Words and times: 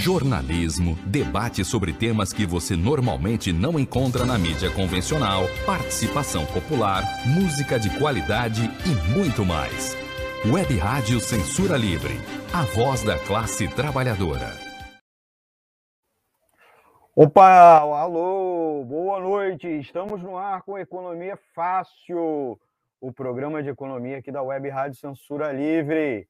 Jornalismo, 0.00 0.96
debate 1.04 1.62
sobre 1.62 1.92
temas 1.92 2.32
que 2.32 2.46
você 2.46 2.74
normalmente 2.74 3.52
não 3.52 3.78
encontra 3.78 4.24
na 4.24 4.38
mídia 4.38 4.70
convencional, 4.70 5.42
participação 5.66 6.46
popular, 6.46 7.02
música 7.26 7.78
de 7.78 7.90
qualidade 7.98 8.62
e 8.86 9.14
muito 9.14 9.44
mais. 9.44 9.94
Web 10.50 10.74
Rádio 10.78 11.20
Censura 11.20 11.76
Livre, 11.76 12.14
a 12.50 12.62
voz 12.74 13.04
da 13.04 13.18
classe 13.18 13.68
trabalhadora. 13.68 14.48
Opa, 17.14 17.80
alô, 17.80 18.82
boa 18.88 19.20
noite. 19.20 19.68
Estamos 19.68 20.22
no 20.22 20.34
ar 20.34 20.62
com 20.62 20.78
Economia 20.78 21.38
Fácil, 21.54 22.58
o 23.02 23.12
programa 23.12 23.62
de 23.62 23.68
economia 23.68 24.16
aqui 24.16 24.32
da 24.32 24.40
Web 24.42 24.66
Rádio 24.70 24.98
Censura 24.98 25.52
Livre. 25.52 26.26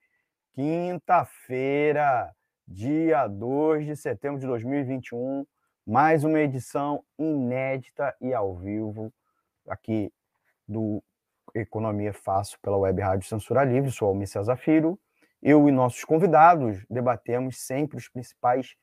Quinta-feira, 0.57 2.35
dia 2.71 3.27
2 3.27 3.85
de 3.85 3.97
setembro 3.97 4.39
de 4.39 4.47
2021, 4.47 5.45
mais 5.85 6.23
uma 6.23 6.39
edição 6.39 7.03
inédita 7.19 8.15
e 8.21 8.33
ao 8.33 8.55
vivo 8.55 9.13
aqui 9.67 10.13
do 10.69 11.03
Economia 11.53 12.13
Fácil 12.13 12.61
pela 12.63 12.77
Web 12.77 13.03
Rádio 13.03 13.29
Censura 13.29 13.65
Livre. 13.65 13.91
Sou 13.91 14.07
Almir 14.07 14.29
César 14.29 14.55
Filho. 14.55 14.96
Eu 15.43 15.69
e 15.69 15.73
nossos 15.73 16.05
convidados 16.05 16.87
debatemos 16.89 17.61
sempre 17.61 17.96
os 17.96 18.09
principais 18.09 18.77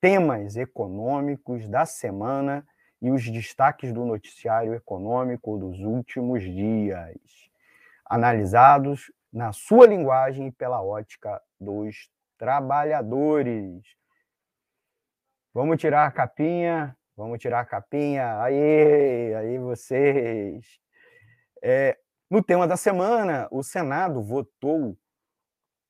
temas 0.00 0.56
econômicos 0.56 1.68
da 1.68 1.84
semana 1.84 2.66
e 3.02 3.10
os 3.10 3.30
destaques 3.30 3.92
do 3.92 4.06
noticiário 4.06 4.72
econômico 4.72 5.58
dos 5.58 5.78
últimos 5.80 6.42
dias, 6.42 7.18
analisados 8.06 9.12
na 9.30 9.52
sua 9.52 9.86
linguagem 9.86 10.46
e 10.46 10.52
pela 10.52 10.82
ótica 10.82 11.38
dos 11.60 12.08
trabalhadores. 12.36 13.82
Vamos 15.52 15.80
tirar 15.80 16.06
a 16.06 16.10
capinha, 16.10 16.96
vamos 17.16 17.38
tirar 17.38 17.60
a 17.60 17.64
capinha. 17.64 18.42
Aí, 18.42 19.34
aí 19.34 19.58
vocês. 19.58 20.78
É, 21.62 21.98
no 22.30 22.42
tema 22.42 22.66
da 22.66 22.76
semana, 22.76 23.48
o 23.50 23.62
Senado 23.62 24.22
votou 24.22 24.96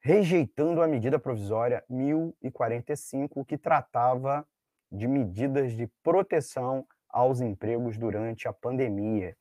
rejeitando 0.00 0.82
a 0.82 0.86
medida 0.86 1.18
provisória 1.18 1.84
1045, 1.88 3.44
que 3.44 3.58
tratava 3.58 4.46
de 4.90 5.08
medidas 5.08 5.72
de 5.72 5.88
proteção 6.02 6.86
aos 7.08 7.40
empregos 7.40 7.98
durante 7.98 8.46
a 8.46 8.52
pandemia, 8.52 9.36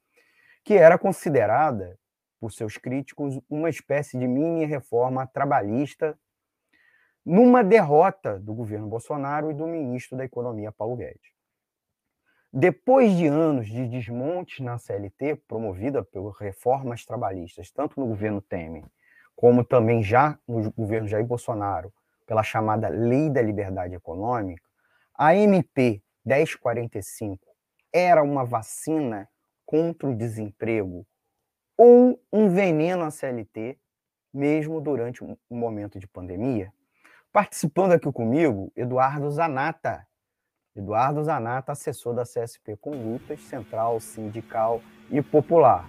que 0.64 0.74
era 0.74 0.98
considerada 0.98 2.00
por 2.40 2.52
seus 2.52 2.78
críticos 2.78 3.40
uma 3.50 3.70
espécie 3.70 4.18
de 4.18 4.28
mini 4.28 4.66
reforma 4.66 5.28
trabalhista 5.28 6.18
numa 7.26 7.64
derrota 7.64 8.40
do 8.40 8.54
governo 8.54 8.88
Bolsonaro 8.88 9.50
e 9.50 9.54
do 9.54 9.66
ministro 9.66 10.18
da 10.18 10.26
Economia, 10.26 10.72
Paulo 10.72 10.96
Guedes. 10.96 11.34
Depois 12.54 13.14
de 13.18 13.28
anos 13.28 13.68
de 13.68 13.88
desmontes 13.88 14.64
na 14.64 14.78
CLT, 14.78 15.36
promovida 15.48 16.04
por 16.04 16.30
reformas 16.36 17.04
trabalhistas, 17.04 17.72
tanto 17.72 18.00
no 18.00 18.08
governo 18.08 18.42
Temer, 18.42 18.86
como 19.36 19.66
também 19.66 20.02
já 20.02 20.40
no 20.48 20.72
governo 20.72 21.08
Jair 21.08 21.26
Bolsonaro, 21.26 21.92
pela 22.26 22.44
chamada 22.44 22.88
Lei 22.88 23.30
da 23.30 23.42
Liberdade 23.42 23.96
Econômica, 23.96 24.64
a 25.14 25.36
MP 25.36 26.02
1045 26.24 27.46
era 27.92 28.24
uma 28.24 28.44
vacina 28.44 29.28
contra 29.66 30.08
o 30.08 30.16
desemprego 30.16 31.06
ou 31.78 32.20
um 32.32 32.50
veneno 32.50 33.04
à 33.04 33.12
CLT, 33.12 33.78
mesmo 34.34 34.80
durante 34.80 35.24
um 35.24 35.38
momento 35.50 36.00
de 36.00 36.08
pandemia? 36.08 36.72
Participando 37.36 37.92
aqui 37.92 38.10
comigo, 38.14 38.72
Eduardo 38.78 39.30
Zanata. 39.30 40.08
Eduardo 40.74 41.22
Zanata, 41.22 41.74
assessor 41.74 42.14
da 42.14 42.24
CSP 42.24 42.78
Condutas, 42.78 43.42
Central, 43.42 44.00
Sindical 44.00 44.82
e 45.12 45.22
Popular. 45.22 45.86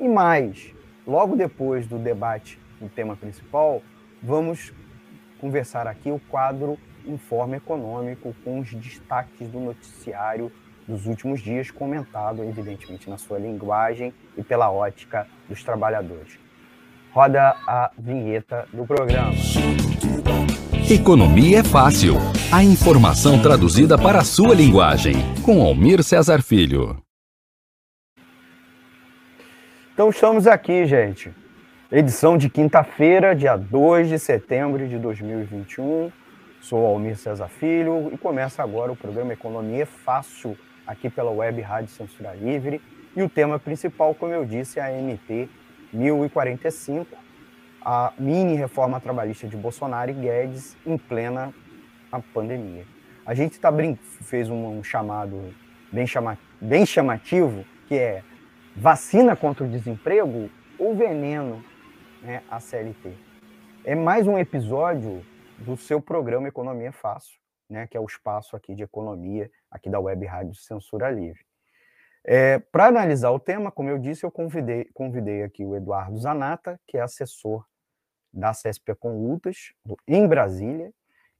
E 0.00 0.08
mais, 0.08 0.74
logo 1.06 1.36
depois 1.36 1.86
do 1.86 2.00
debate 2.00 2.60
do 2.80 2.88
tema 2.88 3.14
principal, 3.16 3.80
vamos 4.20 4.74
conversar 5.40 5.86
aqui 5.86 6.10
o 6.10 6.18
quadro 6.18 6.76
Informe 7.06 7.58
Econômico 7.58 8.34
com 8.42 8.58
os 8.58 8.74
destaques 8.74 9.48
do 9.48 9.60
noticiário 9.60 10.50
dos 10.88 11.06
últimos 11.06 11.40
dias, 11.40 11.70
comentado, 11.70 12.42
evidentemente, 12.42 13.08
na 13.08 13.18
sua 13.18 13.38
linguagem 13.38 14.12
e 14.36 14.42
pela 14.42 14.68
ótica 14.68 15.28
dos 15.48 15.62
trabalhadores. 15.62 16.40
Roda 17.12 17.54
a 17.68 17.92
vinheta 17.96 18.66
do 18.72 18.84
programa. 18.84 19.30
Economia 20.90 21.58
é 21.58 21.62
fácil. 21.62 22.14
A 22.50 22.64
informação 22.64 23.42
traduzida 23.42 23.98
para 23.98 24.20
a 24.20 24.24
sua 24.24 24.54
linguagem. 24.54 25.16
Com 25.44 25.60
Almir 25.60 26.02
Cesar 26.02 26.42
Filho. 26.42 26.96
Então 29.92 30.08
estamos 30.08 30.46
aqui, 30.46 30.86
gente. 30.86 31.30
Edição 31.92 32.38
de 32.38 32.48
quinta-feira, 32.48 33.36
dia 33.36 33.54
2 33.54 34.08
de 34.08 34.18
setembro 34.18 34.88
de 34.88 34.96
2021. 34.96 36.10
Sou 36.62 36.86
Almir 36.86 37.18
Cesar 37.18 37.50
Filho 37.50 38.08
e 38.10 38.16
começa 38.16 38.62
agora 38.62 38.90
o 38.90 38.96
programa 38.96 39.34
Economia 39.34 39.82
é 39.82 39.84
Fácil, 39.84 40.56
aqui 40.86 41.10
pela 41.10 41.30
Web 41.30 41.60
Rádio 41.60 41.90
Censura 41.90 42.32
Livre. 42.32 42.80
E 43.14 43.22
o 43.22 43.28
tema 43.28 43.58
principal, 43.58 44.14
como 44.14 44.32
eu 44.32 44.46
disse, 44.46 44.80
é 44.80 44.84
a 44.84 44.90
MP 44.90 45.50
1045, 45.92 47.14
a 47.82 48.12
mini 48.18 48.54
reforma 48.54 49.00
trabalhista 49.00 49.46
de 49.46 49.56
Bolsonaro 49.56 50.10
e 50.10 50.14
Guedes 50.14 50.76
em 50.84 50.96
plena 50.96 51.52
pandemia. 52.32 52.84
A 53.24 53.34
gente 53.34 53.60
tá 53.60 53.70
brin... 53.70 53.96
fez 53.96 54.48
um, 54.48 54.82
chamado 54.82 55.54
bem, 55.92 56.06
chama... 56.06 56.38
bem 56.60 56.86
chamativo, 56.86 57.64
que 57.86 57.94
é 57.94 58.22
vacina 58.74 59.36
contra 59.36 59.64
o 59.64 59.68
desemprego 59.68 60.50
ou 60.78 60.94
veneno 60.94 61.64
né, 62.22 62.42
a 62.50 62.60
CLT. 62.60 63.12
É 63.84 63.94
mais 63.94 64.26
um 64.26 64.38
episódio 64.38 65.24
do 65.58 65.76
seu 65.76 66.00
programa 66.00 66.48
Economia 66.48 66.92
Fácil, 66.92 67.38
né, 67.68 67.86
que 67.86 67.96
é 67.96 68.00
o 68.00 68.06
espaço 68.06 68.56
aqui 68.56 68.74
de 68.74 68.82
economia 68.82 69.50
aqui 69.70 69.90
da 69.90 70.00
Web 70.00 70.24
Rádio 70.26 70.54
Censura 70.54 71.10
Livre. 71.10 71.47
É, 72.30 72.58
Para 72.58 72.88
analisar 72.88 73.30
o 73.30 73.40
tema, 73.40 73.72
como 73.72 73.88
eu 73.88 73.98
disse, 73.98 74.22
eu 74.22 74.30
convidei, 74.30 74.84
convidei 74.92 75.42
aqui 75.42 75.64
o 75.64 75.74
Eduardo 75.74 76.18
Zanata, 76.18 76.78
que 76.86 76.98
é 76.98 77.00
assessor 77.00 77.64
da 78.30 78.50
CSP 78.50 78.94
Conlutas, 78.96 79.72
em 80.06 80.28
Brasília, 80.28 80.92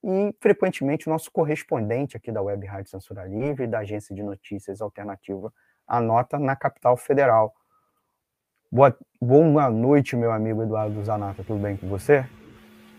e 0.02 0.34
frequentemente 0.40 1.06
o 1.06 1.10
nosso 1.10 1.30
correspondente 1.30 2.16
aqui 2.16 2.32
da 2.32 2.40
Web 2.40 2.66
Rádio 2.66 2.90
Censura 2.90 3.26
Livre 3.26 3.64
e 3.64 3.66
da 3.66 3.80
Agência 3.80 4.14
de 4.14 4.22
Notícias 4.22 4.80
Alternativa 4.80 5.52
Anota 5.86 6.38
na 6.38 6.56
capital 6.56 6.96
federal. 6.96 7.52
Boa, 8.72 8.96
boa 9.20 9.68
noite, 9.68 10.16
meu 10.16 10.32
amigo 10.32 10.62
Eduardo 10.62 11.04
Zanata, 11.04 11.44
tudo 11.44 11.60
bem 11.60 11.76
com 11.76 11.86
você? 11.86 12.24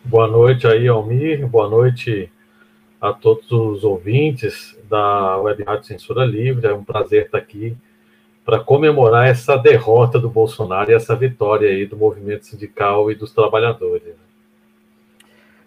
Boa 0.06 0.28
noite 0.28 0.68
aí, 0.68 0.88
Almir, 0.88 1.48
boa 1.48 1.68
noite 1.68 2.32
a 3.02 3.14
todos 3.14 3.52
os 3.52 3.84
ouvintes 3.84 4.78
da 4.90 5.38
Web 5.38 5.64
Rádio 5.64 5.86
Censura 5.86 6.26
Livre, 6.26 6.68
é 6.68 6.74
um 6.74 6.84
prazer 6.84 7.26
estar 7.26 7.38
aqui 7.38 7.78
para 8.44 8.60
comemorar 8.60 9.28
essa 9.28 9.56
derrota 9.56 10.20
do 10.20 10.30
Bolsonaro 10.30 10.92
e 10.92 10.94
essa 10.94 11.16
vitória 11.16 11.70
aí 11.70 11.86
do 11.86 11.96
movimento 11.96 12.46
sindical 12.46 13.12
e 13.12 13.16
dos 13.16 13.32
trabalhadores. 13.32 14.16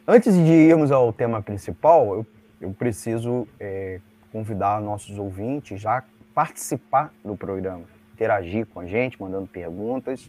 Antes 0.06 0.34
de 0.34 0.50
irmos 0.50 0.90
ao 0.90 1.12
tema 1.12 1.40
principal, 1.40 2.14
eu, 2.14 2.26
eu 2.60 2.70
preciso 2.72 3.46
é, 3.58 4.00
convidar 4.32 4.80
nossos 4.80 5.16
ouvintes 5.16 5.80
já 5.80 6.02
participar 6.34 7.12
do 7.24 7.36
programa, 7.36 7.84
interagir 8.14 8.66
com 8.66 8.80
a 8.80 8.86
gente, 8.86 9.20
mandando 9.20 9.46
perguntas 9.46 10.28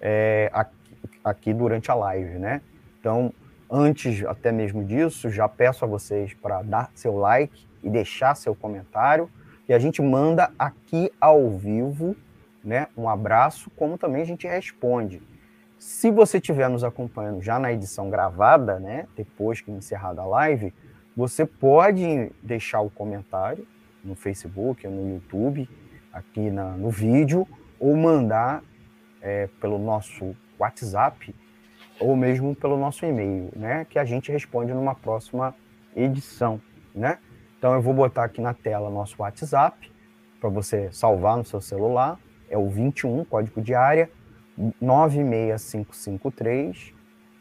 é, 0.00 0.50
aqui, 0.52 0.74
aqui 1.22 1.54
durante 1.54 1.90
a 1.90 1.94
live, 1.94 2.38
né? 2.38 2.60
Então, 2.98 3.32
antes 3.74 4.24
até 4.24 4.52
mesmo 4.52 4.84
disso, 4.84 5.28
já 5.28 5.48
peço 5.48 5.84
a 5.84 5.88
vocês 5.88 6.32
para 6.32 6.62
dar 6.62 6.92
seu 6.94 7.16
like 7.16 7.66
e 7.82 7.90
deixar 7.90 8.36
seu 8.36 8.54
comentário 8.54 9.28
e 9.68 9.74
a 9.74 9.78
gente 9.78 10.00
manda 10.00 10.52
aqui 10.58 11.10
ao 11.20 11.50
vivo, 11.50 12.14
né? 12.62 12.86
Um 12.96 13.08
abraço, 13.08 13.70
como 13.70 13.98
também 13.98 14.22
a 14.22 14.24
gente 14.24 14.46
responde. 14.46 15.20
Se 15.78 16.10
você 16.10 16.36
estiver 16.36 16.68
nos 16.68 16.84
acompanhando 16.84 17.42
já 17.42 17.58
na 17.58 17.72
edição 17.72 18.08
gravada, 18.08 18.78
né? 18.78 19.06
Depois 19.16 19.60
que 19.60 19.70
encerrada 19.70 20.22
a 20.22 20.26
live, 20.26 20.72
você 21.16 21.44
pode 21.44 22.30
deixar 22.42 22.80
o 22.80 22.90
comentário 22.90 23.66
no 24.04 24.14
Facebook, 24.14 24.86
no 24.86 25.14
YouTube, 25.14 25.68
aqui 26.12 26.50
na, 26.50 26.72
no 26.72 26.90
vídeo, 26.90 27.48
ou 27.80 27.96
mandar 27.96 28.62
é, 29.20 29.48
pelo 29.60 29.78
nosso 29.78 30.36
WhatsApp, 30.58 31.34
ou 32.00 32.16
mesmo 32.16 32.54
pelo 32.54 32.76
nosso 32.76 33.06
e-mail, 33.06 33.50
né? 33.54 33.86
Que 33.88 33.98
a 33.98 34.04
gente 34.04 34.30
responde 34.30 34.72
numa 34.72 34.94
próxima 34.94 35.54
edição, 35.94 36.60
né? 36.94 37.18
Então 37.58 37.74
eu 37.74 37.80
vou 37.80 37.94
botar 37.94 38.24
aqui 38.24 38.40
na 38.40 38.52
tela 38.52 38.90
nosso 38.90 39.14
WhatsApp 39.18 39.90
para 40.40 40.50
você 40.50 40.90
salvar 40.92 41.36
no 41.36 41.44
seu 41.44 41.60
celular. 41.60 42.18
É 42.50 42.58
o 42.58 42.68
21, 42.68 43.24
código 43.24 43.62
de 43.62 43.74
área 43.74 44.10
96553 44.80 46.92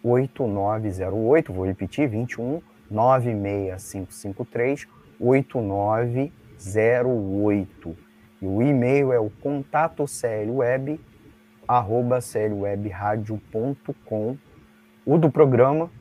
8908, 0.03 1.53
vou 1.53 1.65
repetir, 1.65 2.09
21 2.09 2.61
96553 2.89 4.88
8908. 5.19 7.97
E 8.41 8.45
o 8.45 8.61
e-mail 8.61 9.13
é 9.13 9.19
o 9.19 9.29
contato 9.29 10.05
web 10.50 11.00
arroba 11.68 12.19
clwebradio.com. 12.21 14.38
O 15.06 15.18
do 15.18 15.30
programa, 15.30 15.92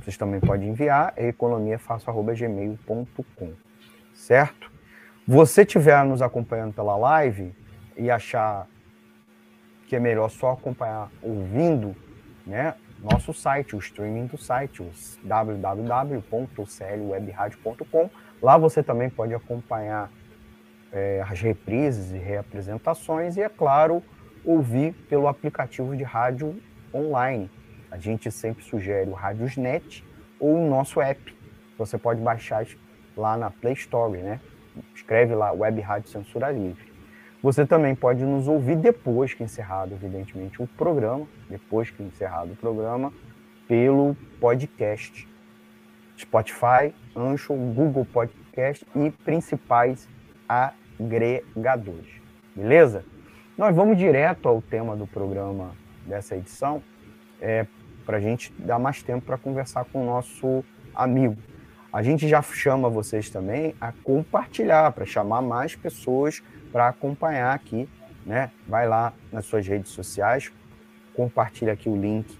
vocês 0.00 0.14
também 0.16 0.40
podem 0.40 0.70
enviar, 0.70 1.12
é 1.16 1.28
economiafaço.gmail.com. 1.28 3.52
Certo? 4.14 4.70
Você 5.26 5.62
estiver 5.62 6.04
nos 6.04 6.22
acompanhando 6.22 6.72
pela 6.74 6.96
live 6.96 7.52
e 7.96 8.08
achar 8.10 8.66
que 9.86 9.96
é 9.96 10.00
melhor 10.00 10.28
só 10.28 10.52
acompanhar 10.52 11.10
ouvindo, 11.22 11.96
né? 12.46 12.74
Nosso 12.98 13.32
site, 13.32 13.74
o 13.74 13.78
streaming 13.78 14.26
do 14.26 14.36
site, 14.36 14.86
www.clwebradio.com. 15.24 18.10
Lá 18.42 18.58
você 18.58 18.82
também 18.82 19.08
pode 19.08 19.32
acompanhar 19.34 20.10
é, 20.92 21.24
as 21.26 21.40
reprises 21.40 22.12
e 22.12 22.18
reapresentações 22.18 23.36
e, 23.36 23.42
é 23.42 23.48
claro, 23.48 24.02
ouvir 24.44 24.92
pelo 25.08 25.28
aplicativo 25.28 25.96
de 25.96 26.02
rádio 26.02 26.60
online. 26.92 27.50
A 27.90 27.98
gente 27.98 28.30
sempre 28.30 28.64
sugere 28.64 29.10
o 29.10 29.14
Radiosnet 29.14 30.04
ou 30.38 30.56
o 30.56 30.68
nosso 30.68 31.00
app. 31.00 31.36
Você 31.76 31.98
pode 31.98 32.20
baixar 32.20 32.64
lá 33.16 33.36
na 33.36 33.50
Play 33.50 33.74
Store, 33.74 34.18
né? 34.18 34.40
Escreve 34.94 35.34
lá 35.34 35.52
Web 35.52 35.80
Rádio 35.80 36.08
Censura 36.08 36.50
Livre. 36.50 36.90
Você 37.42 37.66
também 37.66 37.94
pode 37.94 38.22
nos 38.22 38.46
ouvir 38.46 38.76
depois 38.76 39.32
que 39.32 39.42
encerrado, 39.42 39.94
evidentemente, 39.94 40.62
o 40.62 40.66
programa, 40.66 41.26
depois 41.48 41.90
que 41.90 42.02
encerrado 42.02 42.52
o 42.52 42.56
programa, 42.56 43.12
pelo 43.66 44.14
podcast. 44.38 45.26
Spotify, 46.18 46.94
Ancho, 47.16 47.54
Google 47.54 48.04
Podcast 48.04 48.86
e 48.94 49.10
principais 49.10 50.06
agregadores. 50.46 52.20
Beleza? 52.54 53.04
Nós 53.60 53.76
vamos 53.76 53.98
direto 53.98 54.48
ao 54.48 54.62
tema 54.62 54.96
do 54.96 55.06
programa 55.06 55.72
dessa 56.06 56.34
edição, 56.34 56.82
é, 57.38 57.66
para 58.06 58.16
a 58.16 58.20
gente 58.20 58.50
dar 58.58 58.78
mais 58.78 59.02
tempo 59.02 59.26
para 59.26 59.36
conversar 59.36 59.84
com 59.84 60.00
o 60.00 60.06
nosso 60.06 60.64
amigo. 60.94 61.36
A 61.92 62.02
gente 62.02 62.26
já 62.26 62.40
chama 62.40 62.88
vocês 62.88 63.28
também 63.28 63.74
a 63.78 63.92
compartilhar, 64.02 64.90
para 64.92 65.04
chamar 65.04 65.42
mais 65.42 65.76
pessoas 65.76 66.42
para 66.72 66.88
acompanhar 66.88 67.54
aqui, 67.54 67.86
né? 68.24 68.50
Vai 68.66 68.88
lá 68.88 69.12
nas 69.30 69.44
suas 69.44 69.66
redes 69.66 69.90
sociais, 69.90 70.50
compartilha 71.12 71.74
aqui 71.74 71.90
o 71.90 72.00
link 72.00 72.38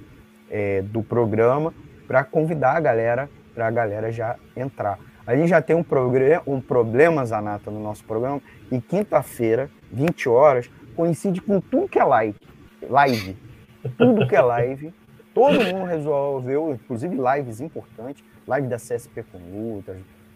é, 0.51 0.81
do 0.81 1.03
programa 1.03 1.75
para 2.09 2.25
convidar 2.25 2.79
a 2.79 2.81
galera, 2.81 3.29
para 3.55 3.67
a 3.67 3.71
galera 3.71 4.11
já 4.11 4.37
entrar. 4.57 4.99
A 5.27 5.37
gente 5.37 5.49
já 5.49 5.61
tem 5.61 5.77
um, 5.77 5.85
um 6.47 6.61
problema, 6.63 7.27
Zanata, 7.27 7.71
no 7.71 7.79
nosso 7.79 8.05
programa, 8.05 8.41
e 8.73 8.81
quinta-feira, 8.81 9.71
20 9.93 10.31
horas, 10.31 10.71
coincide 10.95 11.41
com 11.41 11.61
tudo 11.61 11.89
que 11.89 11.99
é 11.99 12.05
live. 12.05 12.39
Live. 12.89 13.37
Tudo 13.97 14.27
que 14.27 14.37
é 14.37 14.41
live. 14.41 14.95
Todo 15.33 15.65
mundo 15.65 15.85
resolveu, 15.85 16.73
inclusive 16.73 17.17
lives 17.17 17.61
importantes, 17.61 18.25
live 18.47 18.67
da 18.67 18.77
CSP 18.77 19.23
com 19.31 19.39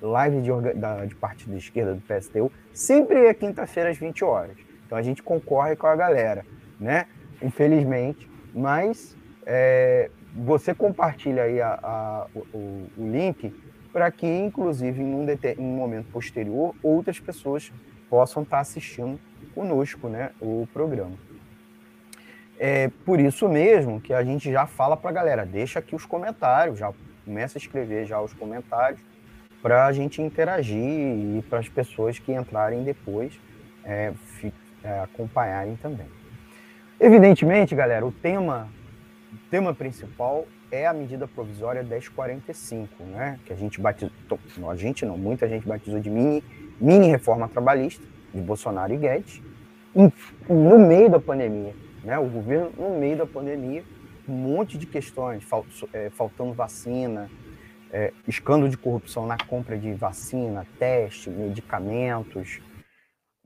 live 0.01 0.41
de, 0.41 0.79
da, 0.79 1.05
de 1.05 1.15
partido 1.15 1.57
esquerda 1.57 1.95
do 1.95 2.01
PSTU, 2.03 2.53
sempre 2.73 3.27
é 3.27 3.35
quinta-feira 3.35 3.91
às 3.91 3.99
20 3.99 4.25
horas. 4.25 4.57
Então 4.87 4.99
a 4.99 5.03
gente 5.03 5.23
concorre 5.23 5.75
com 5.77 5.87
a 5.87 5.97
galera, 5.97 6.45
né? 6.79 7.07
Infelizmente, 7.43 8.31
mas 8.55 9.17
é, 9.47 10.11
você 10.35 10.75
compartilha 10.75 11.45
aí 11.45 11.61
a, 11.61 11.79
a, 11.83 12.27
o, 12.35 12.89
o, 12.97 13.11
link 13.11 13.55
para 13.93 14.11
que, 14.11 14.27
inclusive, 14.27 15.01
em 15.03 15.15
um, 15.15 15.27
em 15.29 15.59
um 15.59 15.77
momento 15.77 16.11
posterior, 16.11 16.75
outras 16.83 17.19
pessoas 17.19 17.73
possam 18.11 18.43
estar 18.43 18.61
assistindo 18.61 19.19
conosco 19.55 20.09
né, 20.09 20.31
o 20.41 20.69
programa. 20.73 21.17
É 22.59 22.91
por 23.05 23.21
isso 23.21 23.49
mesmo 23.49 24.01
que 24.01 24.13
a 24.13 24.23
gente 24.23 24.51
já 24.51 24.67
fala 24.67 24.97
para 24.97 25.11
a 25.11 25.13
galera, 25.13 25.45
deixa 25.45 25.79
aqui 25.79 25.95
os 25.95 26.07
comentários, 26.07 26.79
já 26.79 26.93
começa 27.25 27.59
a 27.59 27.61
escrever 27.61 28.07
já 28.07 28.21
os 28.21 28.33
comentários 28.33 29.01
para 29.63 29.87
a 29.87 29.93
gente 29.93 30.21
interagir 30.21 30.79
e 30.79 31.45
para 31.49 31.59
as 31.59 31.69
pessoas 31.69 32.19
que 32.19 32.33
entrarem 32.33 32.85
depois 32.85 33.33
é, 33.85 34.13
é, 34.83 35.01
acompanharem 35.01 35.77
também. 35.77 36.07
Evidentemente, 37.01 37.75
galera, 37.75 38.07
o 38.07 38.13
tema, 38.13 38.69
o 39.33 39.51
tema 39.51 39.75
principal 39.75 40.47
é 40.71 40.87
a 40.87 40.93
medida 40.93 41.27
provisória 41.27 41.83
1045, 41.83 43.05
né? 43.05 43.39
Que 43.45 43.53
a 43.53 43.57
gente 43.57 43.81
batizou, 43.81 44.13
a 44.71 44.77
gente 44.77 45.05
não, 45.05 45.17
muita 45.17 45.49
gente 45.49 45.67
batizou 45.67 46.01
de 46.01 46.11
mini, 46.11 46.43
mini 46.81 47.09
reforma 47.09 47.49
trabalhista, 47.49 48.05
de 48.35 48.41
Bolsonaro 48.43 48.93
e 48.93 48.97
Guedes, 48.97 49.41
no 50.49 50.79
meio 50.79 51.09
da 51.09 51.21
pandemia. 51.21 51.75
Né? 52.03 52.19
O 52.19 52.29
governo, 52.29 52.71
no 52.77 52.99
meio 52.99 53.17
da 53.17 53.27
pandemia, 53.27 53.85
um 54.29 54.33
monte 54.33 54.77
de 54.77 54.87
questões, 54.87 55.47
é, 55.93 56.11
faltando 56.11 56.53
vacina, 56.53 57.31
é, 57.91 58.13
escândalo 58.27 58.69
de 58.69 58.77
corrupção 58.77 59.27
na 59.27 59.37
compra 59.39 59.79
de 59.79 59.93
vacina, 59.93 60.67
teste, 60.79 61.31
medicamentos. 61.31 62.61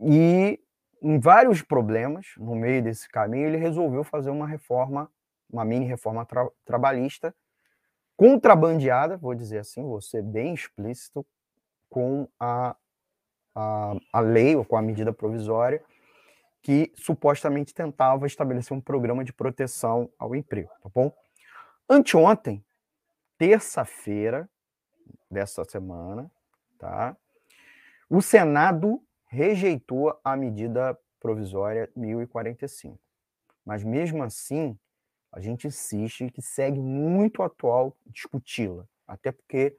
E 0.01 0.59
em 1.03 1.19
vários 1.19 1.63
problemas, 1.63 2.29
no 2.39 2.55
meio 2.55 2.83
desse 2.83 3.09
caminho, 3.09 3.47
ele 3.47 3.57
resolveu 3.59 4.03
fazer 4.03 4.31
uma 4.31 4.47
reforma, 4.47 5.11
uma 5.53 5.65
mini 5.65 5.87
reforma 5.87 6.25
tra 6.25 6.49
trabalhista, 6.65 7.35
contrabandeada, 8.17 9.17
vou 9.17 9.35
dizer 9.35 9.59
assim, 9.59 9.83
vou 9.83 10.01
ser 10.01 10.23
bem 10.23 10.55
explícito, 10.55 11.25
com 11.89 12.29
a 12.39 12.77
a, 13.59 13.97
a 14.13 14.21
lei 14.21 14.55
ou 14.55 14.65
com 14.65 14.77
a 14.77 14.83
medida 14.83 15.13
provisória 15.13 15.83
que 16.63 16.93
supostamente 16.95 17.75
tentava 17.75 18.27
estabelecer 18.27 18.77
um 18.77 18.81
programa 18.81 19.25
de 19.25 19.33
proteção 19.33 20.11
ao 20.19 20.35
emprego, 20.35 20.71
tá 20.81 20.89
bom? 20.95 21.13
Anteontem, 21.89 22.65
terça-feira 23.37 24.49
dessa 25.31 25.65
semana, 25.65 26.31
tá? 26.79 27.17
O 28.09 28.21
Senado 28.23 29.03
rejeitou 29.27 30.19
a 30.23 30.37
medida 30.37 30.99
provisória 31.21 31.91
1045. 31.97 32.99
Mas 33.65 33.83
mesmo 33.83 34.23
assim, 34.23 34.79
a 35.33 35.41
gente 35.41 35.67
insiste 35.67 36.31
que 36.31 36.41
segue 36.41 36.79
muito 36.79 37.43
atual 37.43 37.97
discuti-la, 38.07 38.87
até 39.07 39.33
porque 39.33 39.77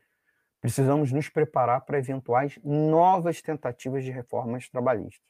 Precisamos 0.61 1.11
nos 1.11 1.29
preparar 1.29 1.81
para 1.81 1.99
eventuais 1.99 2.59
novas 2.63 3.41
tentativas 3.41 4.03
de 4.03 4.11
reformas 4.11 4.67
trabalhistas. 4.69 5.29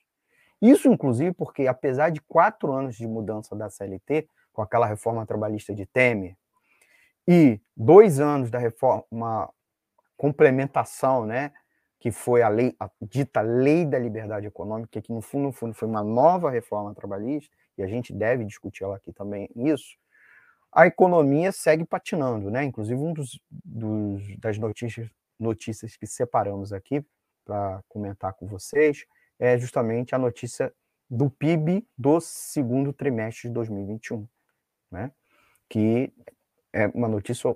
Isso, 0.62 0.88
inclusive, 0.88 1.32
porque, 1.34 1.68
apesar 1.68 2.10
de 2.10 2.20
quatro 2.22 2.74
anos 2.74 2.96
de 2.96 3.08
mudança 3.08 3.56
da 3.56 3.70
CLT, 3.70 4.28
com 4.52 4.62
aquela 4.62 4.86
reforma 4.86 5.26
trabalhista 5.26 5.74
de 5.74 5.86
Temer, 5.86 6.36
e 7.28 7.62
dois 7.78 8.20
anos 8.20 8.50
da 8.50 8.58
reforma 8.58 9.50
complementação, 10.18 11.26
né, 11.26 11.54
que 12.00 12.12
foi 12.12 12.42
a 12.42 12.50
lei, 12.50 12.76
a 12.80 12.90
dita 13.02 13.42
lei 13.42 13.86
da 13.86 14.00
liberdade 14.00 14.48
econômica, 14.48 15.02
que 15.02 15.14
no 15.14 15.22
fundo, 15.22 15.44
no 15.44 15.52
fundo 15.52 15.74
foi 15.74 15.88
uma 15.88 16.04
nova 16.04 16.50
reforma 16.50 16.94
trabalhista, 16.94 17.56
e 17.78 17.84
a 17.84 17.88
gente 17.88 18.12
deve 18.12 18.44
discutir 18.44 18.84
ela 18.84 18.96
aqui 18.96 19.14
também, 19.14 19.50
isso, 19.56 19.96
a 20.72 20.86
economia 20.88 21.52
segue 21.52 21.86
patinando, 21.86 22.52
né? 22.52 22.64
Inclusive, 22.64 23.00
um 23.00 23.14
dos, 23.14 23.40
dos 23.50 24.22
das 24.38 24.58
notícias 24.58 25.10
notícias 25.40 25.96
que 25.96 26.06
separamos 26.06 26.74
aqui 26.74 27.06
para 27.46 27.82
comentar 27.88 28.34
com 28.34 28.48
vocês 28.48 29.06
é 29.40 29.58
justamente 29.58 30.14
a 30.14 30.18
notícia 30.18 30.74
do 31.10 31.30
PIB 31.30 31.88
do 31.98 32.20
segundo 32.20 32.94
trimestre 32.94 33.48
de 33.48 33.54
2021, 33.54 34.28
né? 34.92 35.12
Que 35.68 36.14
é 36.72 36.88
uma 36.88 37.08
notícia 37.08 37.56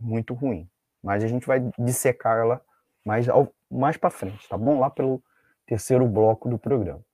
muito 0.00 0.32
ruim, 0.32 0.70
mas 1.02 1.22
a 1.22 1.26
gente 1.26 1.46
vai 1.46 1.60
dissecar 1.78 2.38
ela 2.38 2.64
mais, 3.04 3.26
mais 3.70 3.96
para 3.96 4.10
frente, 4.10 4.48
tá 4.48 4.56
bom? 4.56 4.80
Lá 4.80 4.88
pelo 4.88 5.22
terceiro 5.66 6.06
bloco 6.06 6.48
do 6.48 6.58
programa. 6.58 7.04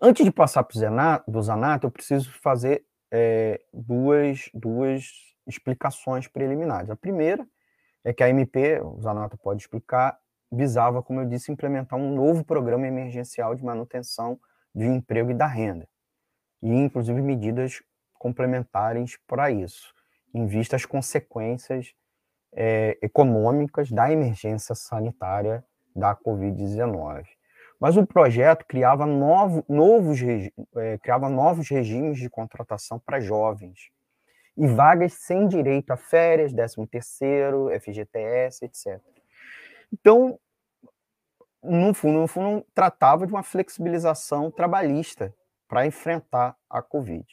Antes 0.00 0.24
de 0.24 0.30
passar 0.30 0.62
para 0.62 1.22
o 1.26 1.42
Zanato, 1.42 1.86
eu 1.86 1.90
preciso 1.90 2.30
fazer 2.40 2.84
é, 3.10 3.60
duas, 3.72 4.50
duas 4.52 5.10
explicações 5.46 6.28
preliminares. 6.28 6.90
A 6.90 6.96
primeira 6.96 7.46
é 8.06 8.12
que 8.12 8.22
a 8.22 8.28
MP, 8.28 8.80
o 8.80 9.00
Zanata 9.00 9.36
pode 9.36 9.62
explicar, 9.62 10.16
visava, 10.50 11.02
como 11.02 11.20
eu 11.20 11.26
disse, 11.26 11.50
implementar 11.50 11.98
um 11.98 12.14
novo 12.14 12.44
programa 12.44 12.86
emergencial 12.86 13.52
de 13.56 13.64
manutenção 13.64 14.38
do 14.72 14.84
emprego 14.84 15.32
e 15.32 15.34
da 15.34 15.48
renda, 15.48 15.88
e 16.62 16.72
inclusive 16.72 17.20
medidas 17.20 17.82
complementares 18.14 19.18
para 19.26 19.50
isso, 19.50 19.92
em 20.32 20.46
vista 20.46 20.76
às 20.76 20.86
consequências 20.86 21.92
é, 22.54 22.96
econômicas 23.02 23.90
da 23.90 24.08
emergência 24.12 24.76
sanitária 24.76 25.64
da 25.92 26.14
Covid-19. 26.14 27.24
Mas 27.80 27.96
o 27.96 28.06
projeto 28.06 28.64
criava, 28.66 29.04
novo, 29.04 29.64
novos, 29.68 30.20
é, 30.76 30.96
criava 30.98 31.28
novos 31.28 31.68
regimes 31.68 32.18
de 32.18 32.30
contratação 32.30 33.00
para 33.00 33.18
jovens 33.18 33.90
e 34.56 34.66
vagas 34.66 35.14
sem 35.14 35.46
direito 35.46 35.90
a 35.90 35.96
férias, 35.96 36.52
13 36.52 36.86
terceiro, 36.86 37.68
FGTS, 37.80 38.64
etc. 38.64 39.00
Então, 39.92 40.38
no 41.62 41.92
fundo, 41.92 42.20
no 42.20 42.28
fundo, 42.28 42.64
tratava 42.74 43.26
de 43.26 43.32
uma 43.32 43.42
flexibilização 43.42 44.50
trabalhista 44.50 45.34
para 45.68 45.86
enfrentar 45.86 46.56
a 46.70 46.80
Covid. 46.80 47.26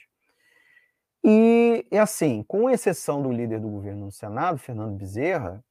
E, 1.24 1.86
e, 1.90 1.98
assim, 1.98 2.44
com 2.44 2.70
exceção 2.70 3.22
do 3.22 3.32
líder 3.32 3.60
do 3.60 3.70
governo 3.70 4.06
no 4.06 4.12
Senado, 4.12 4.58
Fernando 4.58 4.98
Bezerra, 4.98 5.64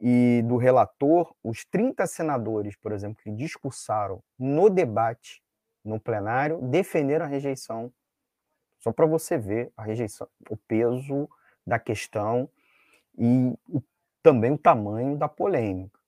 e 0.00 0.42
do 0.42 0.56
relator, 0.56 1.34
os 1.42 1.64
30 1.64 2.06
senadores, 2.06 2.76
por 2.76 2.92
exemplo, 2.92 3.22
que 3.22 3.30
discursaram 3.30 4.22
no 4.38 4.68
debate 4.68 5.42
no 5.84 6.00
plenário, 6.00 6.60
defenderam 6.60 7.24
a 7.24 7.28
rejeição. 7.28 7.90
Só 8.84 8.92
para 8.92 9.06
você 9.06 9.38
ver 9.38 9.72
a 9.78 9.82
rejeição, 9.82 10.28
o 10.50 10.58
peso 10.58 11.26
da 11.66 11.78
questão 11.78 12.46
e 13.16 13.50
o, 13.66 13.82
também 14.22 14.52
o 14.52 14.58
tamanho 14.58 15.16
da 15.16 15.26
polêmica. 15.26 15.98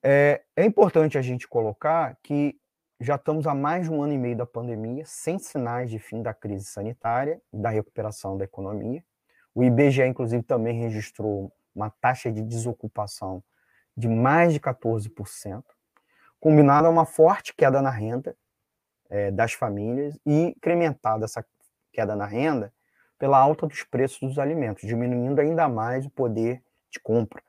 É, 0.00 0.44
é 0.54 0.64
importante 0.64 1.18
a 1.18 1.22
gente 1.22 1.48
colocar 1.48 2.16
que 2.22 2.56
já 3.00 3.16
estamos 3.16 3.48
há 3.48 3.54
mais 3.54 3.88
de 3.88 3.92
um 3.92 4.00
ano 4.00 4.12
e 4.12 4.18
meio 4.18 4.36
da 4.36 4.46
pandemia, 4.46 5.04
sem 5.06 5.40
sinais 5.40 5.90
de 5.90 5.98
fim 5.98 6.22
da 6.22 6.32
crise 6.32 6.66
sanitária 6.66 7.42
e 7.52 7.58
da 7.58 7.68
recuperação 7.68 8.38
da 8.38 8.44
economia. 8.44 9.02
O 9.52 9.64
IBGE, 9.64 10.04
inclusive, 10.06 10.44
também 10.44 10.80
registrou 10.80 11.52
uma 11.74 11.90
taxa 11.90 12.30
de 12.30 12.42
desocupação 12.42 13.42
de 13.96 14.06
mais 14.06 14.52
de 14.52 14.60
14%, 14.60 15.64
combinado 16.38 16.86
a 16.86 16.90
uma 16.90 17.04
forte 17.04 17.52
queda 17.52 17.82
na 17.82 17.90
renda 17.90 18.36
é, 19.10 19.32
das 19.32 19.52
famílias 19.52 20.16
e 20.24 20.50
incrementada 20.50 21.24
essa 21.24 21.44
queda 21.96 22.14
na 22.14 22.26
renda 22.26 22.70
pela 23.18 23.38
alta 23.38 23.66
dos 23.66 23.82
preços 23.82 24.20
dos 24.20 24.38
alimentos, 24.38 24.86
diminuindo 24.86 25.40
ainda 25.40 25.66
mais 25.66 26.04
o 26.04 26.10
poder 26.10 26.62
de 26.90 27.00
compra, 27.00 27.42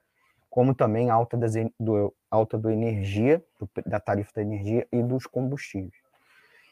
como 0.50 0.74
também 0.74 1.10
a 1.10 1.14
alta, 1.14 1.36
das, 1.36 1.54
do, 1.78 2.16
alta 2.32 2.58
do 2.58 2.70
energia, 2.70 3.44
do, 3.60 3.70
da 3.86 4.00
tarifa 4.00 4.32
da 4.36 4.42
energia 4.42 4.88
e 4.90 5.04
dos 5.04 5.26
combustíveis. 5.26 5.94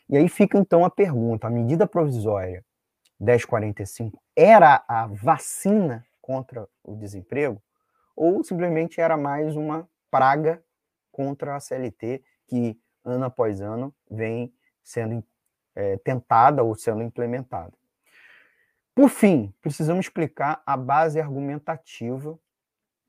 E 0.07 0.15
aí 0.15 0.29
fica 0.29 0.57
então 0.57 0.85
a 0.85 0.89
pergunta: 0.89 1.47
a 1.47 1.49
medida 1.49 1.85
provisória 1.85 2.63
1045 3.19 4.21
era 4.35 4.83
a 4.87 5.07
vacina 5.07 6.05
contra 6.21 6.67
o 6.81 6.95
desemprego 6.95 7.61
ou 8.15 8.41
simplesmente 8.43 9.01
era 9.01 9.17
mais 9.17 9.57
uma 9.57 9.87
praga 10.09 10.63
contra 11.11 11.55
a 11.55 11.59
CLT 11.59 12.23
que 12.47 12.79
ano 13.03 13.25
após 13.25 13.59
ano 13.59 13.93
vem 14.09 14.53
sendo 14.81 15.23
é, 15.75 15.97
tentada 15.97 16.63
ou 16.63 16.75
sendo 16.75 17.03
implementada. 17.03 17.73
Por 18.93 19.09
fim, 19.09 19.53
precisamos 19.61 20.05
explicar 20.05 20.63
a 20.65 20.77
base 20.77 21.19
argumentativa 21.19 22.39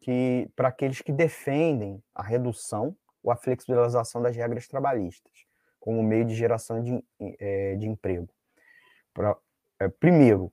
que 0.00 0.50
para 0.56 0.68
aqueles 0.68 1.00
que 1.00 1.12
defendem 1.12 2.02
a 2.14 2.23
redução 2.23 2.96
ou 3.23 3.30
a 3.30 3.37
flexibilização 3.37 4.20
das 4.20 4.37
regras 4.37 4.66
trabalhistas 4.66 5.46
como 5.87 6.02
meio 6.02 6.25
de 6.25 6.35
geração 6.35 6.82
de, 6.82 7.00
é, 7.38 7.76
de 7.76 7.87
emprego. 7.87 8.28
Pra, 9.14 9.37
é, 9.78 9.87
primeiro, 9.87 10.52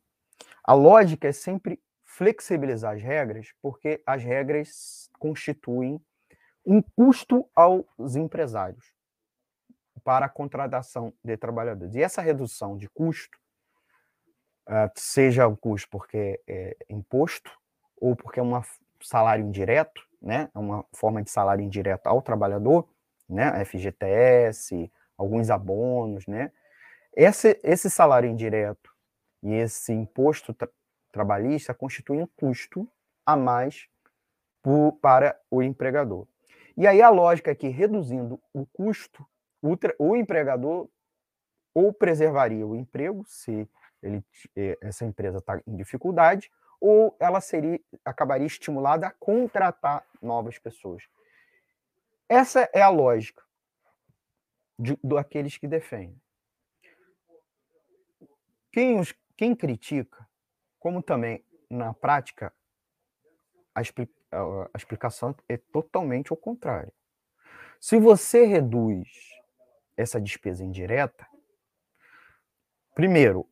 a 0.63 0.73
lógica 0.73 1.27
é 1.27 1.31
sempre 1.31 1.81
flexibilizar 2.05 2.93
as 2.93 3.01
regras, 3.01 3.51
porque 3.59 3.99
as 4.05 4.23
regras 4.23 5.09
constituem 5.17 5.99
um 6.63 6.83
custo 6.83 7.49
aos 7.55 8.15
empresários 8.15 8.92
para 10.03 10.25
a 10.25 10.29
contratação 10.29 11.13
de 11.23 11.37
trabalhadores. 11.37 11.95
E 11.95 12.01
essa 12.01 12.21
redução 12.21 12.77
de 12.77 12.89
custo, 12.89 13.37
seja 14.95 15.47
o 15.47 15.57
custo 15.57 15.89
porque 15.89 16.41
é 16.47 16.75
imposto 16.89 17.51
ou 17.99 18.15
porque 18.15 18.39
é 18.39 18.43
um 18.43 18.61
salário 19.01 19.45
indireto, 19.45 20.01
né, 20.21 20.49
é 20.53 20.59
uma 20.59 20.85
forma 20.93 21.21
de 21.21 21.29
salário 21.29 21.63
indireto 21.63 22.07
ao 22.07 22.21
trabalhador, 22.21 22.87
né, 23.27 23.63
FGTS, 23.65 24.91
alguns 25.17 25.49
abonos, 25.49 26.25
né, 26.27 26.51
esse, 27.15 27.59
esse 27.63 27.89
salário 27.89 28.29
indireto 28.29 28.91
e 29.41 29.53
esse 29.53 29.91
imposto 29.91 30.55
trabalhista 31.11 31.73
constitui 31.73 32.17
um 32.17 32.27
custo 32.27 32.89
a 33.25 33.35
mais 33.35 33.87
para 35.01 35.37
o 35.51 35.61
empregador. 35.61 36.25
E 36.75 36.87
aí 36.87 37.01
a 37.01 37.09
lógica 37.09 37.51
é 37.51 37.55
que 37.55 37.67
reduzindo 37.67 38.41
o 38.53 38.65
custo, 38.65 39.25
o, 39.63 39.77
o 39.97 40.15
empregador 40.15 40.89
ou 41.73 41.93
preservaria 41.93 42.67
o 42.67 42.75
emprego, 42.75 43.23
se 43.25 43.67
ele, 44.01 44.23
eh, 44.55 44.77
essa 44.81 45.05
empresa 45.05 45.37
está 45.37 45.61
em 45.65 45.75
dificuldade, 45.75 46.51
ou 46.79 47.15
ela 47.17 47.39
seria 47.39 47.79
acabaria 48.03 48.45
estimulada 48.45 49.07
a 49.07 49.11
contratar 49.11 50.05
novas 50.21 50.59
pessoas. 50.59 51.03
Essa 52.27 52.69
é 52.73 52.81
a 52.81 52.89
lógica 52.89 53.41
de, 54.77 54.99
daqueles 55.01 55.57
que 55.57 55.67
defendem. 55.67 56.21
Quem, 58.71 58.99
os, 58.99 59.13
quem 59.37 59.55
critica 59.55 60.27
como 60.77 61.01
também 61.01 61.45
na 61.69 61.93
prática 61.93 62.53
a, 63.73 63.79
a 63.79 64.77
explicação 64.77 65.33
é 65.47 65.57
totalmente 65.57 66.33
o 66.33 66.35
contrário. 66.35 66.91
Se 67.79 67.97
você 67.97 68.45
reduz 68.45 69.32
essa 69.95 70.19
despesa 70.19 70.63
indireta, 70.63 71.25
primeiro, 72.95 73.47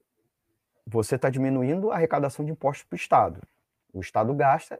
você 0.86 1.16
está 1.16 1.30
diminuindo 1.30 1.92
a 1.92 1.96
arrecadação 1.96 2.44
de 2.44 2.52
impostos 2.52 2.84
para 2.84 2.96
o 2.96 3.00
Estado. 3.00 3.42
O 3.94 4.00
Estado 4.00 4.34
gasta, 4.34 4.80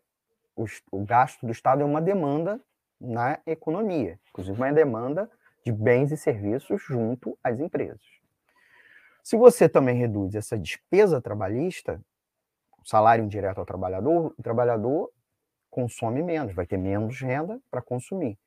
o, 0.56 0.66
o, 0.92 1.06
gasto 1.06 1.46
do 1.46 1.52
Estado 1.52 1.82
é 1.82 1.86
uma 1.86 2.02
demanda 2.02 2.60
na 3.00 3.40
economia, 3.46 4.20
inclusive 4.30 4.58
uma 4.58 4.72
demanda 4.72 5.30
de 5.64 5.72
bens 5.72 6.12
e 6.12 6.18
serviços 6.18 6.82
junto 6.82 7.38
às 7.44 7.60
empresas. 7.60 8.02
Se 9.24 9.38
você 9.38 9.70
também 9.70 9.96
reduz 9.96 10.34
essa 10.34 10.58
despesa 10.58 11.22
trabalhista, 11.22 12.02
salário 12.84 13.24
indireto 13.24 13.60
ao 13.60 13.66
trabalhador, 13.66 14.34
o 14.38 14.44
trabalhador 14.44 15.12
consome 15.70 16.22
menos, 16.22 16.54
vai 16.54 16.66
ter 16.66 16.78
menos 16.78 17.20
renda 17.20 17.60
para 17.70 17.82
consumir. 17.82 18.38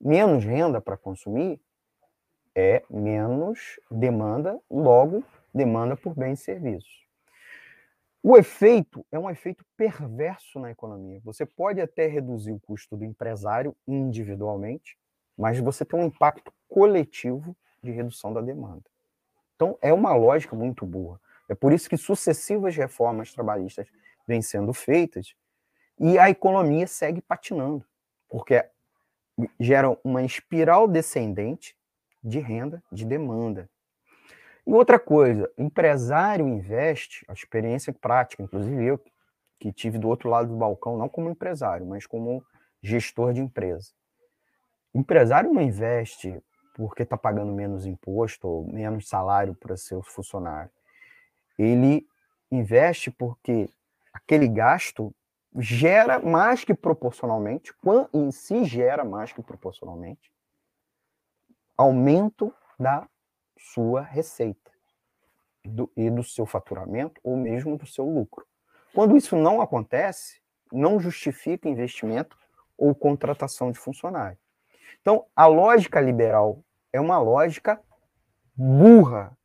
Menos 0.00 0.44
renda 0.44 0.80
para 0.80 0.96
consumir 0.96 1.60
é 2.54 2.82
menos 2.90 3.80
demanda, 3.90 4.60
logo, 4.70 5.24
demanda 5.54 5.96
por 5.96 6.14
bens 6.14 6.40
e 6.40 6.44
serviços. 6.44 7.02
O 8.22 8.36
efeito 8.36 9.04
é 9.10 9.18
um 9.18 9.28
efeito 9.28 9.64
perverso 9.76 10.60
na 10.60 10.70
economia. 10.70 11.20
Você 11.24 11.44
pode 11.44 11.80
até 11.80 12.06
reduzir 12.06 12.52
o 12.52 12.60
custo 12.60 12.96
do 12.96 13.04
empresário 13.04 13.74
individualmente, 13.86 14.96
mas 15.36 15.58
você 15.58 15.84
tem 15.84 15.98
um 15.98 16.04
impacto 16.04 16.52
coletivo 16.68 17.56
de 17.82 17.90
redução 17.90 18.32
da 18.32 18.40
demanda. 18.40 18.84
Então, 19.56 19.76
é 19.82 19.92
uma 19.92 20.14
lógica 20.14 20.54
muito 20.54 20.86
boa. 20.86 21.20
É 21.48 21.54
por 21.54 21.72
isso 21.72 21.88
que 21.88 21.96
sucessivas 21.96 22.76
reformas 22.76 23.32
trabalhistas 23.32 23.88
vêm 24.26 24.40
sendo 24.40 24.72
feitas 24.72 25.34
e 25.98 26.18
a 26.18 26.30
economia 26.30 26.86
segue 26.86 27.20
patinando, 27.20 27.84
porque 28.28 28.64
gera 29.58 29.98
uma 30.04 30.22
espiral 30.22 30.86
descendente 30.86 31.76
de 32.22 32.38
renda, 32.38 32.82
de 32.90 33.04
demanda. 33.04 33.68
E 34.66 34.72
outra 34.72 34.98
coisa, 34.98 35.50
empresário 35.58 36.46
investe, 36.46 37.24
a 37.28 37.32
experiência 37.32 37.92
prática, 37.92 38.42
inclusive 38.42 38.84
eu, 38.84 39.00
que 39.58 39.72
tive 39.72 39.98
do 39.98 40.08
outro 40.08 40.28
lado 40.28 40.48
do 40.48 40.56
balcão, 40.56 40.96
não 40.96 41.08
como 41.08 41.30
empresário, 41.30 41.86
mas 41.86 42.06
como 42.06 42.44
gestor 42.82 43.32
de 43.32 43.40
empresa. 43.40 43.92
Empresário 44.94 45.52
não 45.52 45.62
investe 45.62 46.42
porque 46.74 47.02
está 47.02 47.16
pagando 47.16 47.52
menos 47.52 47.86
imposto 47.86 48.46
ou 48.48 48.66
menos 48.72 49.08
salário 49.08 49.54
para 49.54 49.76
seus 49.76 50.06
funcionários 50.08 50.82
ele 51.58 52.06
investe 52.50 53.10
porque 53.10 53.68
aquele 54.12 54.48
gasto 54.48 55.14
gera 55.56 56.18
mais 56.18 56.64
que 56.64 56.74
proporcionalmente, 56.74 57.72
em 58.12 58.30
si 58.30 58.64
gera 58.64 59.04
mais 59.04 59.32
que 59.32 59.42
proporcionalmente, 59.42 60.31
aumento 61.76 62.54
da 62.78 63.08
sua 63.58 64.02
receita 64.02 64.70
do, 65.64 65.90
e 65.96 66.10
do 66.10 66.22
seu 66.22 66.44
faturamento 66.46 67.20
ou 67.22 67.36
mesmo 67.36 67.76
do 67.76 67.86
seu 67.86 68.04
lucro. 68.04 68.46
Quando 68.94 69.16
isso 69.16 69.36
não 69.36 69.60
acontece, 69.60 70.40
não 70.70 71.00
justifica 71.00 71.68
investimento 71.68 72.36
ou 72.76 72.94
contratação 72.94 73.70
de 73.70 73.78
funcionário. 73.78 74.38
Então, 75.00 75.26
a 75.34 75.46
lógica 75.46 76.00
liberal 76.00 76.64
é 76.92 77.00
uma 77.00 77.18
lógica 77.18 77.80
burra 78.54 79.36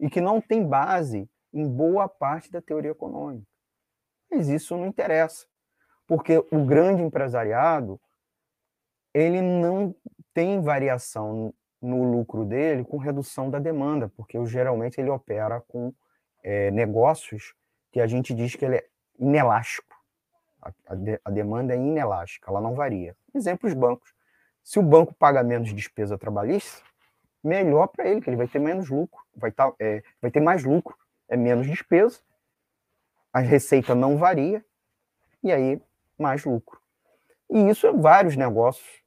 e 0.00 0.08
que 0.08 0.20
não 0.20 0.40
tem 0.40 0.66
base 0.66 1.28
em 1.52 1.68
boa 1.68 2.08
parte 2.08 2.50
da 2.50 2.60
teoria 2.60 2.90
econômica. 2.90 3.46
Mas 4.30 4.48
isso 4.48 4.76
não 4.76 4.86
interessa, 4.86 5.46
porque 6.06 6.38
o 6.50 6.64
grande 6.64 7.02
empresariado 7.02 8.00
ele 9.12 9.40
não 9.40 9.94
tem 10.32 10.60
variação 10.60 11.54
no 11.84 12.02
lucro 12.02 12.44
dele 12.44 12.82
com 12.82 12.96
redução 12.96 13.50
da 13.50 13.58
demanda, 13.58 14.08
porque 14.16 14.42
geralmente 14.46 14.98
ele 15.00 15.10
opera 15.10 15.60
com 15.60 15.92
é, 16.42 16.70
negócios 16.70 17.54
que 17.92 18.00
a 18.00 18.06
gente 18.06 18.32
diz 18.34 18.56
que 18.56 18.64
ele 18.64 18.76
é 18.76 18.86
inelástico. 19.18 19.94
A, 20.62 20.72
a, 20.88 20.94
de, 20.94 21.20
a 21.22 21.30
demanda 21.30 21.74
é 21.74 21.76
inelástica, 21.76 22.50
ela 22.50 22.60
não 22.60 22.74
varia. 22.74 23.14
Exemplo, 23.34 23.68
os 23.68 23.74
bancos. 23.74 24.14
Se 24.62 24.78
o 24.78 24.82
banco 24.82 25.12
paga 25.14 25.42
menos 25.42 25.74
despesa 25.74 26.16
trabalhista, 26.16 26.82
melhor 27.42 27.88
para 27.88 28.08
ele, 28.08 28.22
que 28.22 28.30
ele 28.30 28.36
vai 28.36 28.48
ter 28.48 28.58
menos 28.58 28.88
lucro, 28.88 29.20
vai, 29.36 29.52
tá, 29.52 29.70
é, 29.78 30.02
vai 30.22 30.30
ter 30.30 30.40
mais 30.40 30.64
lucro, 30.64 30.96
é 31.28 31.36
menos 31.36 31.66
despesa, 31.66 32.20
a 33.30 33.40
receita 33.40 33.94
não 33.94 34.16
varia, 34.16 34.64
e 35.42 35.52
aí 35.52 35.82
mais 36.18 36.44
lucro. 36.46 36.80
E 37.50 37.68
isso, 37.68 37.92
vários 37.98 38.36
negócios 38.36 39.02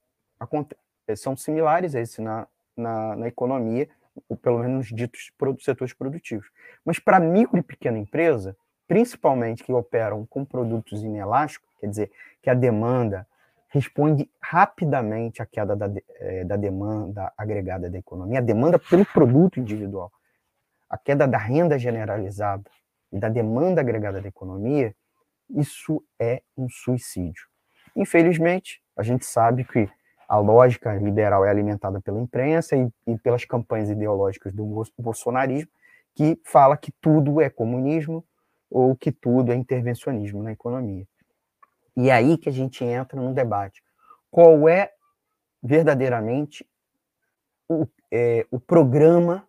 são 1.16 1.36
similares 1.36 1.94
a 1.96 2.00
esse 2.00 2.20
na, 2.20 2.46
na, 2.78 3.16
na 3.16 3.28
economia, 3.28 3.88
ou 4.28 4.36
pelo 4.36 4.58
menos 4.58 4.90
nos 4.90 4.96
ditos 4.96 5.30
setores 5.60 5.92
produtivos. 5.92 6.48
Mas 6.84 6.98
para 6.98 7.20
micro 7.20 7.58
e 7.58 7.62
pequena 7.62 7.98
empresa, 7.98 8.56
principalmente 8.86 9.62
que 9.62 9.72
operam 9.72 10.26
com 10.26 10.44
produtos 10.44 11.02
inelásticos, 11.02 11.68
quer 11.78 11.88
dizer, 11.88 12.12
que 12.42 12.48
a 12.48 12.54
demanda 12.54 13.26
responde 13.68 14.30
rapidamente 14.40 15.42
à 15.42 15.46
queda 15.46 15.76
da, 15.76 15.90
é, 16.20 16.44
da 16.44 16.56
demanda 16.56 17.32
agregada 17.36 17.90
da 17.90 17.98
economia, 17.98 18.38
a 18.38 18.42
demanda 18.42 18.78
pelo 18.78 19.04
produto 19.04 19.60
individual, 19.60 20.10
a 20.88 20.96
queda 20.96 21.28
da 21.28 21.36
renda 21.36 21.78
generalizada 21.78 22.64
e 23.12 23.18
da 23.18 23.28
demanda 23.28 23.82
agregada 23.82 24.22
da 24.22 24.28
economia, 24.28 24.94
isso 25.50 26.02
é 26.18 26.42
um 26.56 26.68
suicídio. 26.68 27.46
Infelizmente, 27.94 28.82
a 28.96 29.02
gente 29.02 29.24
sabe 29.26 29.64
que 29.64 29.88
a 30.28 30.36
lógica 30.36 30.94
liberal 30.94 31.44
é 31.44 31.50
alimentada 31.50 32.00
pela 32.00 32.20
imprensa 32.20 32.76
e, 32.76 32.92
e 33.06 33.18
pelas 33.18 33.46
campanhas 33.46 33.88
ideológicas 33.88 34.52
do 34.52 34.64
bolsonarismo, 34.98 35.70
que 36.14 36.38
fala 36.44 36.76
que 36.76 36.92
tudo 37.00 37.40
é 37.40 37.48
comunismo 37.48 38.22
ou 38.70 38.94
que 38.94 39.10
tudo 39.10 39.52
é 39.52 39.54
intervencionismo 39.54 40.42
na 40.42 40.52
economia. 40.52 41.06
E 41.96 42.10
é 42.10 42.12
aí 42.12 42.36
que 42.36 42.48
a 42.48 42.52
gente 42.52 42.84
entra 42.84 43.20
no 43.20 43.32
debate. 43.32 43.82
Qual 44.30 44.68
é 44.68 44.92
verdadeiramente 45.62 46.66
o, 47.68 47.86
é, 48.10 48.46
o 48.50 48.60
programa, 48.60 49.48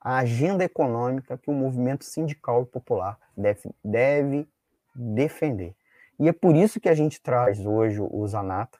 a 0.00 0.18
agenda 0.18 0.64
econômica 0.64 1.38
que 1.38 1.48
o 1.48 1.54
movimento 1.54 2.04
sindical 2.04 2.62
e 2.62 2.66
popular 2.66 3.18
deve, 3.34 3.70
deve 3.82 4.46
defender? 4.94 5.74
E 6.18 6.28
é 6.28 6.32
por 6.32 6.54
isso 6.54 6.78
que 6.78 6.88
a 6.88 6.94
gente 6.94 7.20
traz 7.22 7.64
hoje 7.64 7.98
o 8.00 8.26
Zanata, 8.26 8.79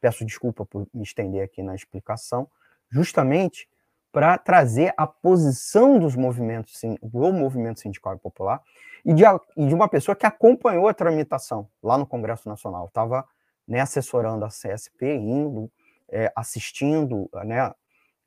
peço 0.00 0.24
desculpa 0.24 0.64
por 0.64 0.86
me 0.92 1.02
estender 1.02 1.42
aqui 1.42 1.62
na 1.62 1.74
explicação, 1.74 2.48
justamente 2.90 3.68
para 4.10 4.38
trazer 4.38 4.94
a 4.96 5.06
posição 5.06 5.98
dos 5.98 6.16
movimentos, 6.16 6.80
do 7.02 7.32
movimento 7.32 7.80
sindical 7.80 8.14
e 8.14 8.18
popular 8.18 8.62
e 9.04 9.12
de, 9.12 9.22
e 9.56 9.66
de, 9.66 9.74
uma 9.74 9.88
pessoa 9.88 10.16
que 10.16 10.26
acompanhou 10.26 10.88
a 10.88 10.94
tramitação 10.94 11.68
lá 11.82 11.98
no 11.98 12.06
Congresso 12.06 12.48
Nacional. 12.48 12.86
Estava 12.86 13.24
né, 13.66 13.80
assessorando 13.80 14.44
a 14.44 14.48
CSP, 14.48 15.14
indo, 15.14 15.70
é, 16.10 16.32
assistindo 16.34 17.28
né, 17.44 17.72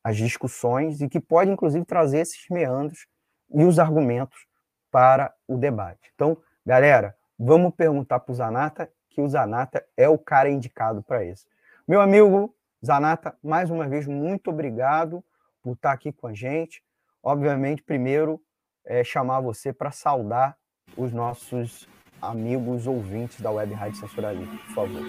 as 0.04 0.18
discussões 0.18 1.02
e 1.02 1.10
que 1.10 1.20
pode, 1.20 1.52
inclusive, 1.52 1.84
trazer 1.86 2.20
esses 2.20 2.48
meandros 2.50 3.08
e 3.54 3.64
os 3.64 3.80
argumentos 3.80 4.46
para 4.92 5.34
o 5.48 5.58
debate. 5.58 6.12
Então, 6.14 6.38
galera, 6.66 7.16
vamos 7.38 7.74
perguntar 7.76 8.20
para 8.20 8.32
o 8.32 8.36
Zanata, 8.36 8.92
que 9.10 9.22
o 9.22 9.28
Zanata 9.28 9.86
é 9.98 10.08
o 10.08 10.18
cara 10.18 10.50
indicado 10.50 11.02
para 11.04 11.26
isso. 11.26 11.46
Meu 11.92 12.00
amigo 12.00 12.56
Zanata, 12.82 13.36
mais 13.44 13.70
uma 13.70 13.86
vez, 13.86 14.08
muito 14.08 14.50
obrigado 14.50 15.22
por 15.62 15.74
estar 15.74 15.92
aqui 15.92 16.10
com 16.14 16.26
a 16.26 16.34
gente. 16.34 16.82
Obviamente, 17.22 17.84
primeiro, 17.84 18.40
é, 18.86 19.04
chamar 19.04 19.42
você 19.42 19.74
para 19.74 19.92
saudar 19.92 20.56
os 20.96 21.12
nossos 21.12 21.90
amigos 22.22 22.88
ouvintes 22.88 23.42
da 23.42 23.52
Web 23.52 23.74
Rádio 23.74 24.00
Censura 24.00 24.32
Livre, 24.32 24.58
por 24.60 24.74
favor. 24.74 25.02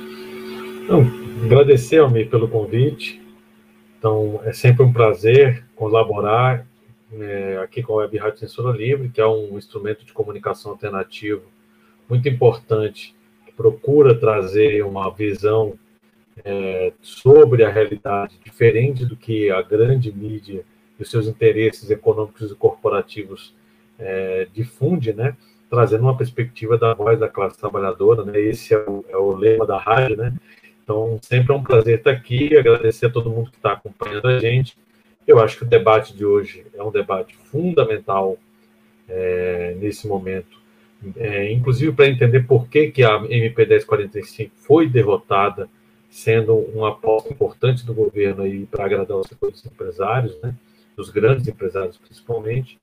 Então, 0.82 1.02
agradecer, 1.44 1.98
Almir, 1.98 2.28
pelo 2.28 2.48
convite. 2.48 3.22
Então, 3.96 4.40
é 4.42 4.52
sempre 4.52 4.82
um 4.82 4.92
prazer 4.92 5.64
colaborar 5.76 6.66
é, 7.12 7.60
aqui 7.62 7.80
com 7.80 7.92
a 7.92 7.96
Web 7.98 8.18
Rádio 8.18 8.40
Censura 8.40 8.76
Livre, 8.76 9.08
que 9.08 9.20
é 9.20 9.26
um 9.28 9.56
instrumento 9.56 10.04
de 10.04 10.12
comunicação 10.12 10.72
alternativo 10.72 11.44
muito 12.08 12.28
importante, 12.28 13.14
que 13.46 13.52
procura 13.52 14.18
trazer 14.18 14.84
uma 14.84 15.08
visão 15.14 15.78
é, 16.44 16.92
sobre 17.00 17.64
a 17.64 17.70
realidade, 17.70 18.38
diferente 18.44 19.04
do 19.04 19.16
que 19.16 19.50
a 19.50 19.62
grande 19.62 20.12
mídia 20.12 20.64
e 20.98 21.02
os 21.02 21.10
seus 21.10 21.26
interesses 21.26 21.90
econômicos 21.90 22.50
e 22.50 22.54
corporativos 22.54 23.54
é, 23.98 24.46
difunde, 24.52 25.12
né? 25.12 25.36
trazendo 25.72 26.02
uma 26.02 26.16
perspectiva 26.16 26.76
da 26.76 26.92
voz 26.92 27.18
da 27.18 27.30
classe 27.30 27.58
trabalhadora, 27.58 28.22
né? 28.26 28.38
Esse 28.38 28.74
é 28.74 28.78
o, 28.78 29.02
é 29.08 29.16
o, 29.16 29.32
lema 29.32 29.66
da 29.66 29.78
rádio, 29.78 30.18
né? 30.18 30.34
Então, 30.84 31.18
sempre 31.22 31.50
é 31.50 31.56
um 31.56 31.62
prazer 31.62 31.96
estar 31.96 32.10
aqui, 32.10 32.54
agradecer 32.54 33.06
a 33.06 33.10
todo 33.10 33.30
mundo 33.30 33.50
que 33.50 33.56
está 33.56 33.72
acompanhando 33.72 34.28
a 34.28 34.38
gente. 34.38 34.76
Eu 35.26 35.40
acho 35.40 35.56
que 35.56 35.64
o 35.64 35.66
debate 35.66 36.14
de 36.14 36.26
hoje 36.26 36.66
é 36.74 36.82
um 36.82 36.90
debate 36.90 37.34
fundamental 37.34 38.36
é, 39.08 39.74
nesse 39.78 40.06
momento, 40.06 40.60
é, 41.16 41.50
inclusive 41.50 41.90
para 41.92 42.06
entender 42.06 42.40
por 42.46 42.68
que, 42.68 42.90
que 42.90 43.02
a 43.02 43.16
MP 43.30 43.64
1045 43.64 44.52
foi 44.56 44.86
derrotada 44.86 45.70
sendo 46.12 46.54
uma 46.54 46.90
aposta 46.90 47.32
importante 47.32 47.86
do 47.86 47.94
governo 47.94 48.42
aí 48.42 48.66
para 48.66 48.84
agradar 48.84 49.16
os 49.16 49.26
setores 49.26 49.64
empresários, 49.64 50.38
né, 50.42 50.54
dos 50.94 51.08
grandes 51.08 51.48
empresários 51.48 51.96
principalmente, 51.96 52.78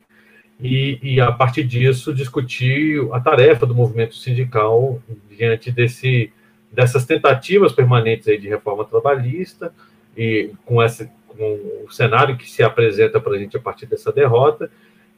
e, 0.60 1.00
e, 1.02 1.22
a 1.22 1.32
partir 1.32 1.63
disso 1.63 2.13
discutir 2.13 3.00
a 3.13 3.20
tarefa 3.20 3.65
do 3.68 3.76
movimento 3.76 4.15
sindical 4.15 5.00
diante 5.30 5.72
desse, 5.72 6.34
dessas 6.72 7.06
tentativas 7.06 7.72
permanentes 7.72 8.28
aí 8.28 8.38
de 8.38 8.50
reforma 8.50 8.84
trabalhista 8.84 9.72
e 10.18 10.52
com, 10.65 10.82
essa, 10.82 11.10
com 11.28 11.86
o 11.88 11.92
cenário 11.92 12.36
que 12.36 12.50
se 12.50 12.62
apresenta 12.62 13.22
para 13.22 13.36
a 13.36 13.38
gente 13.38 13.56
a 13.56 13.60
partir 13.62 13.86
dessa 13.86 14.12
derrota 14.12 14.70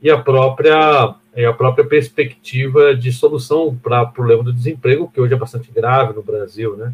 e 0.01 0.11
a 0.11 0.17
própria, 0.17 1.15
e 1.35 1.45
a 1.45 1.53
própria 1.53 1.85
perspectiva 1.85 2.93
de 2.93 3.11
solução 3.11 3.75
para 3.81 4.03
o 4.03 4.11
problema 4.11 4.43
do 4.43 4.53
desemprego, 4.53 5.09
que 5.11 5.21
hoje 5.21 5.33
é 5.33 5.37
bastante 5.37 5.71
grave 5.71 6.13
no 6.13 6.21
Brasil, 6.21 6.75
né? 6.75 6.93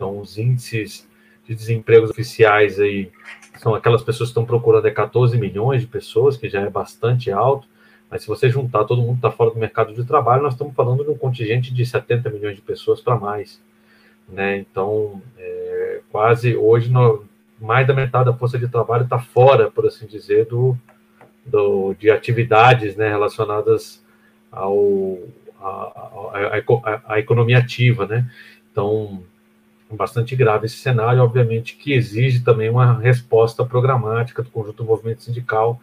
Então, 0.00 0.18
os 0.18 0.38
índices 0.38 1.06
de 1.46 1.54
desemprego 1.54 2.06
oficiais 2.06 2.80
aí 2.80 3.12
são 3.58 3.74
aquelas 3.74 4.02
pessoas 4.02 4.30
que 4.30 4.30
estão 4.30 4.46
procurando 4.46 4.88
é 4.88 4.90
14 4.90 5.36
milhões 5.36 5.82
de 5.82 5.86
pessoas, 5.86 6.38
que 6.38 6.48
já 6.48 6.62
é 6.62 6.70
bastante 6.70 7.30
alto, 7.30 7.68
mas 8.10 8.22
se 8.22 8.28
você 8.28 8.48
juntar 8.48 8.86
todo 8.86 9.02
mundo 9.02 9.20
que 9.20 9.26
está 9.26 9.30
fora 9.30 9.50
do 9.50 9.58
mercado 9.58 9.92
de 9.92 10.02
trabalho, 10.04 10.42
nós 10.42 10.54
estamos 10.54 10.74
falando 10.74 11.04
de 11.04 11.10
um 11.10 11.18
contingente 11.18 11.74
de 11.74 11.84
70 11.84 12.30
milhões 12.30 12.56
de 12.56 12.62
pessoas 12.62 13.02
para 13.02 13.14
mais. 13.14 13.60
Né? 14.26 14.56
Então, 14.56 15.20
é, 15.36 16.00
quase 16.10 16.56
hoje, 16.56 16.90
no, 16.90 17.26
mais 17.60 17.86
da 17.86 17.92
metade 17.92 18.24
da 18.24 18.32
força 18.32 18.58
de 18.58 18.68
trabalho 18.68 19.04
está 19.04 19.18
fora, 19.18 19.70
por 19.70 19.86
assim 19.86 20.06
dizer, 20.06 20.46
do, 20.46 20.74
do, 21.44 21.92
de 21.92 22.10
atividades 22.10 22.96
né, 22.96 23.10
relacionadas 23.10 24.02
ao, 24.50 25.18
a, 25.60 25.68
a, 25.68 26.56
a, 26.56 27.02
a 27.06 27.18
economia 27.18 27.58
ativa. 27.58 28.06
Né? 28.06 28.26
Então, 28.72 29.22
bastante 29.96 30.36
grave 30.36 30.66
esse 30.66 30.76
cenário, 30.76 31.22
obviamente, 31.22 31.76
que 31.76 31.92
exige 31.92 32.40
também 32.40 32.70
uma 32.70 32.98
resposta 32.98 33.64
programática 33.64 34.42
do 34.42 34.50
conjunto 34.50 34.78
do 34.78 34.84
movimento 34.84 35.22
sindical, 35.22 35.80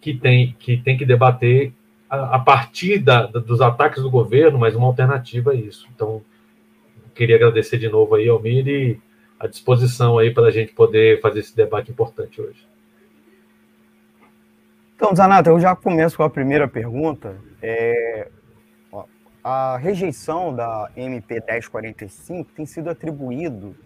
que 0.00 0.14
tem 0.14 0.54
que, 0.58 0.76
tem 0.76 0.96
que 0.96 1.04
debater 1.04 1.72
a, 2.08 2.36
a 2.36 2.38
partir 2.38 2.98
da, 2.98 3.26
dos 3.26 3.60
ataques 3.60 4.02
do 4.02 4.10
governo, 4.10 4.58
mas 4.58 4.74
uma 4.74 4.86
alternativa 4.86 5.52
a 5.52 5.54
isso. 5.54 5.86
Então, 5.94 6.22
queria 7.14 7.36
agradecer 7.36 7.78
de 7.78 7.88
novo 7.88 8.14
aí, 8.14 8.28
Almir, 8.28 8.66
e 8.68 9.00
a 9.38 9.46
disposição 9.46 10.18
aí 10.18 10.32
para 10.32 10.46
a 10.46 10.50
gente 10.50 10.72
poder 10.72 11.20
fazer 11.20 11.40
esse 11.40 11.54
debate 11.54 11.90
importante 11.90 12.40
hoje. 12.40 12.66
Então, 14.96 15.14
Zanata, 15.14 15.50
eu 15.50 15.60
já 15.60 15.76
começo 15.76 16.16
com 16.16 16.22
a 16.22 16.30
primeira 16.30 16.66
pergunta. 16.66 17.36
É, 17.60 18.28
a 19.48 19.76
rejeição 19.76 20.52
da 20.52 20.90
MP 20.96 21.34
1045 21.34 22.50
tem 22.50 22.66
sido 22.66 22.90
atribuído, 22.90 23.76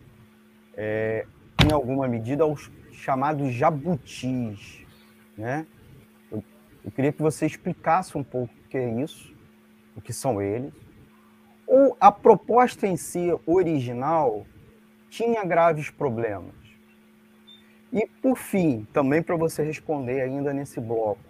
é, 0.74 1.26
em 1.62 1.70
alguma 1.70 2.08
medida, 2.08 2.44
aos 2.44 2.70
chamados 2.92 3.52
jabutis. 3.52 4.86
Né? 5.36 5.66
Eu, 6.32 6.42
eu, 6.82 6.90
queria 6.90 7.12
que 7.12 7.20
você 7.20 7.44
explicasse 7.44 8.16
um 8.16 8.24
pouco 8.24 8.54
o 8.54 8.68
que 8.70 8.78
é 8.78 8.88
isso, 9.02 9.36
o 9.94 10.00
que 10.00 10.14
são 10.14 10.40
eles. 10.40 10.72
Ou 11.66 11.94
a 12.00 12.10
proposta 12.10 12.86
em 12.86 12.96
si 12.96 13.28
original 13.44 14.46
tinha 15.10 15.44
graves 15.44 15.90
problemas. 15.90 16.54
E, 17.92 18.06
por 18.22 18.38
fim, 18.38 18.88
também 18.94 19.22
para 19.22 19.36
você 19.36 19.62
responder 19.62 20.22
ainda 20.22 20.54
nesse 20.54 20.80
bloco, 20.80 21.20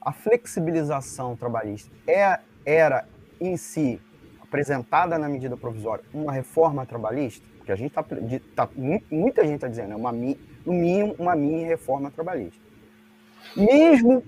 a 0.00 0.10
flexibilização 0.10 1.36
trabalhista 1.36 1.94
é, 2.06 2.40
era 2.64 3.06
em 3.40 3.56
si 3.56 4.00
apresentada 4.40 5.18
na 5.18 5.28
medida 5.28 5.56
provisória 5.56 6.04
uma 6.12 6.32
reforma 6.32 6.86
trabalhista, 6.86 7.46
porque 7.58 7.72
a 7.72 7.76
gente 7.76 7.90
está, 7.90 8.04
tá, 8.54 8.68
muita 9.10 9.42
gente 9.42 9.56
está 9.56 9.68
dizendo, 9.68 9.92
é 9.92 9.96
uma, 9.96 10.12
no 10.12 10.72
mínimo, 10.72 11.16
uma 11.18 11.34
mini 11.34 11.64
reforma 11.64 12.10
trabalhista. 12.10 12.62
Mesmo 13.56 14.22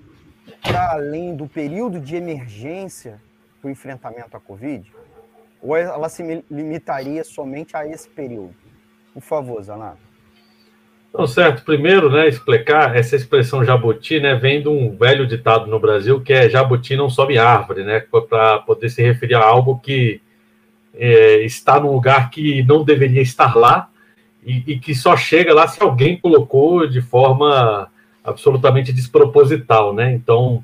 para 0.61 0.93
além 0.93 1.35
do 1.35 1.47
período 1.47 1.99
de 1.99 2.15
emergência 2.15 3.21
para 3.61 3.67
o 3.67 3.71
enfrentamento 3.71 4.35
à 4.35 4.39
Covid? 4.39 4.91
Ou 5.61 5.75
ela 5.75 6.09
se 6.09 6.23
limitaria 6.49 7.23
somente 7.23 7.75
a 7.75 7.85
esse 7.87 8.09
período? 8.09 8.55
Por 9.13 9.21
favor, 9.21 9.61
Zanato. 9.61 10.06
Não, 11.17 11.25
certo. 11.25 11.63
Primeiro, 11.63 12.11
né, 12.11 12.27
explicar 12.27 12.95
essa 12.95 13.15
expressão 13.15 13.65
jabuti, 13.65 14.19
né, 14.19 14.35
vem 14.35 14.61
de 14.61 14.69
um 14.69 14.95
velho 14.95 15.25
ditado 15.25 15.65
no 15.65 15.79
Brasil 15.79 16.21
que 16.21 16.31
é 16.31 16.47
jabuti 16.47 16.95
não 16.95 17.09
sobe 17.09 17.39
árvore, 17.39 17.83
né, 17.83 18.03
para 18.29 18.59
poder 18.59 18.89
se 18.89 19.01
referir 19.01 19.33
a 19.33 19.43
algo 19.43 19.79
que 19.79 20.21
é, 20.93 21.43
está 21.43 21.79
num 21.79 21.91
lugar 21.91 22.29
que 22.29 22.61
não 22.63 22.83
deveria 22.83 23.21
estar 23.21 23.55
lá 23.55 23.89
e, 24.45 24.63
e, 24.67 24.79
que 24.79 24.93
só 24.93 25.17
chega 25.17 25.53
lá 25.55 25.67
se 25.67 25.81
alguém 25.81 26.17
colocou 26.17 26.87
de 26.87 27.01
forma 27.01 27.89
absolutamente 28.23 28.93
desproposital, 28.93 29.93
né? 29.93 30.13
Então, 30.13 30.63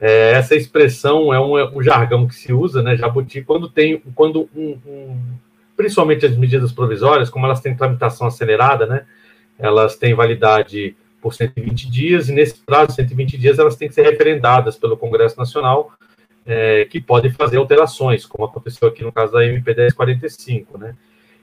é, 0.00 0.32
essa 0.32 0.56
expressão 0.56 1.32
é 1.32 1.40
um, 1.40 1.58
é 1.58 1.70
um, 1.70 1.82
jargão 1.82 2.26
que 2.26 2.34
se 2.34 2.52
usa, 2.52 2.82
né? 2.82 2.96
Jabuti, 2.96 3.42
quando 3.42 3.68
tem, 3.68 4.02
quando 4.14 4.48
um, 4.54 4.76
um, 4.86 5.16
principalmente 5.76 6.26
as 6.26 6.36
medidas 6.36 6.72
provisórias, 6.72 7.30
como 7.30 7.46
elas 7.46 7.60
têm 7.60 7.76
tramitação 7.76 8.26
acelerada, 8.26 8.86
né? 8.86 9.04
Elas 9.58 9.96
têm 9.96 10.14
validade 10.14 10.96
por 11.20 11.34
120 11.34 11.90
dias 11.90 12.28
e 12.28 12.32
nesse 12.32 12.60
prazo 12.60 12.88
de 12.88 12.94
120 12.96 13.38
dias 13.38 13.58
elas 13.58 13.76
têm 13.76 13.88
que 13.88 13.94
ser 13.94 14.02
referendadas 14.02 14.76
pelo 14.76 14.96
Congresso 14.96 15.36
Nacional, 15.38 15.92
é, 16.46 16.84
que 16.84 17.00
podem 17.00 17.32
fazer 17.32 17.56
alterações, 17.56 18.24
como 18.24 18.44
aconteceu 18.44 18.86
aqui 18.88 19.02
no 19.02 19.10
caso 19.10 19.32
da 19.32 19.44
MP 19.44 19.74
1045, 19.74 20.78
né? 20.78 20.94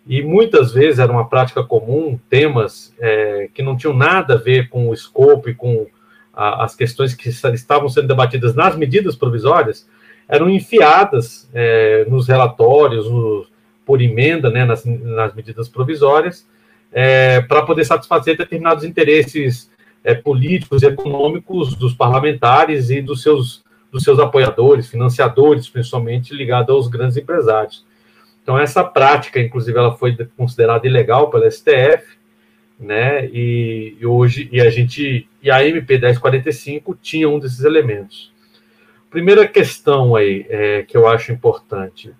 E 0.05 0.21
muitas 0.21 0.73
vezes 0.73 0.99
era 0.99 1.11
uma 1.11 1.27
prática 1.27 1.63
comum 1.63 2.19
temas 2.29 2.93
é, 2.99 3.49
que 3.53 3.63
não 3.63 3.75
tinham 3.75 3.93
nada 3.93 4.33
a 4.33 4.37
ver 4.37 4.69
com 4.69 4.89
o 4.89 4.93
escopo 4.93 5.49
e 5.49 5.55
com 5.55 5.87
a, 6.33 6.65
as 6.65 6.75
questões 6.75 7.13
que 7.13 7.29
estavam 7.29 7.87
sendo 7.87 8.07
debatidas 8.07 8.53
nas 8.53 8.75
medidas 8.75 9.15
provisórias, 9.15 9.87
eram 10.27 10.49
enfiadas 10.49 11.49
é, 11.53 12.05
nos 12.07 12.27
relatórios, 12.27 13.09
no, 13.09 13.45
por 13.85 14.01
emenda, 14.01 14.49
né, 14.49 14.65
nas, 14.65 14.83
nas 14.85 15.33
medidas 15.33 15.69
provisórias, 15.69 16.47
é, 16.93 17.41
para 17.41 17.63
poder 17.63 17.83
satisfazer 17.83 18.37
determinados 18.37 18.83
interesses 18.83 19.69
é, 20.03 20.13
políticos 20.13 20.83
e 20.83 20.85
econômicos 20.85 21.75
dos 21.75 21.93
parlamentares 21.93 22.89
e 22.89 23.01
dos 23.01 23.23
seus, 23.23 23.63
dos 23.91 24.03
seus 24.03 24.19
apoiadores, 24.19 24.87
financiadores, 24.87 25.67
principalmente 25.67 26.33
ligados 26.33 26.73
aos 26.73 26.87
grandes 26.87 27.17
empresários. 27.17 27.85
Então, 28.43 28.59
essa 28.59 28.83
prática, 28.83 29.39
inclusive, 29.39 29.77
ela 29.77 29.95
foi 29.95 30.15
considerada 30.37 30.85
ilegal 30.85 31.29
pela 31.29 31.49
STF, 31.49 32.17
né? 32.77 33.25
E, 33.27 33.95
e, 33.99 34.05
hoje, 34.05 34.49
e 34.51 34.59
a 34.59 34.69
gente, 34.69 35.27
e 35.41 35.49
a 35.49 35.65
MP 35.65 35.97
1045 35.97 36.97
tinha 37.01 37.29
um 37.29 37.39
desses 37.39 37.63
elementos. 37.63 38.33
Primeira 39.09 39.47
questão 39.47 40.15
aí 40.15 40.45
é, 40.49 40.83
que 40.83 40.97
eu 40.97 41.07
acho 41.07 41.31
importante, 41.31 42.13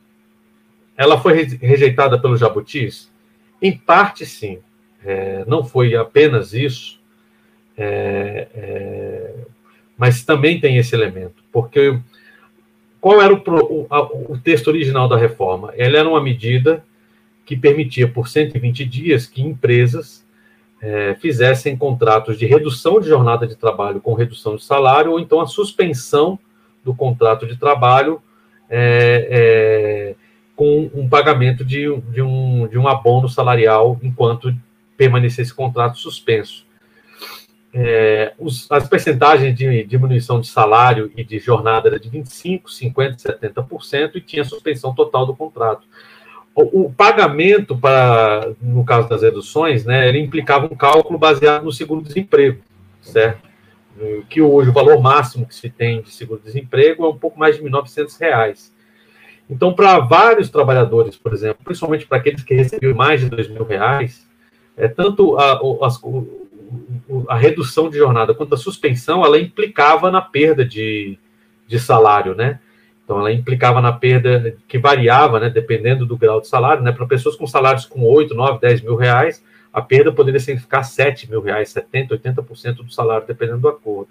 ela 0.95 1.19
foi 1.19 1.43
rejeitada 1.43 2.19
pelos 2.19 2.39
jabutis? 2.39 3.11
Em 3.63 3.77
parte, 3.77 4.25
sim. 4.25 4.59
É, 5.05 5.43
não 5.47 5.63
foi 5.63 5.95
apenas 5.95 6.53
isso, 6.53 6.99
é, 7.77 8.47
é 8.53 9.33
mas 9.97 10.25
também 10.25 10.59
tem 10.59 10.77
esse 10.77 10.95
elemento, 10.95 11.43
porque 11.51 11.97
qual 12.99 13.21
era 13.21 13.33
o, 13.33 13.37
o, 13.37 13.87
a, 13.89 14.01
o 14.01 14.37
texto 14.37 14.67
original 14.67 15.07
da 15.07 15.17
reforma? 15.17 15.73
Ela 15.77 15.97
era 15.97 16.09
uma 16.09 16.21
medida 16.21 16.83
que 17.45 17.55
permitia, 17.55 18.07
por 18.07 18.27
120 18.27 18.85
dias, 18.85 19.27
que 19.27 19.41
empresas 19.41 20.25
é, 20.81 21.15
fizessem 21.15 21.77
contratos 21.77 22.37
de 22.37 22.45
redução 22.45 22.99
de 22.99 23.07
jornada 23.07 23.45
de 23.45 23.55
trabalho 23.55 24.01
com 24.01 24.13
redução 24.13 24.55
de 24.55 24.63
salário, 24.63 25.11
ou 25.11 25.19
então 25.19 25.39
a 25.39 25.47
suspensão 25.47 26.39
do 26.83 26.93
contrato 26.93 27.45
de 27.45 27.55
trabalho 27.55 28.21
é, 28.69 29.27
é, 29.29 30.15
com 30.55 30.89
um 30.93 31.07
pagamento 31.07 31.65
de, 31.65 31.95
de, 32.09 32.21
um, 32.21 32.67
de 32.67 32.77
um 32.77 32.87
abono 32.87 33.27
salarial 33.27 33.99
enquanto 34.03 34.55
permanecesse 34.95 35.41
esse 35.41 35.53
contrato 35.53 35.97
suspenso 35.97 36.65
é, 37.73 38.33
os, 38.37 38.71
as 38.71 38.87
percentagens 38.87 39.55
de 39.55 39.83
diminuição 39.83 40.39
de 40.39 40.47
salário 40.47 41.11
e 41.17 41.23
de 41.23 41.39
jornada 41.39 41.89
era 41.89 41.99
de 41.99 42.09
25%, 42.09 42.63
50%, 42.65 43.39
70% 43.41 44.11
e 44.15 44.21
tinha 44.21 44.43
suspensão 44.43 44.93
total 44.93 45.25
do 45.25 45.35
contrato. 45.35 45.87
O, 46.53 46.83
o, 46.83 46.93
pagamento, 46.93 47.75
para, 47.75 48.51
no 48.61 48.85
caso 48.85 49.09
das 49.09 49.23
reduções, 49.23 49.85
né, 49.85 50.07
ele 50.07 50.19
implicava 50.19 50.67
um 50.67 50.75
cálculo 50.75 51.17
baseado 51.17 51.63
no 51.63 51.71
seguro-desemprego, 51.71 52.61
certo? 53.01 53.41
Que 54.29 54.39
hoje 54.39 54.69
o 54.69 54.73
valor 54.73 55.01
máximo 55.01 55.47
que 55.47 55.55
se 55.55 55.69
tem 55.69 56.01
de 56.03 56.11
seguro-desemprego 56.11 57.05
é 57.05 57.09
um 57.09 57.17
pouco 57.17 57.39
mais 57.39 57.55
de 57.55 57.63
R$ 57.63 57.69
1.900. 57.69 58.71
Então, 59.49 59.73
para 59.73 59.99
vários 59.99 60.49
trabalhadores, 60.49 61.15
por 61.15 61.33
exemplo, 61.33 61.63
principalmente 61.63 62.07
para 62.07 62.17
aqueles 62.17 62.43
que 62.43 62.53
recebiam 62.53 62.95
mais 62.95 63.19
de 63.21 63.27
R$ 63.27 63.43
2.000, 63.43 64.21
é, 64.75 64.87
tanto 64.87 65.37
a, 65.37 65.59
as, 65.85 66.01
a 67.29 67.35
redução 67.35 67.89
de 67.89 67.97
jornada 67.97 68.33
quanto 68.33 68.55
a 68.55 68.57
suspensão, 68.57 69.23
ela 69.23 69.39
implicava 69.39 70.09
na 70.09 70.21
perda 70.21 70.65
de, 70.65 71.17
de 71.67 71.79
salário, 71.79 72.33
né? 72.33 72.59
Então, 73.03 73.19
ela 73.19 73.33
implicava 73.33 73.81
na 73.81 73.91
perda 73.91 74.55
que 74.67 74.79
variava, 74.79 75.39
né, 75.39 75.49
dependendo 75.49 76.05
do 76.05 76.17
grau 76.17 76.39
de 76.39 76.47
salário, 76.47 76.81
né? 76.81 76.91
Para 76.91 77.05
pessoas 77.05 77.35
com 77.35 77.45
salários 77.45 77.85
com 77.85 78.01
8, 78.05 78.33
9, 78.33 78.59
10 78.61 78.81
mil 78.81 78.95
reais, 78.95 79.43
a 79.73 79.81
perda 79.81 80.11
poderia 80.11 80.39
significar 80.39 80.85
7 80.85 81.29
mil 81.29 81.41
reais, 81.41 81.69
70, 81.69 82.17
80% 82.17 82.75
do 82.75 82.93
salário, 82.93 83.27
dependendo 83.27 83.59
do 83.59 83.67
acordo. 83.67 84.09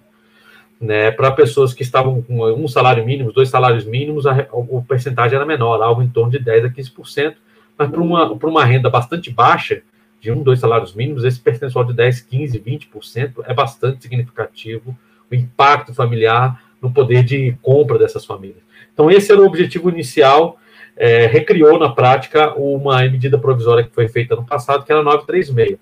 Né? 0.83 1.13
Para 1.13 1.31
pessoas 1.31 1.73
que 1.73 1.83
estavam 1.83 2.23
com 2.23 2.43
um 2.55 2.67
salário 2.67 3.07
mínimo, 3.07 3.33
dois 3.33 3.49
salários 3.49 3.85
mínimos, 3.85 4.27
a, 4.27 4.49
o 4.51 4.83
percentagem 4.83 5.37
era 5.37 5.47
menor, 5.47 5.81
algo 5.81 6.03
em 6.03 6.09
torno 6.09 6.33
de 6.33 6.41
10 6.41 6.65
a 6.65 6.69
15%, 6.69 7.35
mas 7.79 7.89
para 7.89 8.01
uma, 8.01 8.33
uma 8.33 8.65
renda 8.65 8.91
bastante 8.91 9.31
baixa, 9.31 9.81
de 10.21 10.33
um, 10.33 10.43
dois 10.43 10.59
salários 10.59 10.93
mínimos, 10.93 11.23
esse 11.23 11.39
percentual 11.39 11.85
de 11.85 11.93
10, 11.93 12.23
15, 12.23 12.59
20% 12.61 13.45
é 13.45 13.55
bastante 13.55 14.03
significativo, 14.03 14.97
o 15.31 15.35
impacto 15.35 15.95
familiar 15.95 16.61
no 16.81 16.93
poder 16.93 17.23
de 17.23 17.57
compra 17.63 17.97
dessas 17.97 18.25
famílias. 18.25 18.63
Então, 18.93 19.09
esse 19.09 19.31
era 19.31 19.41
o 19.41 19.47
objetivo 19.47 19.89
inicial, 19.89 20.59
é, 20.97 21.27
recriou 21.27 21.79
na 21.79 21.91
prática 21.91 22.55
uma 22.55 23.03
medida 23.03 23.39
provisória 23.39 23.85
que 23.85 23.95
foi 23.95 24.09
feita 24.09 24.35
no 24.35 24.45
passado, 24.45 24.85
que 24.85 24.91
era 24.91 25.01
a 25.01 25.05
936. 25.05 25.79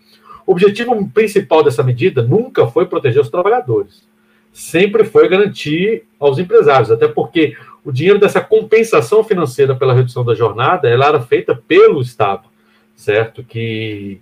O 0.47 0.53
objetivo 0.53 1.09
principal 1.09 1.63
dessa 1.63 1.83
medida 1.83 2.23
nunca 2.23 2.67
foi 2.67 2.85
proteger 2.85 3.23
os 3.23 3.31
trabalhadores, 3.31 4.03
sempre 4.53 5.05
foi 5.05 5.29
garantir 5.29 6.05
aos 6.19 6.39
empresários, 6.39 6.91
até 6.91 7.09
porque 7.09 7.57
o 7.85 7.91
dinheiro 7.91 8.19
dessa 8.19 8.41
compensação 8.41 9.25
financeira 9.25 9.75
pela 9.75 9.95
redução 9.95 10.25
da 10.25 10.35
jornada, 10.35 10.89
ela 10.89 11.07
era 11.07 11.21
feita 11.21 11.55
pelo 11.55 12.01
Estado, 12.01 12.43
certo? 12.95 13.43
Que 13.43 14.21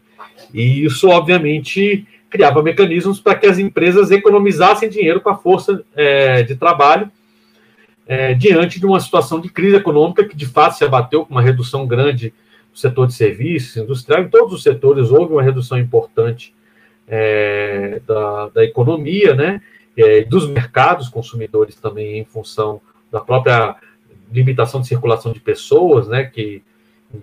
e 0.53 0.85
isso, 0.85 1.09
obviamente, 1.09 2.07
criava 2.31 2.63
mecanismos 2.63 3.21
para 3.21 3.35
que 3.35 3.47
as 3.47 3.59
empresas 3.59 4.11
economizassem 4.11 4.89
dinheiro 4.89 5.21
com 5.21 5.31
a 5.31 5.37
força 5.37 5.83
é, 5.95 6.43
de 6.43 6.55
trabalho 6.57 7.11
é, 8.07 8.33
diante 8.35 8.81
de 8.81 8.87
uma 8.87 9.01
situação 9.01 9.41
de 9.41 9.49
crise 9.51 9.77
econômica 9.77 10.25
que, 10.25 10.37
de 10.37 10.47
fato, 10.47 10.77
se 10.77 10.85
abateu 10.85 11.27
com 11.27 11.35
uma 11.35 11.43
redução 11.43 11.87
grande 11.87 12.33
do 12.73 12.79
setor 12.79 13.07
de 13.07 13.15
serviços, 13.15 13.77
industrial, 13.77 14.23
em 14.23 14.29
todos 14.29 14.55
os 14.55 14.63
setores 14.63 15.11
houve 15.11 15.33
uma 15.33 15.43
redução 15.43 15.79
importante 15.79 16.55
é, 17.07 18.01
da, 18.07 18.49
da, 18.49 18.65
economia, 18.65 19.35
né, 19.35 19.61
é, 19.99 20.25
dos 20.25 20.49
mercados 20.49 21.09
consumidores 21.09 21.77
também, 21.77 22.19
em 22.19 22.25
função 22.25 22.81
da 23.11 23.21
própria 23.21 23.77
limitação 24.33 24.81
de 24.81 24.89
circulação 24.89 25.33
de 25.33 25.41
pessoas, 25.41 26.09
né, 26.09 26.25
que 26.25 26.63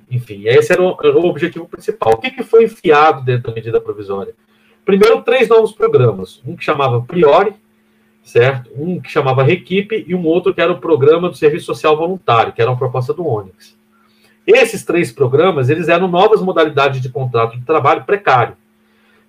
enfim, 0.09 0.43
esse 0.47 0.73
era 0.73 0.81
o, 0.81 0.97
era 1.03 1.17
o 1.17 1.25
objetivo 1.25 1.67
principal. 1.67 2.13
O 2.13 2.17
que, 2.17 2.31
que 2.31 2.43
foi 2.43 2.63
enfiado 2.63 3.23
dentro 3.23 3.49
da 3.49 3.53
medida 3.53 3.79
provisória? 3.79 4.33
Primeiro, 4.83 5.21
três 5.21 5.47
novos 5.47 5.71
programas. 5.71 6.41
Um 6.45 6.55
que 6.55 6.63
chamava 6.63 7.01
Priori, 7.01 7.53
certo? 8.23 8.71
Um 8.75 8.99
que 8.99 9.11
chamava 9.11 9.43
Requipe 9.43 10.03
e 10.07 10.15
um 10.15 10.25
outro 10.25 10.53
que 10.53 10.61
era 10.61 10.71
o 10.71 10.79
Programa 10.79 11.29
do 11.29 11.35
Serviço 11.35 11.65
Social 11.65 11.95
Voluntário, 11.95 12.53
que 12.53 12.61
era 12.61 12.71
uma 12.71 12.77
proposta 12.77 13.13
do 13.13 13.27
Onyx. 13.27 13.77
Esses 14.45 14.83
três 14.83 15.11
programas, 15.11 15.69
eles 15.69 15.87
eram 15.87 16.07
novas 16.07 16.41
modalidades 16.41 17.01
de 17.01 17.09
contrato 17.09 17.57
de 17.57 17.65
trabalho 17.65 18.03
precário. 18.03 18.55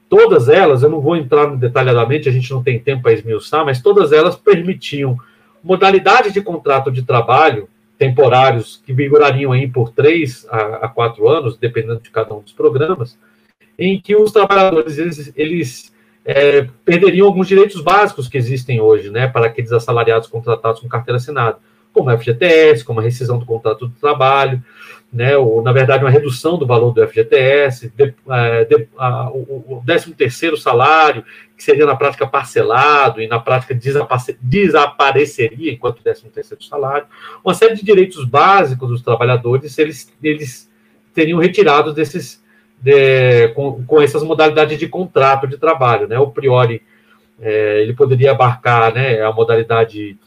Todas 0.08 0.48
elas, 0.48 0.82
eu 0.82 0.88
não 0.88 1.00
vou 1.00 1.16
entrar 1.16 1.46
detalhadamente, 1.56 2.28
a 2.28 2.32
gente 2.32 2.50
não 2.52 2.62
tem 2.62 2.78
tempo 2.78 3.02
para 3.02 3.12
esmiuçar, 3.12 3.64
mas 3.64 3.82
todas 3.82 4.12
elas 4.12 4.36
permitiam 4.36 5.16
modalidades 5.62 6.32
de 6.32 6.40
contrato 6.40 6.92
de 6.92 7.02
trabalho 7.02 7.68
temporários 7.98 8.80
que 8.84 8.92
vigorariam 8.92 9.52
aí 9.52 9.66
por 9.66 9.90
três 9.90 10.46
a, 10.50 10.86
a, 10.86 10.88
quatro 10.88 11.28
anos, 11.28 11.56
dependendo 11.56 12.00
de 12.00 12.10
cada 12.10 12.34
um 12.34 12.40
dos 12.40 12.52
programas, 12.52 13.18
em 13.78 14.00
que 14.00 14.14
os 14.14 14.30
trabalhadores 14.32 14.98
eles, 14.98 15.32
eles 15.34 15.92
é, 16.24 16.68
perderiam 16.84 17.26
alguns 17.26 17.48
direitos 17.48 17.80
básicos 17.80 18.28
que 18.28 18.36
existem 18.36 18.80
hoje, 18.80 19.10
né, 19.10 19.26
para 19.26 19.46
aqueles 19.46 19.72
assalariados 19.72 20.28
contratados 20.28 20.80
com 20.80 20.88
carteira 20.88 21.16
assinada, 21.16 21.58
como 21.92 22.10
a 22.10 22.18
FGTS, 22.18 22.84
como 22.84 23.00
a 23.00 23.02
rescisão 23.02 23.38
do 23.38 23.46
contrato 23.46 23.88
de 23.88 23.94
trabalho, 23.94 24.62
né, 25.12 25.36
ou, 25.36 25.62
na 25.62 25.72
verdade, 25.72 26.04
uma 26.04 26.10
redução 26.10 26.58
do 26.58 26.66
valor 26.66 26.92
do 26.92 27.06
FGTS, 27.06 27.92
de, 27.96 28.14
é, 28.28 28.64
de, 28.64 28.88
o, 29.32 29.76
o 29.76 29.82
13º 29.86 30.56
salário, 30.56 31.24
que 31.56 31.62
seria 31.62 31.86
na 31.86 31.96
prática 31.96 32.26
parcelado 32.26 33.20
e 33.20 33.28
na 33.28 33.38
prática 33.38 33.78
desapareceria 34.40 35.72
enquanto 35.72 36.02
13º 36.02 36.62
salário, 36.68 37.06
uma 37.44 37.54
série 37.54 37.74
de 37.74 37.84
direitos 37.84 38.24
básicos 38.24 38.88
dos 38.88 39.00
trabalhadores, 39.00 39.78
eles, 39.78 40.12
eles 40.22 40.70
teriam 41.14 41.38
retirados 41.38 41.94
desses, 41.94 42.42
de, 42.78 43.48
com, 43.54 43.84
com 43.84 44.02
essas 44.02 44.22
modalidades 44.22 44.78
de 44.78 44.88
contrato 44.88 45.46
de 45.46 45.56
trabalho, 45.56 46.08
né, 46.08 46.18
o 46.18 46.30
priori, 46.30 46.82
é, 47.40 47.80
ele 47.82 47.94
poderia 47.94 48.32
abarcar, 48.32 48.92
né, 48.92 49.22
a 49.22 49.32
modalidade 49.32 50.18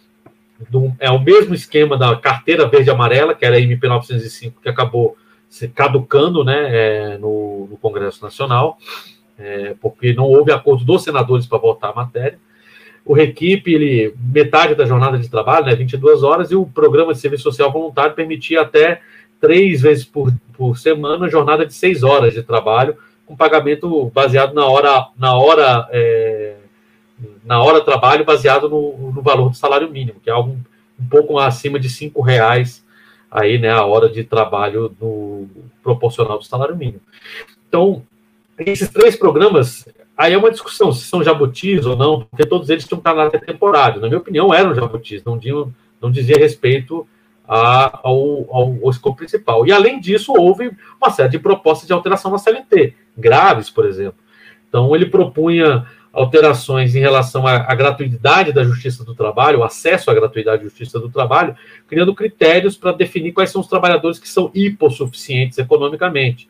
do, 0.69 0.93
é 1.00 1.10
o 1.10 1.19
mesmo 1.19 1.54
esquema 1.54 1.98
da 1.98 2.15
carteira 2.15 2.67
verde 2.67 2.89
amarela, 2.89 3.34
que 3.34 3.45
era 3.45 3.56
a 3.56 3.62
MP 3.62 3.88
905, 3.88 4.62
que 4.62 4.69
acabou 4.69 5.15
se 5.50 5.67
caducando 5.67 6.43
né, 6.43 6.67
é, 6.69 7.17
no, 7.17 7.67
no, 7.69 7.78
Congresso 7.78 8.24
Nacional, 8.24 8.78
é, 9.38 9.76
porque 9.82 10.13
não 10.13 10.26
houve 10.26 10.52
acordo 10.52 10.84
dos 10.84 11.04
senadores 11.04 11.48
para 11.48 11.58
votar 11.58 11.91
a 11.91 11.95
matéria. 11.95 12.39
O 13.06 13.13
Requipe, 13.13 13.74
ele, 13.74 14.13
metade 14.19 14.76
da 14.76 14.86
jornada 14.86 15.17
de 15.17 15.30
trabalho, 15.30 15.65
né, 15.65 15.76
22 15.76 16.22
horas, 16.22 16.52
e 16.52 16.56
o 16.56 16.65
programa 16.65 17.13
de 17.13 17.19
serviço 17.19 17.43
social 17.43 17.72
voluntário 17.72 18.13
permitia 18.13 18.62
até 18.62 19.02
três 19.39 19.82
vezes 19.82 20.06
por, 20.06 20.32
por 20.54 20.78
semana 20.78 21.30
jornada 21.30 21.65
de 21.65 21.74
seis 21.74 22.04
horas 22.04 22.34
de 22.34 22.43
trabalho, 22.43 22.98
com 23.26 23.36
pagamento 23.36 24.12
baseado 24.13 24.54
na 24.54 24.65
hora, 24.65 25.08
na 25.17 25.36
hora 25.36 25.88
é, 25.91 26.58
na 27.44 27.62
hora 27.62 27.80
de 27.80 27.86
trabalho 27.86 28.26
baseado 28.26 28.70
no, 28.70 29.12
no 29.12 29.22
valor 29.22 29.50
do 29.50 29.56
salário 29.56 29.90
mínimo, 29.90 30.20
que 30.20 30.30
é 30.30 30.34
algo 30.34 30.58
um, 31.00 31.08
pouco 31.08 31.38
acima 31.38 31.80
de 31.80 31.90
cinco 31.90 32.22
reais 32.22 32.86
aí, 33.32 33.58
né, 33.58 33.70
a 33.70 33.86
hora 33.86 34.10
de 34.10 34.24
trabalho 34.24 34.96
no 35.00 35.48
proporcional 35.84 36.38
do 36.38 36.46
salário 36.46 36.76
mínimo. 36.76 37.02
Então, 37.68 38.02
esses 38.58 38.90
três 38.90 39.16
programas, 39.16 39.88
aí 40.18 40.34
é 40.34 40.38
uma 40.38 40.52
discussão 40.52 40.92
se 40.92 41.06
são 41.06 41.24
jabutis 41.24 41.86
ou 41.86 41.96
não, 41.96 42.22
porque 42.22 42.46
todos 42.46 42.70
eles 42.70 42.88
tinham 42.88 43.02
caráter 43.02 43.42
temporário. 43.42 44.02
Na 44.02 44.08
minha 44.08 44.20
opinião, 44.20 44.54
eram 44.54 44.74
jabutis, 44.74 45.24
não, 45.24 45.38
tinham, 45.38 45.74
não 46.02 46.12
dizia 46.12 46.38
respeito 46.38 47.08
a, 47.48 48.00
ao, 48.04 48.46
ao, 48.54 48.78
ao 48.84 48.90
escopo 48.90 49.18
principal. 49.18 49.66
E, 49.66 49.72
além 49.72 50.00
disso, 50.00 50.34
houve 50.38 50.72
uma 51.00 51.12
série 51.12 51.30
de 51.30 51.40
propostas 51.40 51.88
de 51.88 51.94
alteração 51.94 52.32
na 52.32 52.38
CLT, 52.38 52.96
graves, 53.18 53.70
por 53.70 53.86
exemplo. 53.86 54.20
Então, 54.68 54.96
ele 54.96 55.08
propunha 55.08 55.86
alterações 56.12 56.95
em 56.95 57.00
relação 57.00 57.45
à, 57.45 57.58
à, 57.58 57.76
gratuidade 57.76 58.52
da 58.52 58.63
justiça 58.63 59.04
do 59.04 59.13
trabalho, 59.13 59.60
o 59.60 59.63
acesso 59.63 60.10
à 60.10 60.13
gratuidade 60.13 60.58
da 60.58 60.63
justiça 60.63 61.00
do 61.00 61.10
trabalho, 61.10 61.56
criando 61.88 62.15
critérios 62.15 62.76
para 62.76 62.91
definir 62.91 63.32
quais 63.32 63.52
são 63.52 63.62
os 63.62 63.67
trabalhadores 63.67 64.17
que 64.17 64.28
são 64.28 64.50
hipossuficientes 64.54 65.58
economicamente, 65.58 66.50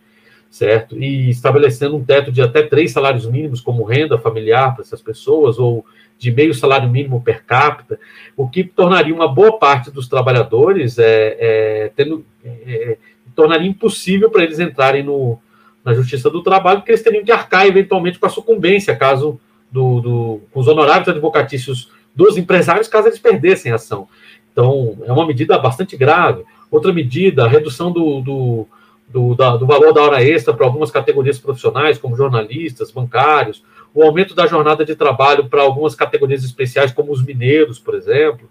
certo? 0.50 0.98
E 0.98 1.30
estabelecendo 1.30 1.98
um 1.98 2.04
teto 2.04 2.32
de 2.32 2.42
até 2.42 2.64
três 2.64 2.92
salários 2.92 3.26
mínimos 3.26 3.60
como 3.60 3.84
renda 3.84 4.18
familiar 4.18 4.74
para 4.74 4.84
essas 4.84 5.02
pessoas, 5.02 5.60
ou 5.60 5.86
de 6.18 6.32
meio 6.32 6.54
salário 6.54 6.90
mínimo 6.90 7.22
per 7.22 7.46
capita, 7.46 8.00
o 8.36 8.48
que 8.48 8.64
tornaria 8.64 9.14
uma 9.14 9.28
boa 9.28 9.58
parte 9.58 9.90
dos 9.90 10.08
trabalhadores 10.08 11.00
é, 11.00 11.38
é, 11.40 11.92
tendo, 11.96 12.26
é, 12.44 12.98
tornaria 13.34 13.70
impossível 13.70 14.30
para 14.30 14.44
eles 14.44 14.60
entrarem 14.60 15.02
no, 15.02 15.40
na 15.84 15.94
Justiça 15.94 16.30
do 16.30 16.44
Trabalho, 16.44 16.80
porque 16.80 16.92
eles 16.92 17.02
teriam 17.02 17.24
que 17.24 17.32
arcar 17.32 17.66
eventualmente 17.66 18.20
com 18.20 18.26
a 18.26 18.30
sucumbência, 18.30 18.96
caso 18.96 19.40
do, 19.72 20.02
do, 20.02 20.42
com 20.52 20.60
os 20.60 20.68
honorários 20.68 21.08
advocatícios 21.08 21.92
dos 22.16 22.38
empresários 22.38 22.88
caso 22.88 23.08
eles 23.08 23.20
perdessem 23.20 23.72
a 23.72 23.76
ação. 23.76 24.08
Então, 24.52 24.98
é 25.06 25.12
uma 25.12 25.26
medida 25.26 25.58
bastante 25.58 25.96
grave. 25.96 26.44
Outra 26.70 26.92
medida, 26.92 27.46
a 27.46 27.48
redução 27.48 27.92
do, 27.92 28.22
do, 28.22 28.68
do, 29.08 29.36
da, 29.36 29.56
do 29.56 29.66
valor 29.66 29.94
da 29.94 30.02
hora 30.02 30.24
extra 30.24 30.54
para 30.54 30.66
algumas 30.66 30.92
categorias 30.92 31.40
profissionais, 31.40 31.98
como 31.98 32.16
jornalistas, 32.16 32.92
bancários, 32.92 33.64
o 33.94 34.04
aumento 34.04 34.36
da 34.36 34.46
jornada 34.46 34.86
de 34.86 34.96
trabalho 34.96 35.48
para 35.48 35.62
algumas 35.62 35.96
categorias 35.96 36.44
especiais, 36.44 36.92
como 36.92 37.12
os 37.12 37.24
mineiros, 37.24 37.80
por 37.80 37.96
exemplo, 37.96 38.50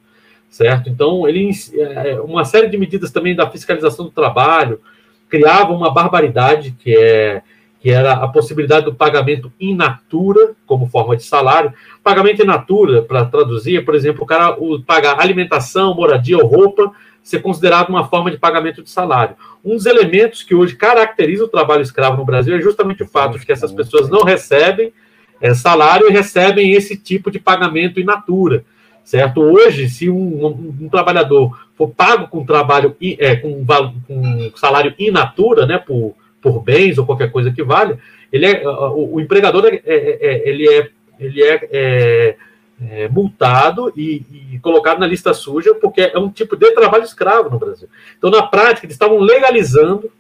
certo? 0.50 0.88
Então, 0.88 1.28
ele, 1.28 1.50
é, 1.74 2.20
uma 2.20 2.44
série 2.44 2.68
de 2.68 2.78
medidas 2.78 3.10
também 3.10 3.36
da 3.36 3.48
fiscalização 3.48 4.06
do 4.06 4.10
trabalho, 4.10 4.80
criava 5.28 5.72
uma 5.72 5.92
barbaridade, 5.92 6.74
que 6.78 6.96
é 6.96 7.42
que 7.80 7.90
era 7.90 8.12
a 8.12 8.28
possibilidade 8.28 8.86
do 8.86 8.94
pagamento 8.94 9.52
in 9.60 9.74
natura, 9.74 10.52
como 10.66 10.88
forma 10.88 11.16
de 11.16 11.22
salário. 11.22 11.72
Pagamento 12.02 12.42
in 12.42 12.46
natura, 12.46 13.02
para 13.02 13.24
traduzir, 13.24 13.84
por 13.84 13.94
exemplo, 13.94 14.24
o 14.24 14.26
cara 14.26 14.56
o, 14.58 14.82
pagar 14.82 15.20
alimentação, 15.20 15.94
moradia 15.94 16.38
ou 16.38 16.46
roupa, 16.46 16.92
ser 17.22 17.40
considerado 17.40 17.90
uma 17.90 18.08
forma 18.08 18.30
de 18.30 18.38
pagamento 18.38 18.82
de 18.82 18.90
salário. 18.90 19.36
Um 19.64 19.76
dos 19.76 19.86
elementos 19.86 20.42
que 20.42 20.54
hoje 20.54 20.74
caracteriza 20.74 21.44
o 21.44 21.48
trabalho 21.48 21.82
escravo 21.82 22.16
no 22.16 22.24
Brasil 22.24 22.56
é 22.56 22.60
justamente 22.60 23.02
o 23.02 23.06
fato 23.06 23.38
de 23.38 23.46
que 23.46 23.52
essas 23.52 23.70
pessoas 23.70 24.08
não 24.08 24.22
recebem 24.22 24.92
é, 25.40 25.54
salário 25.54 26.08
e 26.08 26.12
recebem 26.12 26.72
esse 26.72 26.96
tipo 26.96 27.30
de 27.30 27.38
pagamento 27.38 28.00
in 28.00 28.04
natura. 28.04 28.64
Certo? 29.04 29.40
Hoje, 29.40 29.88
se 29.88 30.10
um, 30.10 30.46
um, 30.46 30.76
um 30.82 30.88
trabalhador 30.88 31.58
for 31.76 31.88
pago 31.88 32.28
com 32.28 32.44
trabalho 32.44 32.94
é, 33.00 33.36
com, 33.36 33.64
com 34.06 34.52
salário 34.56 34.94
in 34.98 35.10
natura, 35.10 35.64
né, 35.64 35.78
por 35.78 36.14
por 36.40 36.62
bens 36.62 36.98
ou 36.98 37.06
qualquer 37.06 37.30
coisa 37.30 37.52
que 37.52 37.62
valha, 37.62 37.98
ele 38.32 38.46
é, 38.46 38.68
o, 38.68 39.14
o 39.14 39.20
empregador 39.20 39.66
é, 39.66 39.80
é, 39.84 40.18
é, 40.20 40.48
ele 40.48 40.68
é, 40.68 40.88
ele 41.18 41.42
é, 41.42 41.68
é, 41.72 42.36
é 42.80 43.08
multado 43.08 43.92
e, 43.96 44.24
e, 44.52 44.58
colocado 44.60 45.00
na 45.00 45.06
lista 45.06 45.34
suja 45.34 45.74
porque 45.74 46.00
é 46.00 46.18
um 46.18 46.30
tipo 46.30 46.56
de 46.56 46.70
trabalho 46.72 47.04
escravo 47.04 47.50
no 47.50 47.58
Brasil. 47.58 47.88
Então, 48.16 48.30
na 48.30 48.42
prática, 48.42 48.86
eles 48.86 48.94
estavam 48.94 49.18
legalizando 49.18 50.10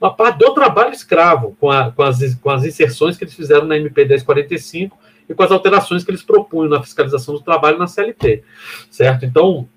uma 0.00 0.12
parte 0.12 0.38
do 0.38 0.52
trabalho 0.52 0.92
escravo 0.92 1.56
com, 1.60 1.70
a, 1.70 1.92
com, 1.92 2.02
as, 2.02 2.34
com 2.34 2.50
as 2.50 2.64
inserções 2.64 3.16
que 3.16 3.24
eles 3.24 3.34
fizeram 3.34 3.66
na 3.66 3.76
MP 3.76 4.04
1045 4.04 4.98
e 5.28 5.34
com 5.34 5.42
as 5.42 5.52
alterações 5.52 6.02
que 6.02 6.10
eles 6.10 6.22
propunham 6.22 6.68
na 6.68 6.82
fiscalização 6.82 7.34
do 7.34 7.40
trabalho 7.40 7.78
na 7.78 7.86
CLT, 7.86 8.42
certo? 8.90 9.24
Então, 9.24 9.68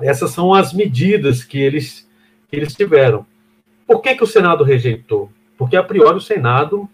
essas 0.00 0.30
são 0.30 0.54
as 0.54 0.72
medidas 0.72 1.44
que 1.44 1.60
eles, 1.60 2.08
que 2.48 2.56
eles 2.56 2.74
tiveram. 2.74 3.26
Por 3.88 4.02
que, 4.02 4.14
que 4.14 4.22
o 4.22 4.26
Senado 4.26 4.62
rejeitou? 4.62 5.32
Porque, 5.56 5.74
a 5.74 5.82
priori, 5.82 6.18
o 6.18 6.20
Senado 6.20 6.86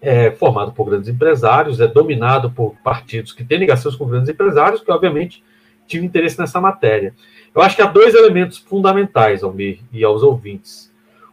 é 0.00 0.30
formado 0.30 0.70
por 0.70 0.88
grandes 0.88 1.08
empresários, 1.08 1.80
é 1.80 1.88
dominado 1.88 2.48
por 2.48 2.76
partidos 2.84 3.32
que 3.32 3.44
têm 3.44 3.58
ligações 3.58 3.96
com 3.96 4.06
grandes 4.06 4.28
empresários, 4.28 4.80
que, 4.80 4.92
obviamente, 4.92 5.42
tinham 5.84 6.04
interesse 6.04 6.38
nessa 6.38 6.60
matéria. 6.60 7.12
Eu 7.52 7.60
acho 7.60 7.74
que 7.74 7.82
há 7.82 7.86
dois 7.86 8.14
elementos 8.14 8.58
fundamentais, 8.58 9.42
Almir, 9.42 9.80
e 9.92 10.04
aos 10.04 10.22
ouvintes. 10.22 10.92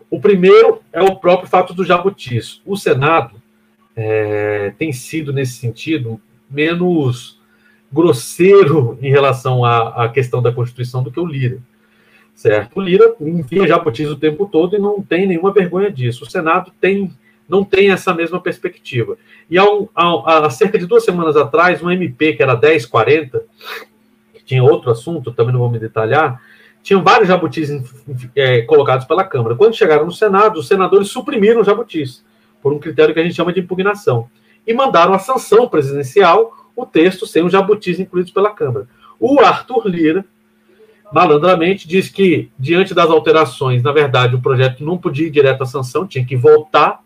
O 0.09 0.19
primeiro 0.19 0.81
é 0.91 1.03
o 1.03 1.17
próprio 1.17 1.47
fato 1.47 1.71
do 1.71 1.85
jabutis. 1.85 2.59
O 2.65 2.75
Senado 2.75 3.39
é, 3.95 4.73
tem 4.75 4.91
sido, 4.91 5.31
nesse 5.31 5.53
sentido, 5.53 6.19
menos 6.49 7.39
grosseiro 7.93 8.97
em 9.03 9.11
relação 9.11 9.63
à, 9.63 10.05
à 10.05 10.09
questão 10.09 10.41
da 10.41 10.51
Constituição 10.51 11.03
do 11.03 11.11
que 11.11 11.19
o 11.19 11.25
Lira 11.27 11.59
certo? 12.39 12.77
O 12.77 12.81
Lira 12.81 13.13
enfia 13.19 13.67
jabutis 13.67 14.09
o 14.09 14.15
tempo 14.15 14.47
todo 14.49 14.73
e 14.73 14.79
não 14.79 15.01
tem 15.01 15.27
nenhuma 15.27 15.51
vergonha 15.51 15.91
disso. 15.91 16.23
O 16.23 16.29
Senado 16.29 16.71
tem, 16.79 17.11
não 17.49 17.65
tem 17.65 17.91
essa 17.91 18.13
mesma 18.13 18.39
perspectiva. 18.39 19.17
E 19.49 19.57
há, 19.57 19.65
um, 19.65 19.89
há, 19.93 20.45
há 20.45 20.49
cerca 20.49 20.79
de 20.79 20.85
duas 20.85 21.03
semanas 21.03 21.35
atrás, 21.35 21.83
um 21.83 21.91
MP 21.91 22.31
que 22.33 22.41
era 22.41 22.55
1040, 22.55 23.43
que 24.33 24.43
tinha 24.45 24.63
outro 24.63 24.89
assunto, 24.89 25.33
também 25.33 25.51
não 25.51 25.59
vou 25.59 25.69
me 25.69 25.79
detalhar, 25.79 26.41
tinham 26.81 27.03
vários 27.03 27.27
jabutis 27.27 27.69
é, 28.33 28.61
colocados 28.61 29.05
pela 29.05 29.25
Câmara. 29.25 29.55
Quando 29.57 29.75
chegaram 29.75 30.05
no 30.05 30.11
Senado, 30.13 30.61
os 30.61 30.67
senadores 30.69 31.09
suprimiram 31.09 31.59
os 31.59 31.67
jabutis, 31.67 32.23
por 32.61 32.71
um 32.71 32.79
critério 32.79 33.13
que 33.13 33.19
a 33.19 33.23
gente 33.23 33.35
chama 33.35 33.51
de 33.51 33.59
impugnação, 33.59 34.29
e 34.65 34.73
mandaram 34.73 35.13
a 35.13 35.19
sanção 35.19 35.67
presidencial 35.67 36.55
o 36.73 36.85
texto 36.85 37.27
sem 37.27 37.43
os 37.43 37.51
jabutis 37.51 37.99
incluídos 37.99 38.31
pela 38.31 38.51
Câmara. 38.51 38.87
O 39.19 39.41
Arthur 39.41 39.85
Lira, 39.89 40.23
malandramente, 41.11 41.87
diz 41.87 42.09
que, 42.09 42.49
diante 42.57 42.93
das 42.93 43.09
alterações, 43.09 43.81
na 43.81 43.91
verdade, 43.91 44.35
o 44.35 44.41
projeto 44.41 44.83
não 44.83 44.97
podia 44.97 45.27
ir 45.27 45.31
direto 45.31 45.63
à 45.63 45.65
sanção, 45.65 46.07
tinha 46.07 46.25
que 46.25 46.35
voltar, 46.35 47.01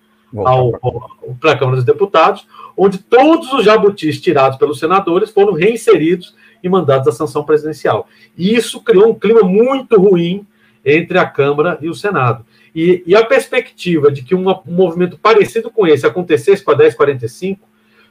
para 1.39 1.51
a 1.51 1.57
Câmara 1.57 1.77
dos 1.77 1.85
Deputados, 1.85 2.47
onde 2.75 2.97
todos 2.97 3.53
os 3.53 3.63
jabutis 3.63 4.19
tirados 4.19 4.57
pelos 4.57 4.79
senadores 4.79 5.29
foram 5.29 5.53
reinseridos 5.53 6.35
e 6.63 6.67
mandados 6.67 7.07
à 7.07 7.11
sanção 7.11 7.43
presidencial. 7.43 8.07
E 8.37 8.55
isso 8.55 8.81
criou 8.81 9.11
um 9.11 9.13
clima 9.13 9.43
muito 9.43 9.99
ruim 9.99 10.45
entre 10.83 11.17
a 11.17 11.25
Câmara 11.25 11.77
e 11.81 11.89
o 11.89 11.93
Senado. 11.93 12.43
E, 12.75 13.03
e 13.05 13.15
a 13.15 13.23
perspectiva 13.23 14.11
de 14.11 14.23
que 14.23 14.33
um 14.33 14.43
movimento 14.65 15.17
parecido 15.17 15.69
com 15.69 15.85
esse 15.85 16.07
acontecesse 16.07 16.63
com 16.63 16.71
a 16.71 16.75
1045 16.75 17.67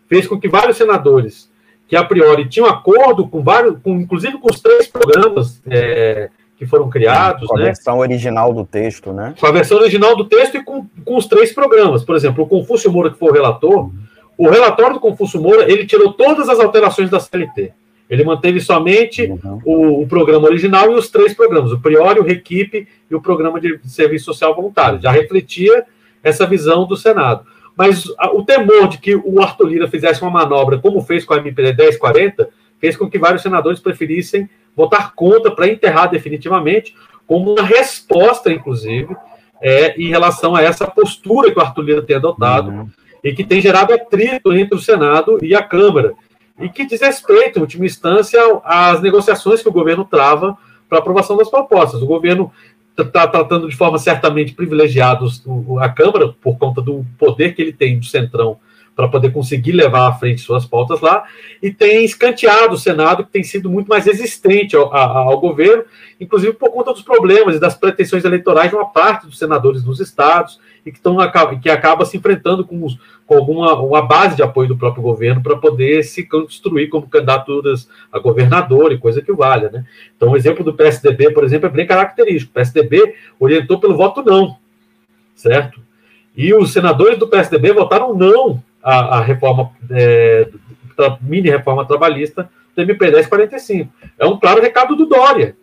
fez 0.07 0.27
com 0.27 0.39
que 0.39 0.49
vários 0.49 0.77
senadores 0.77 1.51
que 1.89 1.97
a 1.97 2.05
priori 2.05 2.49
tinham 2.49 2.67
acordo 2.67 3.27
com 3.27 3.43
vários, 3.43 3.77
com, 3.83 4.01
inclusive 4.01 4.39
com 4.39 4.51
os 4.51 4.61
três 4.61 4.87
programas 4.87 5.61
é, 5.69 6.31
que 6.57 6.67
foram 6.67 6.89
criados. 6.89 7.47
Com 7.47 7.57
a 7.57 7.59
né? 7.59 7.65
versão 7.67 7.99
original 7.99 8.53
do 8.53 8.65
texto, 8.65 9.13
né? 9.13 9.35
Com 9.39 9.47
a 9.47 9.53
versão 9.53 9.79
original 9.79 10.17
do 10.17 10.25
texto 10.25 10.57
e 10.57 10.65
com, 10.65 10.87
com 11.05 11.17
os 11.17 11.27
três 11.27 11.53
programas. 11.53 12.05
Por 12.05 12.17
exemplo, 12.17 12.45
o 12.45 12.49
Confúcio 12.49 12.91
Moura, 12.91 13.11
que 13.11 13.19
foi 13.19 13.31
o 13.31 13.33
relator, 13.33 13.91
o 14.39 14.49
relatório 14.49 14.95
do 14.95 15.01
Confúcio 15.01 15.41
Moura, 15.41 15.71
ele 15.71 15.87
tirou 15.87 16.13
todas 16.13 16.49
as 16.49 16.59
alterações 16.59 17.11
da 17.11 17.21
CLT. 17.21 17.73
Ele 18.09 18.25
manteve 18.25 18.61
somente 18.61 19.25
uhum. 19.25 19.61
o, 19.65 20.03
o, 20.03 20.07
programa 20.07 20.47
original 20.47 20.93
e 20.93 20.95
os 20.95 21.09
três 21.09 21.33
programas, 21.33 21.73
o 21.73 21.81
Priori, 21.81 22.21
o 22.21 22.25
Requipe 22.25 22.87
e 23.11 23.15
o 23.15 23.23
Programa 23.23 23.61
de 23.61 23.81
Serviço 23.87 24.27
Social 24.27 24.55
Voluntário. 24.55 25.01
Já 25.01 25.11
refletia 25.11 25.85
essa 26.23 26.47
visão 26.47 26.87
do 26.87 26.97
Senado. 26.97 27.45
Mas 27.77 28.05
o 28.35 28.45
temor 28.45 28.89
de 28.89 28.99
que 28.99 29.15
o 29.15 29.41
Arthur 29.41 29.69
Lira 29.69 29.89
fizesse 29.89 30.21
uma 30.23 30.31
manobra, 30.31 30.79
como 30.79 31.01
fez 31.01 31.25
com 31.25 31.35
a 31.35 31.39
MPD 31.39 31.73
1040, 31.73 32.49
fez 32.79 32.97
com 32.97 33.09
que 33.09 33.19
vários 33.19 33.43
senadores 33.43 33.81
preferissem 33.81 34.49
votar 34.77 35.15
contra 35.15 35.51
para 35.51 35.69
enterrar 35.69 36.11
definitivamente, 36.11 36.95
como 37.27 37.53
uma 37.53 37.63
resposta, 37.63 38.53
inclusive, 38.53 39.17
é, 39.61 39.95
em 40.01 40.09
relação 40.09 40.57
a 40.57 40.63
essa 40.63 40.87
postura 40.87 41.51
que 41.51 41.59
o 41.59 41.63
Arthur 41.63 41.83
Lira 41.83 42.03
tem 42.03 42.17
adotado 42.17 42.71
uhum. 42.71 42.89
e 43.23 43.33
que 43.33 43.45
tem 43.45 43.61
gerado 43.61 43.95
atrito 43.95 44.53
entre 44.53 44.77
o 44.77 44.81
Senado 44.81 45.39
e 45.41 45.55
a 45.55 45.63
Câmara, 45.63 46.15
e 46.59 46.69
que 46.69 46.85
diz 46.85 47.01
respeito, 47.01 47.59
em 47.59 47.63
última 47.63 47.87
instância, 47.87 48.41
às 48.65 49.01
negociações 49.01 49.63
que 49.63 49.69
o 49.69 49.73
governo 49.73 50.05
trava 50.05 50.59
para 50.89 50.99
aprovação 50.99 51.37
das 51.37 51.49
propostas. 51.49 52.03
O 52.03 52.07
governo 52.07 52.53
está 52.97 53.27
tratando 53.27 53.69
de 53.69 53.77
forma 53.77 53.99
certamente 53.99 54.53
privilegiada 54.53 55.25
a 55.81 55.89
Câmara, 55.89 56.29
por 56.29 56.59
conta 56.59 56.81
do 56.81 57.05
poder 57.19 57.55
que 57.55 57.63
ele 57.63 57.73
tem 57.73 57.99
do 57.99 58.05
Centrão 58.05 58.59
para 58.95 59.09
poder 59.09 59.33
conseguir 59.33 59.73
levar 59.73 60.09
à 60.09 60.13
frente 60.13 60.43
suas 60.43 60.67
pautas 60.67 61.01
lá, 61.01 61.25
e 61.63 61.71
tem 61.73 62.05
escanteado 62.05 62.75
o 62.75 62.79
Senado, 62.79 63.25
que 63.25 63.33
tem 63.33 63.43
sido 63.43 63.71
muito 63.71 63.89
mais 63.89 64.05
resistente 64.05 64.77
ao, 64.77 64.95
ao, 64.95 65.41
governo, 65.41 65.85
inclusive 66.21 66.53
por 66.53 66.71
conta 66.71 66.93
dos 66.93 67.03
problemas 67.03 67.57
e 67.57 67.61
das 67.61 67.75
pretensões 67.75 68.25
eleitorais 68.25 68.71
de 68.71 68.77
uma 68.77 68.89
parte 68.89 69.27
dos 69.27 69.39
senadores 69.39 69.83
dos 69.83 69.99
estados, 70.01 70.61
e 70.85 70.91
que, 70.91 71.01
tão, 71.01 71.17
que 71.61 71.71
acaba 71.71 72.05
se 72.05 72.17
enfrentando 72.17 72.65
com, 72.65 72.85
os, 72.85 72.99
com 73.25 73.37
alguma 73.37 73.81
uma 73.81 74.03
base 74.03 74.37
de 74.37 74.43
apoio 74.43 74.69
do 74.69 74.77
próprio 74.77 75.03
governo 75.03 75.43
para 75.43 75.57
poder 75.57 76.03
se 76.03 76.27
construir 76.27 76.89
como 76.89 77.09
candidaturas 77.09 77.89
a 78.13 78.19
governador 78.19 78.93
e 78.93 78.99
coisa 78.99 79.23
que 79.23 79.33
valha. 79.33 79.71
Né? 79.71 79.85
Então, 80.17 80.31
o 80.31 80.37
exemplo 80.37 80.65
do 80.65 80.75
PSDB, 80.75 81.31
por 81.31 81.45
exemplo, 81.45 81.69
é 81.69 81.71
bem 81.71 81.87
característico. 81.87 82.51
O 82.51 82.55
PSDB 82.55 83.15
orientou 83.39 83.79
pelo 83.79 83.97
voto 83.97 84.23
não, 84.23 84.57
certo? 85.37 85.81
E 86.37 86.53
os 86.53 86.73
senadores 86.73 87.19
do 87.19 87.29
PSDB 87.29 87.73
votaram 87.73 88.15
não 88.15 88.63
a, 88.83 89.19
a 89.19 89.21
reforma, 89.21 89.71
é, 89.91 90.49
mini 91.21 91.49
reforma 91.49 91.87
trabalhista 91.87 92.51
do 92.75 92.83
MP 92.83 93.11
1045. 93.11 93.93
É 94.19 94.27
um 94.27 94.39
claro 94.39 94.61
recado 94.61 94.97
do 94.97 95.07
Dória, 95.07 95.57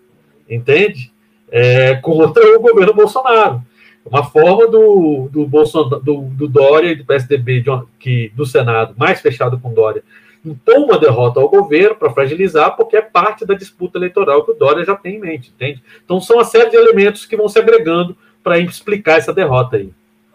entende? 0.50 1.12
É, 1.52 1.96
contra 1.96 2.44
o 2.58 2.62
governo 2.62 2.94
Bolsonaro. 2.94 3.62
Uma 4.06 4.24
forma 4.24 4.68
do, 4.68 5.28
do, 5.32 5.46
Bolsonaro, 5.46 6.02
do, 6.02 6.22
do 6.22 6.48
Dória 6.48 6.92
e 6.92 6.96
do 6.96 7.06
PSDB, 7.06 7.62
de, 7.62 7.70
que, 8.00 8.32
do 8.36 8.46
Senado, 8.46 8.96
mais 8.98 9.20
fechado 9.22 9.60
com 9.60 9.74
Dória, 9.74 10.04
impor 10.44 10.78
uma 10.78 10.98
derrota 10.98 11.40
ao 11.40 11.50
governo 11.50 11.96
para 11.96 12.12
fragilizar, 12.12 12.76
porque 12.76 12.96
é 12.96 13.02
parte 13.02 13.46
da 13.46 13.54
disputa 13.54 13.98
eleitoral 13.98 14.46
que 14.46 14.52
o 14.52 14.56
Dória 14.56 14.86
já 14.86 14.96
tem 14.96 15.16
em 15.16 15.20
mente, 15.20 15.52
entende? 15.54 15.84
Então 16.04 16.22
são 16.22 16.38
uma 16.38 16.46
série 16.46 16.70
de 16.70 16.78
elementos 16.78 17.26
que 17.26 17.36
vão 17.36 17.50
se 17.50 17.60
agregando 17.60 18.16
para 18.42 18.58
explicar 18.58 19.18
essa 19.18 19.34
derrota 19.34 19.78
aí. 19.78 19.92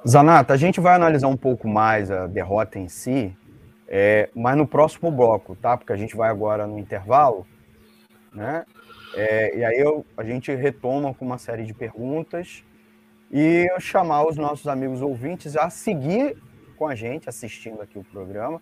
Zanata, 0.06 0.52
a 0.52 0.56
gente 0.58 0.80
vai 0.80 0.94
analisar 0.94 1.28
um 1.28 1.36
pouco 1.36 1.66
mais 1.66 2.10
a 2.10 2.26
derrota 2.26 2.78
em 2.78 2.88
si, 2.88 3.34
é, 3.88 4.28
mas 4.34 4.54
no 4.54 4.66
próximo 4.66 5.10
bloco, 5.10 5.56
tá? 5.56 5.78
Porque 5.78 5.94
a 5.94 5.96
gente 5.96 6.14
vai 6.14 6.28
agora 6.28 6.66
no 6.66 6.78
intervalo, 6.78 7.46
né? 8.30 8.66
É, 9.14 9.56
e 9.56 9.64
aí 9.64 9.78
eu, 9.78 10.04
a 10.14 10.22
gente 10.22 10.54
retoma 10.54 11.14
com 11.14 11.24
uma 11.24 11.38
série 11.38 11.64
de 11.64 11.72
perguntas 11.72 12.62
e 13.30 13.66
eu 13.70 13.80
chamar 13.80 14.26
os 14.26 14.36
nossos 14.36 14.68
amigos 14.68 15.00
ouvintes 15.00 15.56
a 15.56 15.70
seguir 15.70 16.36
com 16.76 16.86
a 16.86 16.94
gente, 16.94 17.26
assistindo 17.26 17.80
aqui 17.80 17.98
o 17.98 18.04
programa. 18.04 18.60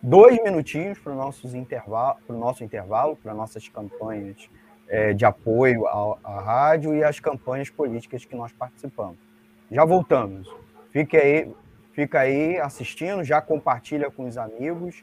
Dois 0.00 0.40
minutinhos 0.44 0.98
para 0.98 1.12
o 1.12 1.16
nosso 1.16 1.48
intervalo, 1.56 3.16
para 3.16 3.34
nossas 3.34 3.66
campanhas 3.68 4.48
é, 4.86 5.12
de 5.12 5.24
apoio 5.24 5.88
à, 5.88 6.18
à 6.22 6.40
rádio 6.40 6.94
e 6.94 7.02
as 7.02 7.18
campanhas 7.18 7.68
políticas 7.68 8.24
que 8.24 8.36
nós 8.36 8.52
participamos. 8.52 9.18
Já 9.72 9.84
voltamos. 9.84 10.63
Fique 10.94 11.16
aí, 11.16 11.50
fica 11.92 12.20
aí 12.20 12.58
assistindo, 12.60 13.24
já 13.24 13.42
compartilha 13.42 14.08
com 14.12 14.28
os 14.28 14.38
amigos. 14.38 15.02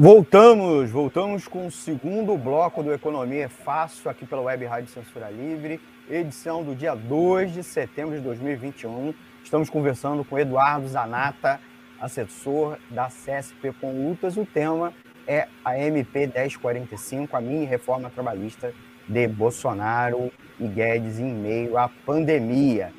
Voltamos, 0.00 0.92
voltamos 0.92 1.48
com 1.48 1.66
o 1.66 1.72
segundo 1.72 2.36
bloco 2.38 2.84
do 2.84 2.92
Economia 2.92 3.46
é 3.46 3.48
Fácil 3.48 4.08
aqui 4.08 4.24
pela 4.24 4.42
Web 4.42 4.64
Rádio 4.64 4.88
Censura 4.90 5.28
Livre, 5.28 5.80
edição 6.08 6.62
do 6.62 6.72
dia 6.72 6.94
2 6.94 7.52
de 7.52 7.64
setembro 7.64 8.14
de 8.14 8.20
2021. 8.20 9.12
Estamos 9.42 9.68
conversando 9.68 10.24
com 10.24 10.38
Eduardo 10.38 10.86
Zanata, 10.86 11.58
assessor 12.00 12.78
da 12.88 13.08
CSP 13.08 13.72
com 13.80 13.90
Lutas. 13.90 14.36
O 14.36 14.46
tema 14.46 14.92
é 15.26 15.48
a 15.64 15.76
MP 15.76 16.28
1045, 16.28 17.36
a 17.36 17.40
mini 17.40 17.64
reforma 17.64 18.08
trabalhista 18.08 18.72
de 19.08 19.26
Bolsonaro 19.26 20.30
e 20.60 20.68
Guedes 20.68 21.18
em 21.18 21.34
meio 21.34 21.76
à 21.76 21.90
pandemia. 22.06 22.92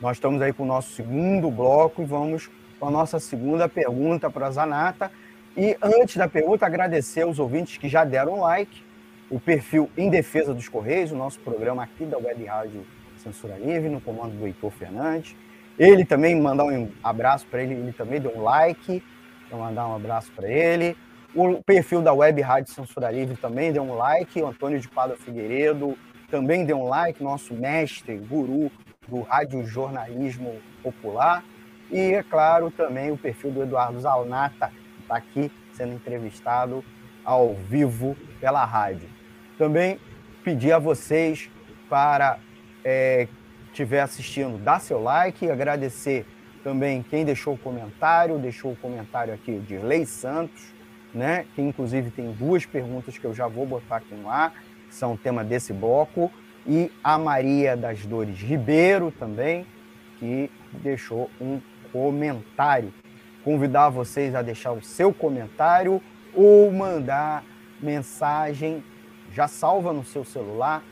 Nós 0.00 0.16
estamos 0.16 0.40
aí 0.40 0.54
com 0.54 0.62
o 0.62 0.66
nosso 0.66 0.92
segundo 0.92 1.50
bloco 1.50 2.00
e 2.00 2.06
vamos 2.06 2.48
com 2.80 2.88
a 2.88 2.90
nossa 2.90 3.20
segunda 3.20 3.68
pergunta 3.68 4.30
para 4.30 4.46
a 4.46 4.50
Zanata. 4.50 5.12
E 5.60 5.76
antes 5.82 6.16
da 6.16 6.28
pergunta, 6.28 6.64
agradecer 6.64 7.22
aos 7.22 7.40
ouvintes 7.40 7.78
que 7.78 7.88
já 7.88 8.04
deram 8.04 8.38
like, 8.38 8.80
o 9.28 9.40
perfil 9.40 9.90
Em 9.98 10.08
Defesa 10.08 10.54
dos 10.54 10.68
Correios, 10.68 11.10
o 11.10 11.16
nosso 11.16 11.40
programa 11.40 11.82
aqui 11.82 12.04
da 12.04 12.16
Web 12.16 12.44
Rádio 12.44 12.86
Censura 13.16 13.56
Livre, 13.56 13.88
no 13.88 14.00
comando 14.00 14.38
do 14.38 14.46
Heitor 14.46 14.70
Fernandes. 14.70 15.34
Ele 15.76 16.04
também, 16.04 16.40
mandar 16.40 16.62
um 16.62 16.88
abraço 17.02 17.44
para 17.48 17.60
ele, 17.60 17.74
ele 17.74 17.92
também 17.92 18.20
deu 18.20 18.36
um 18.36 18.40
like, 18.40 19.02
então 19.48 19.58
mandar 19.58 19.88
um 19.88 19.96
abraço 19.96 20.30
para 20.30 20.48
ele. 20.48 20.96
O 21.34 21.60
perfil 21.60 22.02
da 22.02 22.12
Web 22.12 22.40
Rádio 22.40 22.72
Censura 22.72 23.10
Livre 23.10 23.36
também 23.36 23.72
deu 23.72 23.82
um 23.82 23.96
like, 23.96 24.40
o 24.40 24.46
Antônio 24.46 24.78
de 24.78 24.88
Pada 24.88 25.16
Figueiredo 25.16 25.98
também 26.30 26.64
deu 26.64 26.78
um 26.78 26.88
like, 26.88 27.20
nosso 27.20 27.52
mestre, 27.52 28.16
guru 28.16 28.70
do 29.08 29.22
rádio 29.22 29.66
jornalismo 29.66 30.54
popular. 30.84 31.42
E, 31.90 32.12
é 32.12 32.22
claro, 32.22 32.70
também 32.70 33.10
o 33.10 33.18
perfil 33.18 33.50
do 33.50 33.64
Eduardo 33.64 33.98
Zalnata, 33.98 34.70
está 35.08 35.16
aqui 35.16 35.50
sendo 35.72 35.94
entrevistado 35.94 36.84
ao 37.24 37.54
vivo 37.54 38.14
pela 38.38 38.64
rádio. 38.64 39.08
Também 39.56 39.98
pedir 40.44 40.72
a 40.72 40.78
vocês 40.78 41.50
para 41.88 42.38
é, 42.84 43.26
estiver 43.66 44.00
assistindo, 44.00 44.58
dar 44.58 44.80
seu 44.80 45.02
like, 45.02 45.50
agradecer 45.50 46.26
também 46.62 47.02
quem 47.02 47.24
deixou 47.24 47.54
o 47.54 47.58
comentário, 47.58 48.38
deixou 48.38 48.72
o 48.72 48.76
comentário 48.76 49.32
aqui 49.32 49.58
de 49.60 49.78
Lei 49.78 50.04
Santos, 50.04 50.74
né? 51.14 51.46
Que 51.54 51.62
inclusive 51.62 52.10
tem 52.10 52.30
duas 52.32 52.66
perguntas 52.66 53.16
que 53.16 53.24
eu 53.24 53.32
já 53.32 53.46
vou 53.46 53.64
botar 53.66 53.96
aqui 53.96 54.14
no 54.14 54.28
ar, 54.28 54.52
que 54.88 54.94
são 54.94 55.16
tema 55.16 55.42
desse 55.42 55.72
bloco, 55.72 56.30
e 56.66 56.90
a 57.02 57.16
Maria 57.16 57.76
das 57.76 58.04
Dores 58.04 58.38
Ribeiro 58.38 59.10
também, 59.18 59.66
que 60.18 60.50
deixou 60.82 61.30
um 61.40 61.60
comentário. 61.92 62.92
Convidar 63.44 63.88
vocês 63.88 64.34
a 64.34 64.42
deixar 64.42 64.72
o 64.72 64.82
seu 64.82 65.12
comentário 65.12 66.02
ou 66.34 66.68
mandar 66.70 67.44
mensagem, 67.80 68.84
já 69.32 69.46
salva 69.46 69.92
no 69.92 70.04
seu 70.04 70.24
celular, 70.24 70.82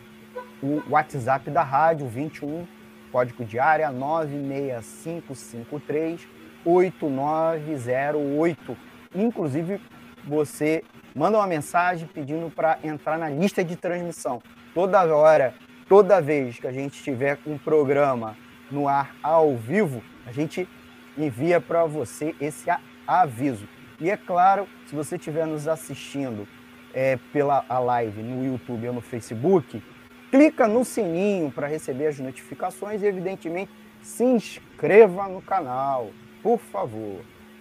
o 0.62 0.80
WhatsApp 0.88 1.50
da 1.50 1.62
rádio 1.62 2.06
21, 2.06 2.66
código 3.10 3.44
de 3.44 3.58
área 3.58 3.90
96553 3.90 6.28
8908. 6.64 8.76
Inclusive, 9.14 9.80
você 10.24 10.82
manda 11.14 11.36
uma 11.38 11.46
mensagem 11.46 12.08
pedindo 12.08 12.50
para 12.50 12.78
entrar 12.82 13.16
na 13.18 13.30
lista 13.30 13.62
de 13.64 13.76
transmissão. 13.76 14.42
Toda 14.74 15.04
hora, 15.14 15.54
toda 15.88 16.20
vez 16.20 16.58
que 16.58 16.66
a 16.66 16.72
gente 16.72 17.00
tiver 17.02 17.38
um 17.46 17.56
programa 17.56 18.36
no 18.70 18.86
ar 18.88 19.14
ao 19.22 19.56
vivo, 19.56 20.02
a 20.26 20.32
gente 20.32 20.68
envia 21.16 21.60
para 21.60 21.84
você 21.84 22.34
esse 22.40 22.66
aviso. 23.06 23.68
E 24.00 24.10
é 24.10 24.16
claro, 24.16 24.66
se 24.86 24.94
você 24.94 25.16
estiver 25.16 25.46
nos 25.46 25.66
assistindo 25.66 26.46
é, 26.92 27.18
pela 27.32 27.64
a 27.68 27.78
live 27.78 28.22
no 28.22 28.44
YouTube 28.44 28.88
ou 28.88 28.94
no 28.94 29.00
Facebook, 29.00 29.82
clica 30.30 30.68
no 30.68 30.84
sininho 30.84 31.50
para 31.50 31.66
receber 31.66 32.08
as 32.08 32.18
notificações 32.18 33.02
e, 33.02 33.06
evidentemente, 33.06 33.70
se 34.02 34.24
inscreva 34.24 35.28
no 35.28 35.40
canal, 35.40 36.10
por 36.42 36.58
favor, 36.58 37.20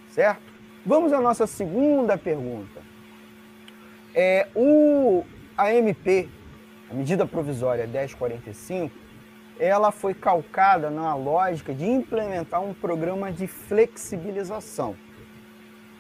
certo? 0.10 0.54
Vamos 0.86 1.12
à 1.14 1.20
nossa 1.20 1.48
segunda 1.48 2.18
pergunta. 2.18 2.82
É, 4.14 4.48
o, 4.56 5.26
a 5.58 5.74
MP, 5.74 6.30
a 6.90 6.94
medida 6.94 7.26
provisória 7.26 7.88
1045, 7.88 9.05
ela 9.60 9.92
foi 9.92 10.14
calcada 10.14 10.90
na 10.90 11.16
lógica 11.16 11.74
de 11.74 11.86
implementar 11.86 12.62
um 12.62 12.74
programa 12.74 13.32
de 13.32 13.48
flexibilização 13.48 14.96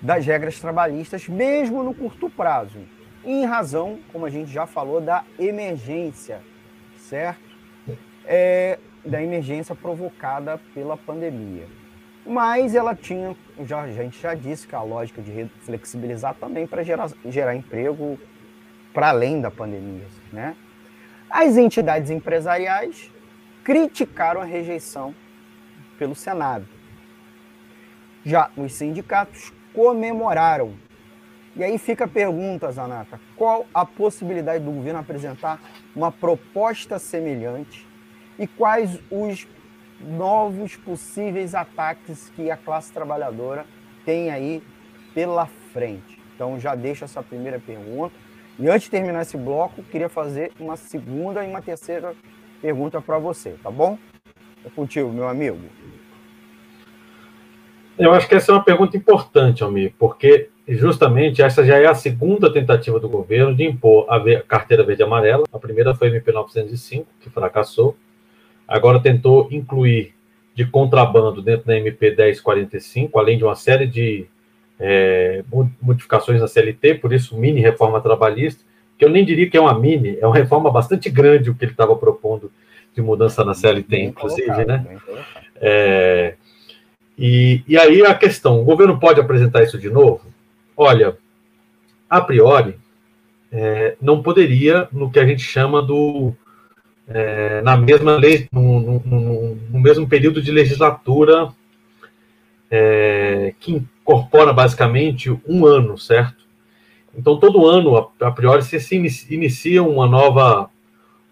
das 0.02 0.26
regras 0.26 0.60
trabalhistas, 0.60 1.28
mesmo 1.28 1.82
no 1.82 1.94
curto 1.94 2.30
prazo, 2.30 2.80
em 3.24 3.46
razão, 3.46 4.00
como 4.12 4.26
a 4.26 4.30
gente 4.30 4.52
já 4.52 4.66
falou, 4.66 5.02
da 5.02 5.24
emergência, 5.40 6.42
certo? 6.98 7.44
É, 8.26 8.78
da 9.04 9.22
emergência 9.22 9.74
provocada 9.74 10.60
pela 10.74 10.98
pandemia. 10.98 11.68
Mas 12.26 12.76
ela 12.76 12.96
tinha, 12.96 13.36
já, 13.64 13.82
a 13.82 13.92
gente 13.92 14.20
já 14.20 14.34
disse 14.34 14.68
que 14.68 14.76
a 14.76 14.82
lógica 14.82 15.22
de 15.22 15.48
flexibilizar 15.62 16.36
também 16.36 16.66
para 16.66 16.84
gerar, 16.84 17.10
gerar 17.26 17.56
emprego 17.56 18.20
para 18.94 19.10
além 19.10 19.42
da 19.42 19.52
pandemia, 19.52 20.06
né? 20.32 20.56
As 21.30 21.58
entidades 21.58 22.10
empresariais 22.10 23.12
criticaram 23.66 24.42
a 24.42 24.46
rejeição 24.46 25.14
pelo 25.98 26.14
Senado. 26.14 26.68
Já 28.24 28.52
os 28.56 28.72
sindicatos 28.74 29.52
comemoraram. 29.74 30.76
E 31.56 31.64
aí 31.64 31.78
fica 31.80 32.06
a 32.06 32.08
pergunta, 32.08 32.72
Zanata: 32.72 33.20
qual 33.36 33.66
a 33.74 33.84
possibilidade 33.84 34.64
do 34.64 34.72
governo 34.72 35.00
apresentar 35.00 35.60
uma 35.96 36.12
proposta 36.12 37.00
semelhante 37.00 37.88
e 38.38 38.46
quais 38.46 39.00
os 39.10 39.48
novos 40.00 40.76
possíveis 40.76 41.56
ataques 41.56 42.30
que 42.36 42.52
a 42.52 42.58
classe 42.58 42.94
trabalhadora 42.94 43.66
tem 44.06 44.30
aí 44.30 44.62
pela 45.14 45.48
frente? 45.74 46.22
Então 46.36 46.60
já 46.60 46.76
deixo 46.76 47.04
essa 47.04 47.24
primeira 47.24 47.60
pergunta. 47.60 48.14
E 48.60 48.70
antes 48.70 48.84
de 48.84 48.92
terminar 48.92 49.24
esse 49.24 49.38
bloco, 49.38 49.82
queria 49.84 50.08
fazer 50.08 50.52
uma 50.60 50.78
segunda 50.78 51.44
e 51.44 51.50
uma 51.50 51.62
terceira 51.62 52.10
pergunta 52.10 52.35
para 53.02 53.20
você, 53.20 53.56
tá 53.62 53.70
bom? 53.70 53.98
É 54.66 54.70
contigo, 54.70 55.12
meu 55.12 55.28
amigo. 55.28 55.60
Eu 57.98 58.12
acho 58.12 58.28
que 58.28 58.36
essa 58.36 58.52
é 58.52 58.56
uma 58.56 58.64
pergunta 58.64 58.98
importante, 58.98 59.64
Almir, 59.64 59.94
porque 59.98 60.50
justamente 60.68 61.42
essa 61.42 61.64
já 61.64 61.78
é 61.78 61.86
a 61.86 61.96
segunda 61.96 62.52
tentativa 62.52 63.00
do 63.00 63.08
governo 63.08 63.56
de 63.56 63.64
impor 63.64 64.06
a 64.10 64.42
carteira 64.42 64.84
verde 64.84 65.04
e 65.04 65.06
amarela. 65.06 65.44
A 65.54 65.60
primeira 65.60 65.94
foi 65.94 66.08
a 66.08 66.12
MP 66.12 66.32
905, 66.32 67.08
que 67.22 67.30
fracassou. 67.30 67.96
Agora 68.68 69.00
tentou 69.00 69.48
incluir 69.52 70.14
de 70.54 70.66
contrabando 70.66 71.42
dentro 71.42 71.68
da 71.68 71.78
MP 71.78 72.16
1045, 72.16 73.20
além 73.20 73.38
de 73.38 73.44
uma 73.44 73.56
série 73.56 73.86
de 73.86 74.26
é, 74.80 75.44
modificações 75.82 76.42
na 76.42 76.48
CLT, 76.48 76.96
por 76.96 77.14
isso 77.14 77.38
mini 77.38 77.62
reforma 77.62 78.02
trabalhista 78.02 78.64
que 78.98 79.04
eu 79.04 79.10
nem 79.10 79.26
diria 79.26 79.50
que 79.50 79.58
é 79.58 79.62
uma 79.62 79.78
mini, 79.78 80.18
é 80.20 80.26
uma 80.26 80.36
reforma 80.36 80.72
bastante 80.72 81.10
grande 81.10 81.50
o 81.50 81.56
que 81.56 81.66
ele 81.66 81.72
estava 81.72 81.96
propondo 81.96 82.15
de 82.96 83.02
mudança 83.02 83.44
na 83.44 83.54
CLT, 83.54 83.98
inclusive, 83.98 84.48
colocado, 84.48 84.68
né? 84.68 84.98
É, 85.58 86.36
e, 87.18 87.64
e 87.68 87.78
aí 87.78 88.02
a 88.06 88.14
questão, 88.14 88.62
o 88.62 88.64
governo 88.64 89.00
pode 89.00 89.20
apresentar 89.20 89.64
isso 89.64 89.78
de 89.78 89.90
novo? 89.90 90.22
Olha, 90.76 91.18
a 92.10 92.22
priori, 92.22 92.76
é, 93.52 93.96
não 94.02 94.22
poderia 94.22 94.88
no 94.92 95.10
que 95.10 95.20
a 95.20 95.26
gente 95.26 95.44
chama 95.44 95.82
do 95.82 96.34
é, 97.08 97.62
na 97.62 97.78
mesma 97.78 98.18
lei, 98.18 98.48
no, 98.52 98.80
no, 98.80 99.56
no, 99.72 99.80
mesmo 99.80 100.08
período 100.08 100.42
de 100.42 100.52
legislatura 100.52 101.50
é, 102.70 103.54
que 103.60 103.74
incorpora 103.74 104.52
basicamente 104.52 105.30
um 105.48 105.66
ano, 105.66 105.98
certo? 105.98 106.44
Então, 107.18 107.40
todo 107.40 107.66
ano, 107.66 108.12
a, 108.20 108.32
priori, 108.32 108.62
se 108.64 108.96
inicia 109.30 109.82
uma 109.84 110.06
nova, 110.06 110.70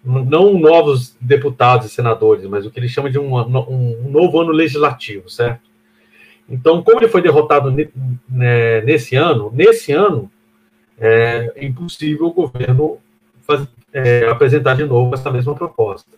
não 0.04 0.58
novos 0.58 1.16
deputados 1.20 1.86
e 1.86 1.90
senadores, 1.90 2.44
mas 2.46 2.66
o 2.66 2.70
que 2.70 2.78
ele 2.78 2.88
chama 2.88 3.10
de 3.10 3.18
um, 3.18 3.36
um 3.36 4.10
novo 4.10 4.40
ano 4.40 4.52
legislativo, 4.52 5.30
certo? 5.30 5.62
Então, 6.48 6.82
como 6.82 7.00
ele 7.00 7.08
foi 7.08 7.22
derrotado 7.22 7.70
né, 7.70 8.80
nesse 8.82 9.16
ano, 9.16 9.50
nesse 9.54 9.92
ano 9.92 10.30
é 10.98 11.52
impossível 11.60 12.26
o 12.26 12.32
governo 12.32 12.98
faz, 13.42 13.66
é, 13.92 14.28
apresentar 14.28 14.76
de 14.76 14.84
novo 14.84 15.14
essa 15.14 15.30
mesma 15.30 15.54
proposta. 15.54 16.10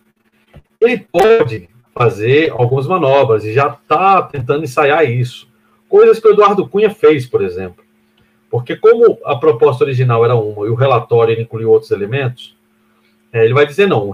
Ele 0.79 0.99
pode 1.11 1.69
fazer 1.93 2.51
algumas 2.51 2.85
manobras 2.85 3.43
e 3.45 3.53
já 3.53 3.69
está 3.69 4.21
tentando 4.21 4.63
ensaiar 4.63 5.09
isso. 5.09 5.47
Coisas 5.89 6.19
que 6.19 6.27
o 6.27 6.31
Eduardo 6.31 6.67
Cunha 6.67 6.89
fez, 6.89 7.25
por 7.25 7.41
exemplo. 7.41 7.83
Porque 8.49 8.75
como 8.75 9.17
a 9.25 9.35
proposta 9.35 9.83
original 9.83 10.23
era 10.23 10.35
uma 10.35 10.67
e 10.67 10.69
o 10.69 10.75
relatório 10.75 11.39
incluiu 11.39 11.71
outros 11.71 11.91
elementos, 11.91 12.56
é, 13.31 13.43
ele 13.43 13.53
vai 13.53 13.65
dizer 13.65 13.87
não, 13.87 14.11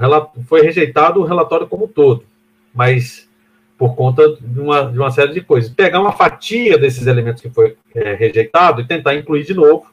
foi 0.47 0.61
rejeitado 0.61 1.19
o 1.19 1.25
relatório 1.25 1.67
como 1.67 1.87
todo, 1.87 2.23
mas 2.73 3.27
por 3.77 3.95
conta 3.95 4.37
de 4.39 4.59
uma, 4.59 4.83
de 4.85 4.97
uma 4.97 5.11
série 5.11 5.33
de 5.33 5.41
coisas. 5.41 5.69
Pegar 5.69 5.99
uma 5.99 6.11
fatia 6.11 6.77
desses 6.77 7.05
elementos 7.05 7.41
que 7.41 7.49
foi 7.49 7.75
é, 7.93 8.13
rejeitado 8.13 8.81
e 8.81 8.87
tentar 8.87 9.15
incluir 9.15 9.43
de 9.43 9.53
novo, 9.53 9.85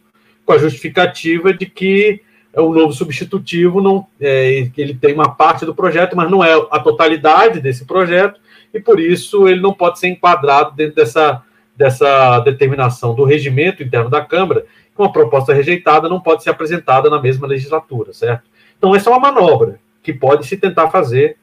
com 0.44 0.52
a 0.52 0.58
justificativa 0.58 1.52
de 1.52 1.66
que 1.66 2.20
é 2.52 2.60
um 2.60 2.72
novo 2.72 2.92
substitutivo, 2.92 3.80
não, 3.80 4.06
é, 4.20 4.68
ele 4.76 4.94
tem 4.94 5.14
uma 5.14 5.34
parte 5.34 5.64
do 5.64 5.74
projeto, 5.74 6.16
mas 6.16 6.30
não 6.30 6.42
é 6.42 6.52
a 6.70 6.80
totalidade 6.80 7.60
desse 7.60 7.84
projeto, 7.84 8.40
e 8.74 8.80
por 8.80 8.98
isso 8.98 9.48
ele 9.48 9.60
não 9.60 9.72
pode 9.72 9.98
ser 9.98 10.08
enquadrado 10.08 10.74
dentro 10.74 10.96
dessa 10.96 11.42
dessa 11.80 12.40
determinação 12.40 13.14
do 13.14 13.24
regimento 13.24 13.82
interno 13.82 14.10
da 14.10 14.22
Câmara, 14.22 14.60
que 14.60 15.00
uma 15.00 15.10
proposta 15.10 15.54
rejeitada 15.54 16.10
não 16.10 16.20
pode 16.20 16.42
ser 16.42 16.50
apresentada 16.50 17.08
na 17.08 17.18
mesma 17.18 17.46
legislatura, 17.46 18.12
certo? 18.12 18.49
Então, 18.80 18.96
essa 18.96 19.10
é 19.10 19.12
uma 19.12 19.20
manobra 19.20 19.78
que 20.02 20.10
pode 20.10 20.46
se 20.46 20.56
tentar 20.56 20.88
fazer, 20.88 21.36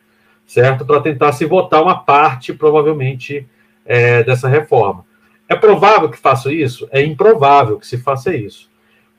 certo? 0.48 0.84
Para 0.84 1.02
tentar 1.02 1.32
se 1.34 1.46
votar 1.46 1.84
uma 1.84 2.00
parte, 2.00 2.52
provavelmente, 2.52 3.48
é, 3.86 4.24
dessa 4.24 4.48
reforma. 4.48 5.06
É 5.48 5.56
provável 5.56 6.10
que 6.10 6.18
faça 6.18 6.52
isso? 6.52 6.90
É 6.92 7.00
improvável 7.00 7.78
que 7.78 7.86
se 7.86 8.00
faça 8.00 8.36
isso. 8.36 8.72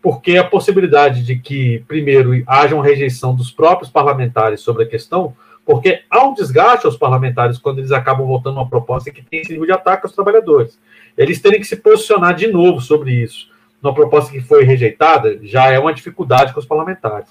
Porque 0.02 0.36
a 0.36 0.42
possibilidade 0.42 1.22
de 1.22 1.38
que, 1.38 1.84
primeiro, 1.86 2.42
haja 2.44 2.74
uma 2.74 2.82
rejeição 2.82 3.36
dos 3.36 3.52
próprios 3.52 3.88
parlamentares 3.88 4.62
sobre 4.62 4.82
a 4.82 4.88
questão, 4.88 5.36
porque 5.64 6.02
há 6.10 6.26
um 6.26 6.34
desgaste 6.34 6.86
aos 6.86 6.96
parlamentares 6.96 7.56
quando 7.56 7.78
eles 7.78 7.92
acabam 7.92 8.26
votando 8.26 8.58
uma 8.58 8.68
proposta 8.68 9.12
que 9.12 9.22
tem 9.22 9.42
esse 9.42 9.52
nível 9.52 9.66
de 9.66 9.72
ataque 9.72 10.06
aos 10.06 10.12
trabalhadores. 10.12 10.76
Eles 11.16 11.40
terem 11.40 11.60
que 11.60 11.66
se 11.66 11.76
posicionar 11.76 12.34
de 12.34 12.48
novo 12.48 12.80
sobre 12.80 13.12
isso. 13.12 13.48
Uma 13.80 13.94
proposta 13.94 14.32
que 14.32 14.40
foi 14.40 14.64
rejeitada 14.64 15.38
já 15.40 15.70
é 15.70 15.78
uma 15.78 15.94
dificuldade 15.94 16.52
com 16.52 16.58
os 16.58 16.66
parlamentares. 16.66 17.28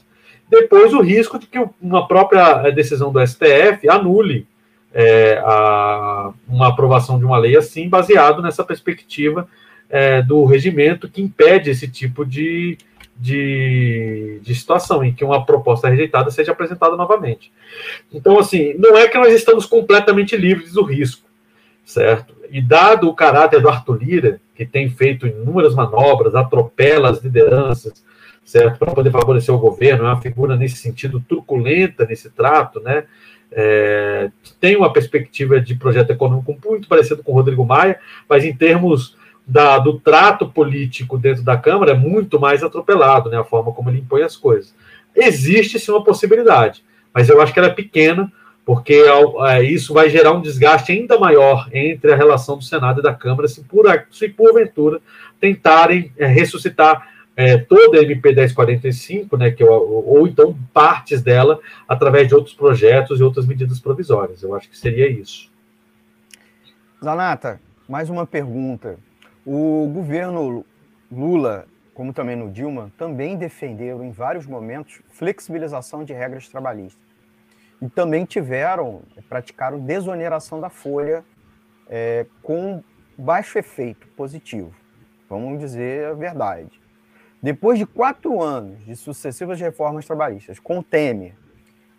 Depois, 0.49 0.93
o 0.93 1.01
risco 1.01 1.37
de 1.37 1.45
que 1.45 1.59
uma 1.81 2.07
própria 2.07 2.69
decisão 2.71 3.11
do 3.11 3.25
STF 3.25 3.89
anule 3.89 4.47
é, 4.93 5.41
a, 5.45 6.31
uma 6.47 6.69
aprovação 6.69 7.19
de 7.19 7.25
uma 7.25 7.37
lei 7.37 7.57
assim, 7.57 7.89
baseado 7.89 8.41
nessa 8.41 8.63
perspectiva 8.63 9.47
é, 9.89 10.21
do 10.21 10.45
regimento 10.45 11.09
que 11.09 11.21
impede 11.21 11.69
esse 11.69 11.87
tipo 11.87 12.25
de, 12.25 12.77
de, 13.15 14.39
de, 14.41 14.55
situação, 14.55 15.03
em 15.03 15.13
que 15.13 15.23
uma 15.23 15.45
proposta 15.45 15.89
rejeitada 15.89 16.31
seja 16.31 16.51
apresentada 16.51 16.95
novamente. 16.95 17.51
Então, 18.11 18.39
assim, 18.39 18.73
não 18.77 18.97
é 18.97 19.07
que 19.07 19.17
nós 19.17 19.33
estamos 19.33 19.65
completamente 19.65 20.35
livres 20.35 20.73
do 20.73 20.83
risco, 20.83 21.27
certo? 21.85 22.35
E 22.49 22.61
dado 22.61 23.09
o 23.09 23.15
caráter 23.15 23.61
do 23.61 23.69
Arthur 23.69 24.01
Lira, 24.01 24.41
que 24.55 24.65
tem 24.65 24.89
feito 24.89 25.27
inúmeras 25.27 25.75
manobras, 25.75 26.35
atropela 26.35 27.09
as 27.09 27.21
lideranças, 27.21 28.03
certo? 28.47 28.79
Para 28.79 28.93
poder 28.93 29.11
favorecer 29.11 29.53
o 29.53 29.59
governo, 29.59 30.05
é 30.05 30.07
uma 30.07 30.21
figura 30.21 30.55
nesse 30.55 30.77
sentido 30.77 31.19
truculenta 31.19 32.05
nesse 32.05 32.29
trato, 32.29 32.79
né? 32.79 33.03
É, 33.51 34.31
tem 34.59 34.77
uma 34.77 34.91
perspectiva 34.91 35.59
de 35.59 35.75
projeto 35.75 36.11
econômico 36.11 36.57
muito 36.65 36.87
parecido 36.87 37.21
com 37.21 37.33
o 37.33 37.35
Rodrigo 37.35 37.65
Maia, 37.65 37.99
mas 38.27 38.45
em 38.45 38.55
termos 38.55 39.17
da, 39.45 39.77
do 39.77 39.99
trato 39.99 40.47
político 40.47 41.17
dentro 41.17 41.43
da 41.43 41.57
Câmara 41.57 41.91
é 41.91 41.95
muito 41.95 42.39
mais 42.39 42.63
atropelado, 42.63 43.29
né, 43.29 43.37
a 43.37 43.43
forma 43.43 43.71
como 43.71 43.89
ele 43.89 43.99
impõe 43.99 44.21
as 44.21 44.35
coisas. 44.35 44.73
Existe 45.15 45.79
sim 45.79 45.91
uma 45.91 46.03
possibilidade, 46.03 46.83
mas 47.13 47.29
eu 47.29 47.41
acho 47.41 47.53
que 47.53 47.59
ela 47.59 47.69
é 47.69 47.73
pequena, 47.73 48.31
porque 48.65 49.01
é, 49.47 49.63
isso 49.63 49.93
vai 49.93 50.09
gerar 50.09 50.33
um 50.33 50.41
desgaste 50.41 50.91
ainda 50.91 51.17
maior 51.17 51.69
entre 51.71 52.11
a 52.11 52.15
relação 52.17 52.57
do 52.57 52.63
Senado 52.63 52.99
e 52.99 53.03
da 53.03 53.13
Câmara, 53.13 53.47
se, 53.47 53.61
por, 53.63 53.85
se 54.11 54.27
porventura 54.27 54.99
tentarem 55.39 56.11
é, 56.17 56.27
ressuscitar 56.27 57.16
é, 57.37 57.55
toda 57.55 57.99
a 57.99 58.01
MP 58.01 58.33
1045, 58.33 59.37
né, 59.37 59.51
que 59.51 59.61
eu, 59.61 59.71
ou 59.71 60.27
então 60.27 60.57
partes 60.73 61.21
dela, 61.21 61.59
através 61.87 62.27
de 62.27 62.33
outros 62.33 62.55
projetos 62.55 63.19
e 63.19 63.23
outras 63.23 63.45
medidas 63.45 63.79
provisórias. 63.79 64.41
Eu 64.41 64.55
acho 64.55 64.67
que 64.67 64.75
seria 64.75 65.07
isso. 65.07 65.51
Zanata, 67.01 67.61
mais 67.87 68.09
uma 68.09 68.25
pergunta. 68.25 68.97
O 69.45 69.87
governo 69.93 70.65
Lula, 71.11 71.67
como 71.93 72.11
também 72.11 72.35
no 72.35 72.51
Dilma, 72.51 72.91
também 72.97 73.37
defenderam 73.37 74.03
em 74.03 74.09
vários 74.09 74.47
momentos 74.47 74.99
flexibilização 75.11 76.03
de 76.03 76.13
regras 76.13 76.49
trabalhistas. 76.49 77.05
E 77.79 77.87
também 77.87 78.25
tiveram, 78.25 79.03
praticaram 79.29 79.79
desoneração 79.79 80.59
da 80.59 80.71
folha 80.71 81.23
é, 81.87 82.25
com 82.41 82.83
baixo 83.15 83.59
efeito 83.59 84.07
positivo. 84.17 84.73
Vamos 85.29 85.59
dizer 85.59 86.07
a 86.07 86.13
verdade. 86.13 86.86
Depois 87.41 87.77
de 87.77 87.85
quatro 87.85 88.41
anos 88.41 88.83
de 88.83 88.95
sucessivas 88.95 89.59
reformas 89.59 90.05
trabalhistas, 90.05 90.59
com 90.59 90.81
Temer 90.81 91.35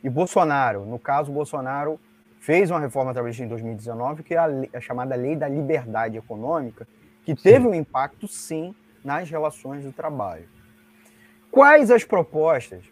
e 0.02 0.10
Bolsonaro, 0.10 0.84
no 0.84 0.98
caso, 0.98 1.30
Bolsonaro 1.30 1.98
fez 2.40 2.70
uma 2.70 2.80
reforma 2.80 3.12
trabalhista 3.12 3.44
em 3.44 3.48
2019, 3.48 4.24
que 4.24 4.34
é 4.34 4.38
a, 4.38 4.48
a 4.74 4.80
chamada 4.80 5.14
Lei 5.14 5.36
da 5.36 5.48
Liberdade 5.48 6.16
Econômica, 6.16 6.88
que 7.22 7.36
teve 7.36 7.64
sim. 7.64 7.70
um 7.70 7.74
impacto, 7.74 8.26
sim, 8.26 8.74
nas 9.04 9.30
relações 9.30 9.84
do 9.84 9.92
trabalho. 9.92 10.48
Quais 11.52 11.90
as 11.90 12.02
propostas 12.02 12.84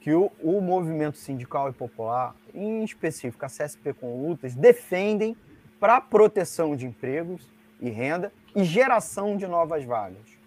que 0.00 0.14
o, 0.14 0.32
o 0.42 0.60
movimento 0.62 1.18
sindical 1.18 1.68
e 1.68 1.72
popular, 1.72 2.34
em 2.54 2.82
específico 2.82 3.44
a 3.44 3.48
CSP 3.48 3.92
com 3.92 4.26
lutas, 4.26 4.54
defendem 4.54 5.36
para 5.78 5.96
a 5.96 6.00
proteção 6.00 6.74
de 6.74 6.86
empregos 6.86 7.46
e 7.78 7.90
renda 7.90 8.32
e 8.56 8.64
geração 8.64 9.36
de 9.36 9.46
novas 9.46 9.84
vagas? 9.84 10.39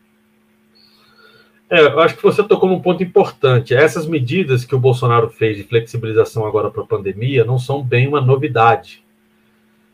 É, 1.73 1.87
eu 1.87 1.99
acho 2.01 2.15
que 2.15 2.21
você 2.21 2.43
tocou 2.43 2.69
num 2.69 2.79
ponto 2.79 3.01
importante. 3.01 3.73
Essas 3.73 4.05
medidas 4.05 4.63
que 4.63 4.75
o 4.75 4.79
Bolsonaro 4.79 5.27
fez 5.27 5.57
de 5.57 5.63
flexibilização 5.63 6.45
agora 6.45 6.69
para 6.69 6.83
a 6.83 6.85
pandemia 6.85 7.43
não 7.43 7.57
são 7.57 7.81
bem 7.81 8.07
uma 8.07 8.21
novidade, 8.21 9.03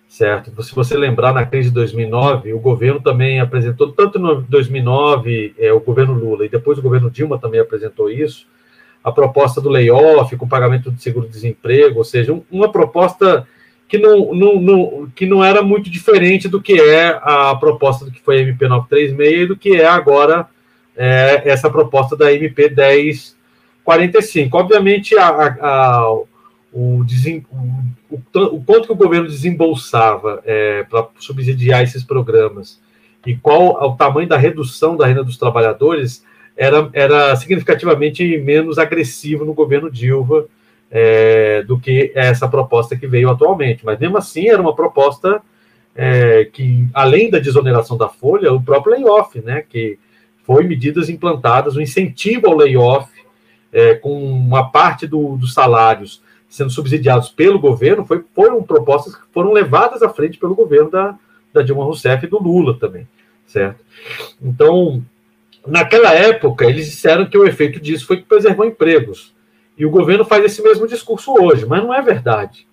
certo? 0.05 0.61
Se 0.61 0.75
você 0.75 0.97
lembrar, 0.97 1.33
na 1.33 1.45
crise 1.45 1.69
de 1.69 1.75
2009, 1.75 2.51
o 2.51 2.59
governo 2.59 2.99
também 2.99 3.39
apresentou, 3.39 3.93
tanto 3.93 4.19
em 4.19 4.45
2009, 4.49 5.55
é, 5.57 5.71
o 5.71 5.79
governo 5.79 6.15
Lula, 6.15 6.45
e 6.45 6.49
depois 6.49 6.77
o 6.77 6.81
governo 6.81 7.09
Dilma 7.09 7.39
também 7.39 7.61
apresentou 7.61 8.11
isso, 8.11 8.45
a 9.01 9.09
proposta 9.09 9.61
do 9.61 9.69
layoff 9.69 10.35
com 10.35 10.49
pagamento 10.49 10.91
de 10.91 11.01
seguro-desemprego, 11.01 11.99
ou 11.99 12.03
seja, 12.03 12.33
um, 12.33 12.43
uma 12.51 12.69
proposta 12.69 13.47
que 13.87 13.97
não, 13.97 14.33
não, 14.33 14.59
não, 14.59 15.09
que 15.15 15.25
não 15.25 15.41
era 15.41 15.61
muito 15.61 15.89
diferente 15.89 16.49
do 16.49 16.61
que 16.61 16.77
é 16.77 17.17
a 17.23 17.55
proposta 17.55 18.03
do 18.03 18.11
que 18.11 18.19
foi 18.19 18.39
a 18.39 18.41
MP 18.41 18.67
936 18.67 19.43
e 19.43 19.45
do 19.45 19.55
que 19.55 19.77
é 19.77 19.87
agora 19.87 20.45
é, 21.01 21.49
essa 21.49 21.69
proposta 21.69 22.17
da 22.17 22.33
MP 22.33 22.67
1045. 22.69 24.57
Obviamente, 24.57 25.17
a, 25.17 25.29
a, 25.29 25.45
a, 25.61 26.13
o, 26.73 27.05
desem, 27.05 27.45
o, 28.11 28.17
o, 28.37 28.61
quanto 28.61 28.87
que 28.87 28.91
o 28.91 28.97
governo 28.97 29.29
desembolsava 29.29 30.43
é, 30.45 30.83
para 30.83 31.07
subsidiar 31.17 31.81
esses 31.83 32.03
programas 32.03 32.81
e 33.25 33.33
qual 33.33 33.81
o 33.81 33.95
tamanho 33.95 34.27
da 34.27 34.35
redução 34.35 34.97
da 34.97 35.07
renda 35.07 35.23
dos 35.23 35.37
trabalhadores 35.37 36.21
era, 36.57 36.89
era 36.91 37.33
significativamente 37.37 38.37
menos 38.37 38.77
agressivo 38.77 39.45
no 39.45 39.53
governo 39.53 39.89
Dilma 39.89 40.43
é, 40.91 41.63
do 41.63 41.79
que 41.79 42.11
essa 42.13 42.45
proposta 42.45 42.97
que 42.97 43.07
veio 43.07 43.29
atualmente. 43.29 43.85
Mas 43.85 43.97
mesmo 43.99 44.17
assim 44.17 44.49
era 44.49 44.61
uma 44.61 44.75
proposta 44.75 45.41
é, 45.95 46.43
que, 46.51 46.89
além 46.93 47.29
da 47.29 47.39
desoneração 47.39 47.97
da 47.97 48.09
folha, 48.09 48.51
o 48.51 48.61
próprio 48.61 48.95
layoff, 48.95 49.39
né, 49.41 49.63
que 49.69 49.97
foi 50.49 50.63
medidas 50.63 51.09
implantadas, 51.09 51.75
o 51.75 51.79
um 51.79 51.81
incentivo 51.83 52.47
ao 52.47 52.57
layoff, 52.57 53.07
é, 53.71 53.93
com 53.93 54.19
uma 54.19 54.71
parte 54.71 55.05
do, 55.05 55.37
dos 55.37 55.53
salários 55.53 56.23
sendo 56.49 56.71
subsidiados 56.71 57.29
pelo 57.29 57.59
governo, 57.59 58.03
foi, 58.03 58.25
foram 58.33 58.63
propostas 58.63 59.13
que 59.13 59.21
foram 59.31 59.53
levadas 59.53 60.01
à 60.01 60.09
frente 60.09 60.39
pelo 60.39 60.55
governo 60.55 60.89
da, 60.89 61.15
da 61.53 61.61
Dilma 61.61 61.83
Rousseff 61.83 62.25
e 62.25 62.27
do 62.27 62.41
Lula 62.41 62.79
também, 62.79 63.07
certo? 63.45 63.85
Então, 64.41 65.05
naquela 65.67 66.15
época, 66.15 66.65
eles 66.65 66.87
disseram 66.87 67.27
que 67.27 67.37
o 67.37 67.45
efeito 67.45 67.79
disso 67.79 68.07
foi 68.07 68.17
que 68.17 68.23
preservou 68.23 68.65
empregos. 68.65 69.35
E 69.77 69.85
o 69.85 69.91
governo 69.91 70.25
faz 70.25 70.43
esse 70.45 70.63
mesmo 70.63 70.87
discurso 70.87 71.31
hoje, 71.31 71.63
mas 71.67 71.83
não 71.83 71.93
é 71.93 72.01
verdade, 72.01 72.65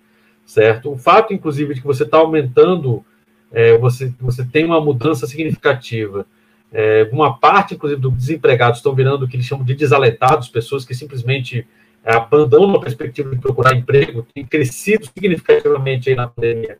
certo? 0.47 0.91
O 0.93 0.97
fato, 0.97 1.31
inclusive, 1.31 1.75
de 1.75 1.81
que 1.81 1.85
você 1.85 2.01
está 2.01 2.17
aumentando, 2.17 3.05
é, 3.51 3.77
você, 3.77 4.11
você 4.19 4.43
tem 4.43 4.65
uma 4.65 4.81
mudança 4.81 5.27
significativa 5.27 6.25
é, 6.71 7.09
uma 7.11 7.37
parte, 7.37 7.75
inclusive, 7.75 7.99
dos 8.01 8.13
desempregados 8.13 8.79
estão 8.79 8.93
virando 8.93 9.23
o 9.23 9.27
que 9.27 9.35
eles 9.35 9.45
chamam 9.45 9.65
de 9.65 9.73
desalentados, 9.73 10.49
pessoas 10.49 10.85
que 10.85 10.93
simplesmente 10.93 11.67
é, 12.03 12.13
abandonam 12.13 12.75
a 12.75 12.81
perspectiva 12.81 13.29
de 13.29 13.41
procurar 13.41 13.75
emprego, 13.75 14.25
tem 14.33 14.45
crescido 14.45 15.05
significativamente 15.05 16.13
na 16.15 16.27
pandemia. 16.27 16.77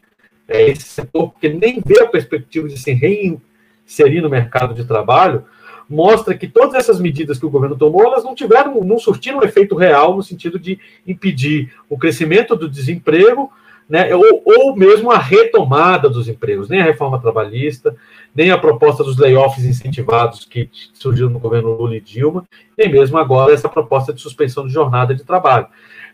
É, 0.48 0.70
esse 0.70 0.84
setor, 0.84 1.32
porque 1.32 1.50
nem 1.50 1.82
vê 1.86 2.02
a 2.02 2.08
perspectiva 2.08 2.68
de 2.68 2.78
se 2.78 2.94
reinserir 2.94 4.22
no 4.22 4.30
mercado 4.30 4.74
de 4.74 4.86
trabalho, 4.86 5.46
mostra 5.90 6.38
que 6.38 6.48
todas 6.48 6.76
essas 6.76 7.00
medidas 7.00 7.40
que 7.40 7.46
o 7.46 7.50
governo 7.50 7.78
tomou, 7.78 8.04
elas 8.04 8.24
não 8.24 8.36
tiveram, 8.36 8.82
não 8.84 8.98
surtiram 8.98 9.40
um 9.40 9.44
efeito 9.44 9.76
real 9.76 10.16
no 10.16 10.24
sentido 10.24 10.60
de 10.60 10.80
impedir 11.06 11.74
o 11.90 11.98
crescimento 11.98 12.56
do 12.56 12.70
desemprego, 12.70 13.52
né, 13.90 14.14
ou, 14.14 14.44
ou 14.46 14.76
mesmo 14.76 15.12
a 15.12 15.18
retomada 15.18 16.10
dos 16.10 16.28
empregos, 16.28 16.68
nem 16.68 16.82
a 16.82 16.86
reforma 16.86 17.20
trabalhista, 17.20 17.96
nem 18.36 18.52
a 18.52 18.58
proposta 18.58 19.04
dos 19.04 19.18
layoffs 19.18 19.64
incentivados 19.64 20.46
que 20.46 20.70
surgiu 20.94 21.30
no 21.30 21.40
governo 21.40 21.72
Lula 21.72 21.96
e 21.96 22.02
Dilma, 22.02 22.44
nem 22.78 22.92
mesmo 22.92 23.18
agora 23.18 23.54
essa 23.54 23.70
proposta 23.70 24.14
de 24.14 24.22
suspensão 24.22 24.68
de 24.68 24.74
jornada 24.74 25.16
de 25.16 25.24
trabalho. 25.24 25.68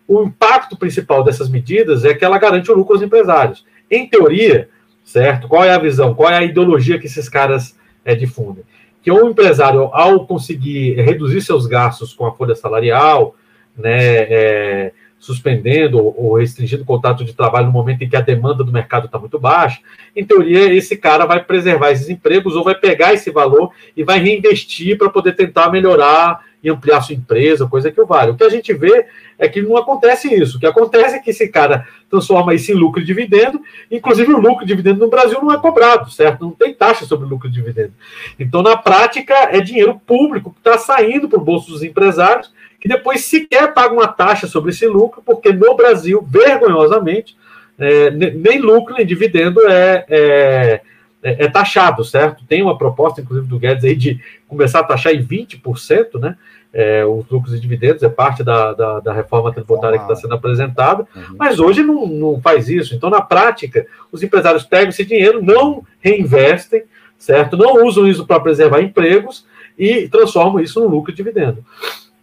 O 0.08 0.24
impacto 0.24 0.78
principal 0.78 1.24
dessas 1.24 1.50
medidas 1.50 2.06
é 2.06 2.14
que 2.14 2.24
ela 2.24 2.38
garante 2.38 2.72
o 2.72 2.76
lucro 2.76 2.94
aos 2.94 3.04
empresários. 3.04 3.66
Em 3.90 4.08
teoria, 4.08 4.70
certo? 5.04 5.48
Qual 5.48 5.64
é 5.64 5.72
a 5.72 5.80
visão? 5.80 6.14
Qual 6.14 6.30
é 6.30 6.38
a 6.38 6.44
ideologia 6.44 7.00
que 7.00 7.08
esses 7.08 7.28
caras 7.28 7.78
é, 8.06 8.14
difundem? 8.14 8.64
Que 9.02 9.12
o 9.12 9.30
empresário, 9.30 9.90
ao 9.94 10.26
conseguir 10.26 10.94
reduzir 11.02 11.42
seus 11.42 11.66
gastos 11.66 12.14
com 12.14 12.26
a 12.26 12.34
folha 12.34 12.56
salarial, 12.56 13.36
né, 13.76 14.00
é, 14.00 14.94
suspendendo 15.24 15.98
ou 15.98 16.38
restringindo 16.38 16.84
o 16.84 16.86
contrato 16.86 17.24
de 17.24 17.34
trabalho 17.34 17.68
no 17.68 17.72
momento 17.72 18.04
em 18.04 18.10
que 18.10 18.16
a 18.16 18.22
demanda 18.22 18.62
do 18.62 18.74
mercado 18.74 19.06
está 19.06 19.18
muito 19.18 19.40
baixa, 19.40 19.80
em 20.14 20.26
teoria, 20.26 20.74
esse 20.74 20.98
cara 20.98 21.26
vai 21.26 21.42
preservar 21.42 21.92
esses 21.92 22.10
empregos 22.10 22.58
ou 22.58 22.64
vai 22.64 22.76
pegar 22.76 23.14
esse 23.14 23.32
valor 23.32 23.72
e 23.96 24.04
vai 24.04 24.20
reinvestir 24.20 24.98
para 24.98 25.10
poder 25.10 25.34
tentar 25.34 25.72
melhorar 25.72 26.42
e 26.62 26.70
ampliar 26.70 27.02
sua 27.02 27.16
empresa, 27.16 27.68
coisa 27.68 27.90
que 27.90 28.02
o 28.02 28.06
vale. 28.06 28.32
O 28.32 28.36
que 28.36 28.44
a 28.44 28.50
gente 28.50 28.74
vê 28.74 29.06
é 29.40 29.48
que 29.48 29.62
não 29.62 29.78
acontece 29.78 30.34
isso. 30.34 30.58
O 30.58 30.60
que 30.60 30.66
acontece 30.66 31.16
é 31.16 31.20
que 31.20 31.30
esse 31.30 31.48
cara 31.48 31.88
transforma 32.10 32.54
isso 32.54 32.72
em 32.72 32.76
lucro 32.76 33.02
e 33.02 33.06
dividendo, 33.06 33.62
inclusive 33.90 34.34
o 34.34 34.40
lucro 34.40 34.66
e 34.66 34.68
dividendo 34.68 35.00
no 35.00 35.10
Brasil 35.10 35.42
não 35.42 35.54
é 35.54 35.58
cobrado, 35.58 36.12
certo? 36.12 36.42
Não 36.42 36.52
tem 36.52 36.74
taxa 36.74 37.06
sobre 37.06 37.28
lucro 37.28 37.48
e 37.48 37.52
dividendo. 37.52 37.94
Então, 38.38 38.62
na 38.62 38.76
prática, 38.76 39.34
é 39.52 39.62
dinheiro 39.62 40.02
público 40.06 40.52
que 40.52 40.60
está 40.60 40.78
saindo 40.78 41.30
para 41.30 41.40
o 41.40 41.44
bolso 41.44 41.72
dos 41.72 41.82
empresários, 41.82 42.53
que 42.84 42.90
depois 42.90 43.24
sequer 43.24 43.74
pagam 43.74 43.96
uma 43.96 44.08
taxa 44.10 44.46
sobre 44.46 44.72
esse 44.72 44.86
lucro, 44.86 45.24
porque 45.26 45.54
no 45.54 45.74
Brasil, 45.74 46.22
vergonhosamente, 46.22 47.38
é, 47.80 48.12
nem 48.12 48.60
lucro 48.60 48.94
nem 48.94 49.06
dividendo 49.06 49.62
é, 49.66 50.06
é 50.10 50.82
é, 51.24 51.46
é, 51.46 51.48
taxado, 51.48 52.04
certo? 52.04 52.44
Tem 52.46 52.62
uma 52.62 52.78
proposta, 52.78 53.22
inclusive, 53.22 53.48
do 53.48 53.58
Guedes 53.58 53.86
aí 53.86 53.96
de 53.96 54.20
começar 54.46 54.82
a 54.82 54.84
taxar 54.84 55.14
em 55.14 55.26
20%, 55.26 56.20
né? 56.20 56.36
É, 56.74 57.06
os 57.06 57.26
lucros 57.30 57.54
e 57.54 57.60
dividendos 57.60 58.04
é 58.04 58.10
parte 58.10 58.44
da, 58.44 58.74
da, 58.74 59.00
da 59.00 59.14
reforma 59.14 59.54
tributária 59.54 59.98
que 59.98 60.04
está 60.04 60.16
sendo 60.16 60.34
apresentada, 60.34 61.08
uhum. 61.16 61.36
mas 61.38 61.60
hoje 61.60 61.82
não, 61.82 62.06
não 62.06 62.42
faz 62.42 62.68
isso. 62.68 62.94
Então, 62.94 63.10
na 63.10 63.22
prática, 63.22 63.88
os 64.12 64.22
empresários 64.22 64.64
pegam 64.64 64.90
esse 64.90 65.06
dinheiro, 65.06 65.42
não 65.42 65.86
reinvestem, 66.02 66.84
certo? 67.18 67.56
Não 67.56 67.86
usam 67.86 68.06
isso 68.06 68.26
para 68.26 68.42
preservar 68.42 68.82
empregos 68.82 69.46
e 69.78 70.10
transformam 70.10 70.62
isso 70.62 70.80
no 70.82 70.88
lucro 70.88 71.14
e 71.14 71.16
dividendo. 71.16 71.64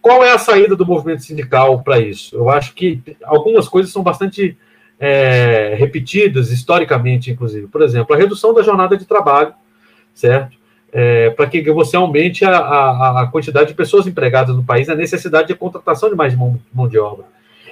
Qual 0.01 0.25
é 0.25 0.33
a 0.33 0.39
saída 0.39 0.75
do 0.75 0.87
movimento 0.87 1.23
sindical 1.23 1.83
para 1.83 1.99
isso? 1.99 2.35
Eu 2.35 2.49
acho 2.49 2.75
que 2.75 3.03
algumas 3.23 3.69
coisas 3.69 3.93
são 3.93 4.03
bastante 4.03 4.57
é, 4.99 5.75
repetidas 5.79 6.51
historicamente, 6.51 7.31
inclusive. 7.31 7.67
Por 7.67 7.83
exemplo, 7.83 8.15
a 8.15 8.19
redução 8.19 8.55
da 8.55 8.63
jornada 8.63 8.97
de 8.97 9.05
trabalho, 9.05 9.55
certo? 10.15 10.59
É, 10.93 11.31
para 11.31 11.47
que 11.47 11.63
você 11.71 11.97
aumente 11.97 12.45
a, 12.45 12.57
a, 12.57 13.23
a, 13.23 13.27
quantidade 13.29 13.69
de 13.69 13.75
pessoas 13.75 14.07
empregadas 14.07 14.57
no 14.57 14.65
país, 14.65 14.89
a 14.89 14.95
necessidade 14.95 15.49
de 15.49 15.55
contratação 15.55 16.11
de 16.11 16.17
mais 16.17 16.35
mão, 16.35 16.59
mão 16.73 16.89
de 16.89 16.99
obra. 16.99 17.25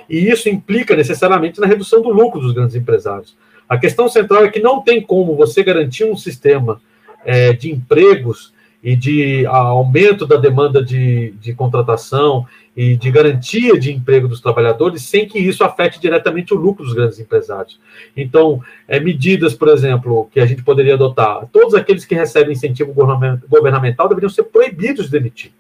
E 0.09 0.31
isso 0.31 0.49
implica 0.49 0.95
necessariamente 0.95 1.61
na 1.61 1.67
redução 1.67 2.01
do 2.01 2.11
lucro 2.11 2.41
dos 2.41 2.53
grandes 2.53 2.77
empresários. 2.77 3.37
A 3.69 3.77
questão 3.77 4.09
central 4.09 4.45
é 4.45 4.49
que 4.49 4.61
não 4.61 4.81
tem 4.81 5.03
como 5.03 5.35
você 5.35 5.63
garantir 5.63 6.05
um 6.05 6.17
sistema 6.17 6.81
é, 7.25 7.53
de 7.53 7.71
empregos 7.71 8.53
e 8.83 8.95
de 8.95 9.45
aumento 9.47 10.27
da 10.27 10.37
demanda 10.37 10.83
de, 10.83 11.33
de 11.41 11.53
contratação 11.53 12.47
e 12.77 12.97
de 12.97 13.11
garantia 13.11 13.79
de 13.79 13.93
emprego 13.93 14.29
dos 14.29 14.41
trabalhadores 14.41 15.03
sem 15.03 15.27
que 15.27 15.39
isso 15.39 15.65
afete 15.65 16.01
diretamente 16.01 16.55
o 16.55 16.57
lucro 16.57 16.85
dos 16.85 16.95
grandes 16.95 17.19
empresários. 17.19 17.81
Então, 18.17 18.63
é, 18.87 19.01
medidas, 19.01 19.53
por 19.53 19.69
exemplo, 19.69 20.29
que 20.33 20.39
a 20.39 20.47
gente 20.47 20.63
poderia 20.63 20.95
adotar, 20.95 21.47
todos 21.53 21.75
aqueles 21.75 22.05
que 22.05 22.15
recebem 22.15 22.53
incentivo 22.53 22.95
governamental 22.95 24.09
deveriam 24.09 24.31
ser 24.31 24.45
proibidos 24.45 25.07
de 25.07 25.13
demitir, 25.13 25.51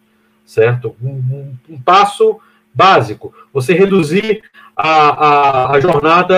certo? 0.46 0.94
Um, 1.02 1.08
um, 1.08 1.54
um 1.70 1.80
passo 1.80 2.38
básico, 2.72 3.34
você 3.52 3.74
reduzir 3.74 4.42
a, 4.76 4.90
a, 4.90 5.72
a 5.72 5.80
jornada 5.80 6.36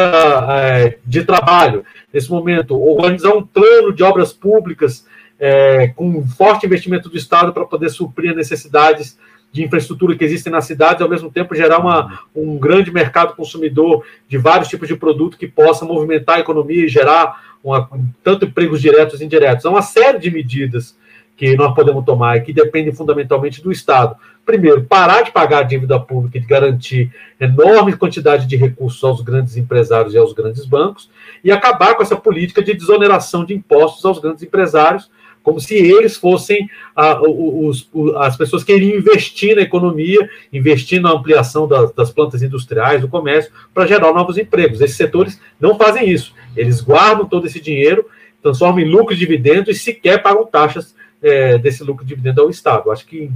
é, 0.49 0.99
de 1.05 1.23
trabalho. 1.25 1.85
Nesse 2.11 2.31
momento, 2.31 2.81
organizar 2.81 3.35
um 3.35 3.45
plano 3.45 3.93
de 3.93 4.03
obras 4.03 4.33
públicas 4.33 5.05
é, 5.41 5.89
com 5.89 6.23
forte 6.27 6.67
investimento 6.67 7.09
do 7.09 7.17
Estado 7.17 7.53
para 7.53 7.65
poder 7.65 7.89
suprir 7.89 8.31
as 8.31 8.37
necessidades 8.37 9.19
de 9.51 9.65
infraestrutura 9.65 10.15
que 10.15 10.25
existem 10.25 10.53
na 10.53 10.61
cidade 10.61 11.01
e, 11.01 11.03
ao 11.03 11.09
mesmo 11.09 11.31
tempo, 11.31 11.57
gerar 11.57 11.79
uma, 11.79 12.21
um 12.37 12.59
grande 12.59 12.93
mercado 12.93 13.35
consumidor 13.35 14.05
de 14.29 14.39
vários 14.39 14.69
tipos 14.69 14.87
de 14.87 14.95
produto 14.95 15.39
que 15.39 15.49
possa 15.49 15.85
movimentar 15.85 16.37
a 16.37 16.41
economia 16.41 16.85
e 16.85 16.89
gerar 16.89 17.57
uma, 17.65 17.89
tanto 18.23 18.45
empregos 18.45 18.81
diretos 18.81 19.21
e 19.21 19.25
indiretos. 19.25 19.65
É 19.65 19.69
uma 19.69 19.83
série 19.83 20.19
de 20.19 20.31
medidas 20.31 20.97
que 21.37 21.57
nós 21.57 21.75
podemos 21.75 22.05
tomar 22.05 22.37
e 22.37 22.43
que 22.43 22.53
dependem 22.53 22.93
fundamentalmente 22.93 23.63
do 23.63 23.73
Estado. 23.73 24.15
Primeiro, 24.45 24.85
parar 24.85 25.23
de 25.23 25.33
pagar 25.33 25.61
a 25.61 25.63
dívida 25.63 25.99
pública 25.99 26.37
e 26.37 26.41
de 26.41 26.47
garantir 26.47 27.11
enorme 27.41 27.97
quantidade 27.97 28.47
de 28.47 28.57
recursos 28.57 29.03
aos 29.03 29.23
grandes 29.23 29.57
empresários 29.57 30.13
e 30.13 30.19
aos 30.19 30.35
grandes 30.35 30.67
bancos, 30.67 31.11
e 31.43 31.51
acabar 31.51 31.95
com 31.95 32.03
essa 32.03 32.17
política 32.17 32.63
de 32.63 32.75
desoneração 32.75 33.45
de 33.45 33.55
impostos 33.55 34.05
aos 34.05 34.19
grandes 34.19 34.43
empresários, 34.43 35.11
como 35.43 35.61
se 35.61 35.75
eles 35.75 36.17
fossem 36.17 36.69
a, 36.95 37.21
os, 37.23 37.89
as 38.17 38.37
pessoas 38.37 38.63
que 38.63 38.75
iriam 38.75 38.99
investir 38.99 39.57
na 39.57 39.63
economia, 39.63 40.29
investir 40.53 41.01
na 41.01 41.13
ampliação 41.13 41.67
das, 41.67 41.93
das 41.93 42.11
plantas 42.11 42.43
industriais, 42.43 43.01
do 43.01 43.09
comércio, 43.09 43.51
para 43.73 43.87
gerar 43.87 44.13
novos 44.13 44.37
empregos. 44.37 44.81
Esses 44.81 44.97
setores 44.97 45.41
não 45.59 45.77
fazem 45.77 46.09
isso. 46.09 46.35
Eles 46.57 46.81
guardam 46.81 47.27
todo 47.27 47.47
esse 47.47 47.61
dinheiro, 47.61 48.07
transformam 48.43 48.81
em 48.81 48.89
lucro 48.89 49.15
e 49.15 49.19
dividendo 49.19 49.71
e 49.71 49.75
sequer 49.75 50.23
pagam 50.23 50.47
taxas 50.47 50.95
é, 51.23 51.59
desse 51.59 51.83
lucro 51.83 52.05
e 52.05 52.09
dividendo 52.09 52.43
ao 52.43 52.51
Estado. 52.51 52.91
Acho 52.91 53.07
que, 53.07 53.31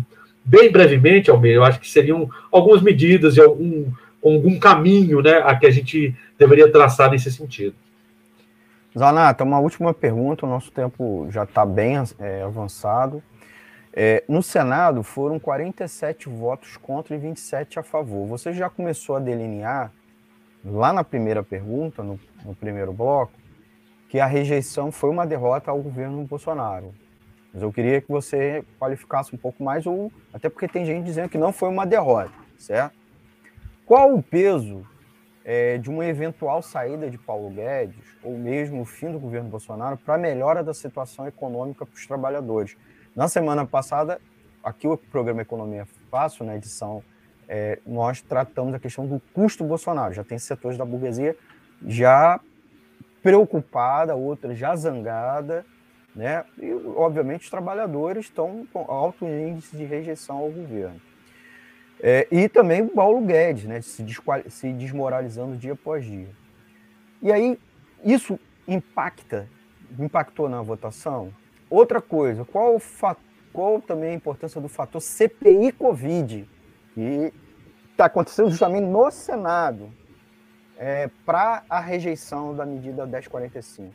bem 0.45 0.71
brevemente, 0.71 1.31
Almeida, 1.31 1.57
eu 1.57 1.65
acho 1.65 1.81
que 1.81 1.91
seriam 1.91 2.29
algumas 2.53 2.83
medidas 2.83 3.37
e 3.37 3.41
algum, 3.41 3.87
algum 4.23 4.59
caminho 4.59 5.23
né, 5.23 5.43
a 5.45 5.55
que 5.55 5.67
a 5.67 5.71
gente 5.71 6.15
deveria 6.39 6.71
traçar 6.71 7.11
nesse 7.11 7.31
sentido. 7.31 7.75
Zanata, 8.97 9.43
uma 9.43 9.59
última 9.59 9.93
pergunta, 9.93 10.47
o 10.47 10.49
nosso 10.49 10.71
tempo 10.71 11.27
já 11.29 11.43
está 11.43 11.67
bem 11.67 11.97
é, 12.21 12.43
avançado. 12.43 13.21
É, 13.93 14.23
no 14.29 14.41
Senado 14.41 15.03
foram 15.03 15.39
47 15.39 16.29
votos 16.29 16.77
contra 16.77 17.15
e 17.15 17.19
27 17.19 17.81
a 17.81 17.83
favor. 17.83 18.27
Você 18.29 18.53
já 18.53 18.71
começou 18.71 19.17
a 19.17 19.19
delinear, 19.19 19.93
lá 20.65 20.93
na 20.93 21.03
primeira 21.03 21.43
pergunta, 21.43 22.05
no, 22.05 22.21
no 22.45 22.55
primeiro 22.55 22.93
bloco, 22.93 23.33
que 24.09 24.21
a 24.21 24.27
rejeição 24.27 24.93
foi 24.93 25.11
uma 25.11 25.27
derrota 25.27 25.73
ao 25.73 25.83
governo 25.83 26.23
Bolsonaro. 26.25 26.95
Mas 27.53 27.63
eu 27.63 27.73
queria 27.73 28.01
que 28.01 28.09
você 28.09 28.65
qualificasse 28.79 29.35
um 29.35 29.39
pouco 29.39 29.63
mais, 29.63 29.87
ou 29.87 30.13
até 30.33 30.49
porque 30.49 30.69
tem 30.69 30.85
gente 30.85 31.05
dizendo 31.05 31.29
que 31.29 31.39
não 31.39 31.53
foi 31.53 31.69
uma 31.69 31.85
derrota, 31.85 32.33
certo? 32.57 32.95
Qual 33.85 34.15
o 34.15 34.23
peso 34.23 34.87
é, 35.45 35.77
de 35.79 35.91
uma 35.91 36.07
eventual 36.07 36.63
saída 36.63 37.11
de 37.11 37.19
Paulo 37.19 37.51
Guedes, 37.51 38.05
ou 38.23 38.37
mesmo 38.39 38.81
o 38.81 38.85
fim 38.85 39.13
do 39.13 39.19
governo 39.19 39.51
Bolsonaro, 39.51 39.97
para 39.99 40.15
a 40.15 40.19
melhora 40.19 40.65
da 40.65 40.73
situação 40.73 41.27
econômica 41.27 41.85
para 41.85 41.95
os 41.95 42.07
trabalhadores. 42.07 42.77
Na 43.15 43.29
semana 43.29 43.67
passada, 43.67 44.21
aqui 44.63 44.89
o 44.89 44.97
programa 44.97 45.43
Economia 45.43 45.87
Fácil, 46.11 46.47
na 46.47 46.57
edição, 46.57 47.03
é, 47.47 47.79
nós 47.87 48.23
tratamos 48.23 48.75
a 48.75 48.79
questão 48.79 49.07
do 49.07 49.21
custo 49.35 49.63
Bolsonaro. 49.65 50.15
Já 50.15 50.25
tem 50.25 50.39
setores 50.39 50.79
da 50.79 50.85
burguesia 50.85 51.37
já 51.87 52.41
preocupada, 53.23 54.15
outras 54.15 54.59
já 54.59 54.75
zangada, 54.75 55.65
né? 56.15 56.45
E, 56.59 56.73
obviamente, 56.97 57.43
os 57.43 57.51
trabalhadores 57.51 58.27
estão 58.27 58.67
com 58.73 58.85
alto 58.89 59.27
índice 59.27 59.77
de 59.77 59.85
rejeição 59.85 60.39
ao 60.39 60.51
governo. 60.51 61.01
É, 62.07 62.29
e 62.31 62.51
também 62.51 62.83
o 62.83 62.89
Paulo 62.89 63.19
Guedes, 63.23 63.65
né, 63.65 63.81
se, 63.81 64.05
se 64.51 64.73
desmoralizando 64.75 65.57
dia 65.57 65.73
após 65.73 66.05
dia. 66.05 66.29
E 67.23 67.33
aí, 67.33 67.59
isso 68.05 68.39
impacta, 68.69 69.49
impactou 69.99 70.47
na 70.47 70.61
votação? 70.61 71.33
Outra 71.71 72.03
coisa, 72.03 72.45
qual, 72.45 72.77
qual 73.55 73.81
também 73.81 74.11
a 74.11 74.15
importância 74.15 74.61
do 74.61 74.69
fator 74.69 75.01
CPI 75.01 75.73
Covid, 75.73 76.47
que 76.93 77.33
está 77.91 78.05
acontecendo 78.05 78.51
justamente 78.51 78.85
no 78.85 79.11
Senado, 79.11 79.91
é, 80.77 81.09
para 81.25 81.65
a 81.71 81.81
rejeição 81.81 82.55
da 82.55 82.67
medida 82.67 83.07
1045? 83.07 83.95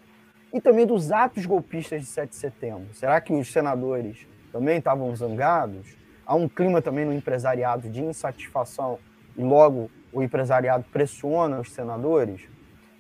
E 0.52 0.60
também 0.60 0.88
dos 0.88 1.12
atos 1.12 1.46
golpistas 1.46 2.02
de 2.02 2.08
7 2.08 2.32
de 2.32 2.36
setembro. 2.38 2.92
Será 2.96 3.22
que 3.22 3.34
os 3.34 3.52
senadores 3.52 4.26
também 4.52 4.80
estavam 4.80 5.16
zangados? 5.16 5.99
Há 6.30 6.36
um 6.36 6.48
clima 6.48 6.80
também 6.80 7.06
no 7.06 7.12
empresariado 7.12 7.90
de 7.90 8.04
insatisfação 8.04 9.00
e 9.36 9.42
logo 9.42 9.90
o 10.14 10.22
empresariado 10.22 10.86
pressiona 10.92 11.60
os 11.60 11.72
senadores, 11.72 12.48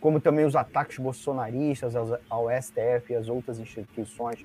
como 0.02 0.20
também 0.20 0.46
os 0.46 0.56
ataques 0.56 0.98
bolsonaristas 0.98 1.94
ao 2.28 2.48
STF 2.50 3.14
e 3.14 3.16
às 3.16 3.30
outras 3.30 3.60
instituições, 3.60 4.44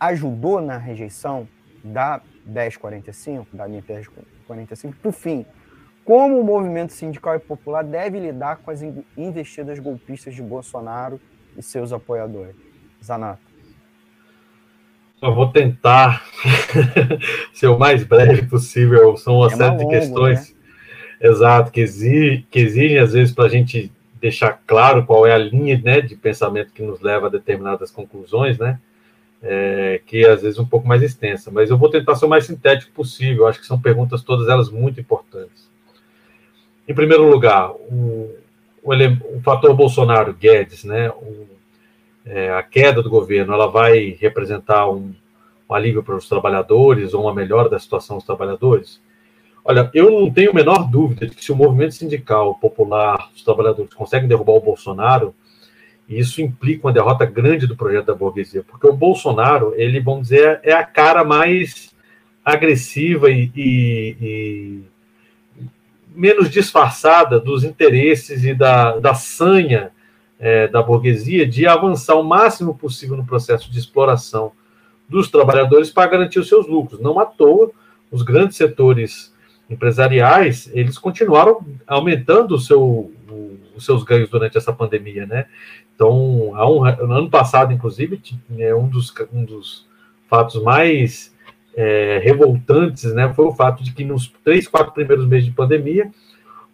ajudou 0.00 0.60
na 0.60 0.76
rejeição 0.76 1.46
da 1.84 2.20
1045, 2.44 3.56
da 3.56 3.64
linha 3.64 3.84
1045. 3.86 4.96
Por 4.96 5.12
fim, 5.12 5.46
como 6.04 6.40
o 6.40 6.44
movimento 6.44 6.92
sindical 6.92 7.36
e 7.36 7.38
popular 7.38 7.84
deve 7.84 8.18
lidar 8.18 8.56
com 8.56 8.72
as 8.72 8.82
investidas 9.16 9.78
golpistas 9.78 10.34
de 10.34 10.42
Bolsonaro 10.42 11.20
e 11.56 11.62
seus 11.62 11.92
apoiadores? 11.92 12.56
Zanato. 13.04 13.45
Eu 15.20 15.34
vou 15.34 15.48
tentar 15.48 16.22
ser 17.52 17.68
o 17.68 17.78
mais 17.78 18.04
breve 18.04 18.42
possível. 18.46 19.16
São 19.16 19.36
uma 19.36 19.46
é 19.46 19.56
série 19.56 19.76
de 19.76 19.88
questões, 19.88 20.50
né? 20.50 21.28
exato, 21.28 21.70
que, 21.70 21.80
exige, 21.80 22.46
que 22.50 22.58
exigem, 22.58 22.98
às 22.98 23.12
vezes, 23.12 23.34
para 23.34 23.46
a 23.46 23.48
gente 23.48 23.90
deixar 24.20 24.60
claro 24.66 25.04
qual 25.06 25.26
é 25.26 25.32
a 25.32 25.38
linha 25.38 25.80
né, 25.82 26.00
de 26.00 26.16
pensamento 26.16 26.72
que 26.72 26.82
nos 26.82 27.00
leva 27.00 27.26
a 27.26 27.30
determinadas 27.30 27.90
conclusões, 27.90 28.58
né? 28.58 28.78
É, 29.42 30.00
que 30.06 30.24
é, 30.24 30.30
às 30.30 30.42
vezes 30.42 30.58
um 30.58 30.66
pouco 30.66 30.88
mais 30.88 31.02
extensa, 31.02 31.50
mas 31.50 31.70
eu 31.70 31.76
vou 31.76 31.90
tentar 31.90 32.16
ser 32.16 32.24
o 32.24 32.28
mais 32.28 32.46
sintético 32.46 32.90
possível. 32.92 33.46
Acho 33.46 33.60
que 33.60 33.66
são 33.66 33.80
perguntas 33.80 34.22
todas 34.22 34.48
elas 34.48 34.70
muito 34.70 34.98
importantes. 34.98 35.70
Em 36.88 36.94
primeiro 36.94 37.28
lugar, 37.28 37.70
o, 37.70 38.34
o, 38.82 38.92
o 38.92 39.40
fator 39.42 39.74
Bolsonaro 39.74 40.32
Guedes, 40.32 40.84
né? 40.84 41.10
O, 41.10 41.55
é, 42.26 42.50
a 42.50 42.62
queda 42.62 43.02
do 43.02 43.08
governo 43.08 43.52
ela 43.52 43.68
vai 43.68 44.16
representar 44.20 44.90
um, 44.90 45.14
um, 45.68 45.74
alívio 45.74 46.02
para 46.02 46.16
os 46.16 46.28
trabalhadores 46.28 47.14
ou 47.14 47.22
uma 47.22 47.34
melhora 47.34 47.68
da 47.68 47.78
situação 47.78 48.16
dos 48.16 48.26
trabalhadores? 48.26 49.00
Olha, 49.64 49.90
eu 49.94 50.10
não 50.10 50.30
tenho 50.30 50.50
a 50.50 50.54
menor 50.54 50.90
dúvida 50.90 51.26
de 51.26 51.34
que 51.34 51.44
se 51.44 51.52
o 51.52 51.56
movimento 51.56 51.94
sindical 51.94 52.54
popular, 52.56 53.30
os 53.34 53.42
trabalhadores 53.42 53.94
conseguem 53.94 54.28
derrubar 54.28 54.54
o 54.54 54.60
Bolsonaro, 54.60 55.34
isso 56.08 56.40
implica 56.40 56.86
uma 56.86 56.92
derrota 56.92 57.24
grande 57.24 57.66
do 57.66 57.76
projeto 57.76 58.06
da 58.06 58.14
burguesia, 58.14 58.62
porque 58.62 58.86
o 58.86 58.92
Bolsonaro, 58.92 59.72
ele, 59.76 59.98
vamos 59.98 60.28
dizer, 60.28 60.60
é 60.62 60.72
a 60.72 60.84
cara 60.84 61.24
mais 61.24 61.92
agressiva 62.44 63.28
e, 63.28 63.50
e, 63.56 64.16
e 64.20 64.82
menos 66.14 66.48
disfarçada 66.48 67.40
dos 67.40 67.64
interesses 67.64 68.44
e 68.44 68.54
da, 68.54 68.98
da 68.98 69.14
sanha 69.14 69.90
é, 70.38 70.68
da 70.68 70.82
burguesia 70.82 71.46
de 71.46 71.66
avançar 71.66 72.14
o 72.14 72.24
máximo 72.24 72.76
possível 72.76 73.16
no 73.16 73.24
processo 73.24 73.70
de 73.70 73.78
exploração 73.78 74.52
dos 75.08 75.30
trabalhadores 75.30 75.90
para 75.90 76.10
garantir 76.10 76.38
os 76.38 76.48
seus 76.48 76.66
lucros. 76.66 77.00
Não 77.00 77.18
à 77.18 77.26
toa, 77.26 77.70
os 78.10 78.22
grandes 78.22 78.56
setores 78.56 79.34
empresariais, 79.68 80.70
eles 80.72 80.98
continuaram 80.98 81.64
aumentando 81.86 82.54
o 82.54 82.60
seu, 82.60 83.12
os 83.74 83.84
seus 83.84 84.04
ganhos 84.04 84.28
durante 84.28 84.56
essa 84.56 84.72
pandemia, 84.72 85.26
né? 85.26 85.46
Então, 85.94 86.52
há 86.54 86.68
um, 86.68 86.84
no 87.06 87.14
ano 87.14 87.30
passado, 87.30 87.72
inclusive, 87.72 88.20
é 88.58 88.74
um 88.74 88.86
dos, 88.86 89.12
um 89.32 89.44
dos 89.44 89.86
fatos 90.28 90.62
mais 90.62 91.34
é, 91.74 92.18
revoltantes, 92.22 93.12
né, 93.12 93.32
foi 93.34 93.44
o 93.44 93.52
fato 93.52 93.84
de 93.84 93.92
que 93.92 94.04
nos 94.04 94.32
três, 94.42 94.66
quatro 94.66 94.92
primeiros 94.92 95.26
meses 95.26 95.46
de 95.46 95.52
pandemia, 95.52 96.10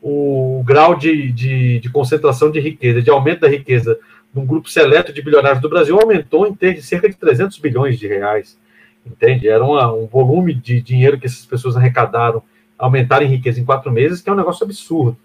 o 0.02 0.62
grau 0.66 0.96
de, 0.96 1.30
de, 1.30 1.78
de 1.78 1.88
concentração 1.88 2.50
de 2.50 2.58
riqueza, 2.58 3.00
de 3.00 3.08
aumento 3.08 3.40
da 3.40 3.48
riqueza 3.48 3.96
de 4.34 4.40
um 4.40 4.44
grupo 4.44 4.68
seleto 4.68 5.12
de 5.12 5.22
bilionários 5.22 5.62
do 5.62 5.68
Brasil 5.68 5.98
aumentou 5.98 6.46
em 6.46 6.54
ter 6.54 6.82
cerca 6.82 7.08
de 7.08 7.14
300 7.14 7.56
bilhões 7.58 7.98
de 7.98 8.08
reais, 8.08 8.58
entende? 9.06 9.48
Era 9.48 9.62
uma, 9.62 9.92
um 9.92 10.06
volume 10.06 10.52
de 10.52 10.80
dinheiro 10.80 11.18
que 11.20 11.26
essas 11.26 11.46
pessoas 11.46 11.76
arrecadaram 11.76 12.42
aumentar 12.76 13.22
em 13.22 13.28
riqueza 13.28 13.60
em 13.60 13.64
quatro 13.64 13.92
meses, 13.92 14.20
que 14.20 14.28
é 14.28 14.32
um 14.32 14.36
negócio 14.36 14.64
absurdo. 14.64 15.16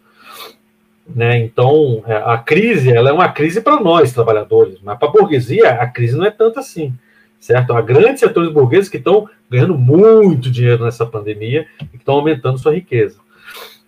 Né? 1.07 1.39
Então, 1.39 2.03
é, 2.05 2.17
a 2.17 2.37
crise 2.37 2.91
ela 2.91 3.09
é 3.09 3.13
uma 3.13 3.29
crise 3.29 3.61
para 3.61 3.79
nós, 3.79 4.13
trabalhadores, 4.13 4.77
mas 4.83 4.99
para 4.99 5.07
a 5.07 5.11
burguesia, 5.11 5.69
a 5.71 5.87
crise 5.87 6.15
não 6.15 6.25
é 6.25 6.29
tanto 6.29 6.59
assim, 6.59 6.93
certo? 7.39 7.73
Há 7.73 7.81
grandes 7.81 8.19
setores 8.19 8.51
burgueses 8.51 8.89
que 8.89 8.97
estão 8.97 9.27
ganhando 9.49 9.75
muito 9.75 10.51
dinheiro 10.51 10.83
nessa 10.83 11.05
pandemia 11.05 11.65
e 11.81 11.85
que 11.85 11.97
estão 11.97 12.15
aumentando 12.15 12.59
sua 12.59 12.75
riqueza. 12.75 13.17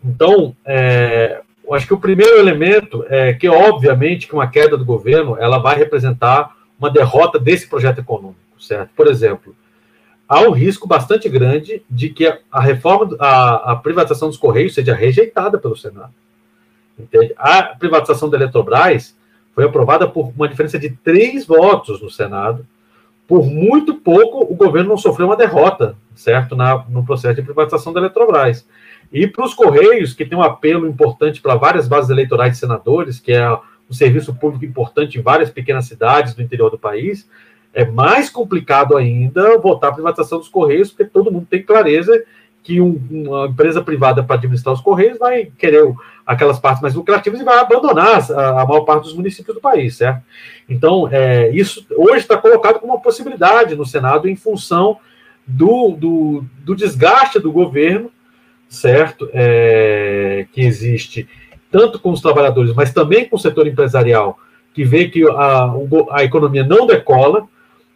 Então, 0.04 0.56
é, 0.66 1.42
eu 1.66 1.74
acho 1.74 1.86
que 1.86 1.94
o 1.94 2.00
primeiro 2.00 2.40
elemento 2.40 3.06
é 3.10 3.34
que, 3.34 3.48
obviamente, 3.48 4.28
que 4.28 4.34
uma 4.34 4.48
queda 4.48 4.78
do 4.78 4.86
governo 4.86 5.38
ela 5.38 5.60
vai 5.60 5.78
representar 5.78 6.56
uma 6.80 6.90
derrota 6.90 7.38
desse 7.38 7.68
projeto 7.68 8.00
econômico, 8.00 8.40
certo? 8.60 8.90
Por 8.96 9.08
exemplo, 9.08 9.56
há 10.28 10.42
um 10.42 10.52
risco 10.52 10.88
bastante 10.88 11.28
grande 11.28 11.84
de 11.90 12.10
que 12.10 12.26
a 12.52 12.62
reforma, 12.62 13.16
a, 13.20 13.74
a 13.74 13.76
privatização 13.76 14.30
dos 14.30 14.38
Correios 14.38 14.74
seja 14.74 14.96
rejeitada 14.96 15.58
pelo 15.58 15.76
Senado. 15.76 16.14
Entende? 16.98 17.34
A 17.38 17.64
privatização 17.64 18.30
da 18.30 18.38
Eletrobras 18.38 19.16
foi 19.54 19.64
aprovada 19.66 20.08
por 20.08 20.32
uma 20.36 20.48
diferença 20.48 20.80
de 20.80 20.90
três 20.90 21.46
votos 21.46 22.02
no 22.02 22.10
Senado. 22.10 22.66
Por 23.28 23.46
muito 23.46 23.96
pouco, 23.96 24.52
o 24.52 24.56
governo 24.56 24.90
não 24.90 24.98
sofreu 24.98 25.28
uma 25.28 25.36
derrota, 25.36 25.96
certo, 26.16 26.56
Na, 26.56 26.84
no 26.90 27.06
processo 27.06 27.36
de 27.36 27.42
privatização 27.42 27.94
da 27.94 28.00
Eletrobras. 28.00 28.66
E 29.12 29.28
para 29.28 29.46
os 29.46 29.54
Correios, 29.54 30.14
que 30.14 30.26
tem 30.26 30.38
um 30.38 30.44
apelo 30.44 30.88
importante 30.88 31.42
para 31.42 31.56
várias 31.56 31.88
bases 31.88 32.10
eleitorais 32.10 32.54
de 32.54 32.60
senadores, 32.60 33.20
que 33.20 33.32
é 33.32 33.52
um 33.52 33.94
serviço 33.94 34.36
público 34.36 34.66
importante 34.66 35.18
em 35.18 35.22
várias 35.22 35.50
pequenas 35.50 35.86
cidades 35.86 36.36
do 36.36 36.42
interior 36.42 36.70
do 36.70 36.78
país, 36.78 37.28
é 37.74 37.86
mais 37.86 38.30
complicado 38.30 38.96
ainda 38.96 39.58
votar 39.58 39.92
a 39.92 39.94
privatização 39.94 40.40
dos 40.40 40.50
Correios, 40.50 40.90
porque 40.90 41.06
todo 41.06 41.32
mundo 41.32 41.48
tem 41.50 41.62
clareza 41.62 42.24
que 42.62 42.82
um, 42.82 43.02
uma 43.10 43.48
empresa 43.48 43.82
privada 43.82 44.24
para 44.24 44.36
administrar 44.36 44.74
os 44.74 44.82
Correios 44.82 45.18
vai 45.18 45.52
querer 45.58 45.92
aquelas 46.26 46.60
partes 46.60 46.82
mais 46.82 46.94
lucrativas 46.94 47.40
e 47.40 47.44
vai 47.44 47.58
abandonar 47.58 48.32
a, 48.32 48.62
a 48.62 48.66
maior 48.66 48.82
parte 48.82 49.04
dos 49.04 49.16
municípios 49.16 49.56
do 49.56 49.62
país, 49.62 49.98
certo? 49.98 50.22
Então, 50.68 51.08
é, 51.12 51.50
isso 51.50 51.86
hoje 51.96 52.20
está 52.20 52.38
colocado 52.38 52.80
como 52.80 52.94
uma 52.94 53.02
possibilidade 53.02 53.76
no 53.76 53.86
Senado 53.86 54.28
em 54.28 54.36
função 54.36 54.98
do, 55.48 55.96
do, 55.98 56.46
do 56.60 56.76
desgaste 56.76 57.40
do 57.40 57.52
governo, 57.52 58.12
certo? 58.70 59.28
É, 59.34 60.46
que 60.54 60.62
existe 60.62 61.28
tanto 61.72 62.00
com 62.00 62.12
os 62.12 62.22
trabalhadores, 62.22 62.74
mas 62.74 62.94
também 62.94 63.28
com 63.28 63.36
o 63.36 63.40
setor 63.40 63.68
empresarial, 63.68 64.40
que 64.74 64.84
vê 64.84 65.10
que 65.10 65.24
a, 65.30 65.74
a 66.12 66.24
economia 66.24 66.64
não 66.64 66.88
decola, 66.88 67.48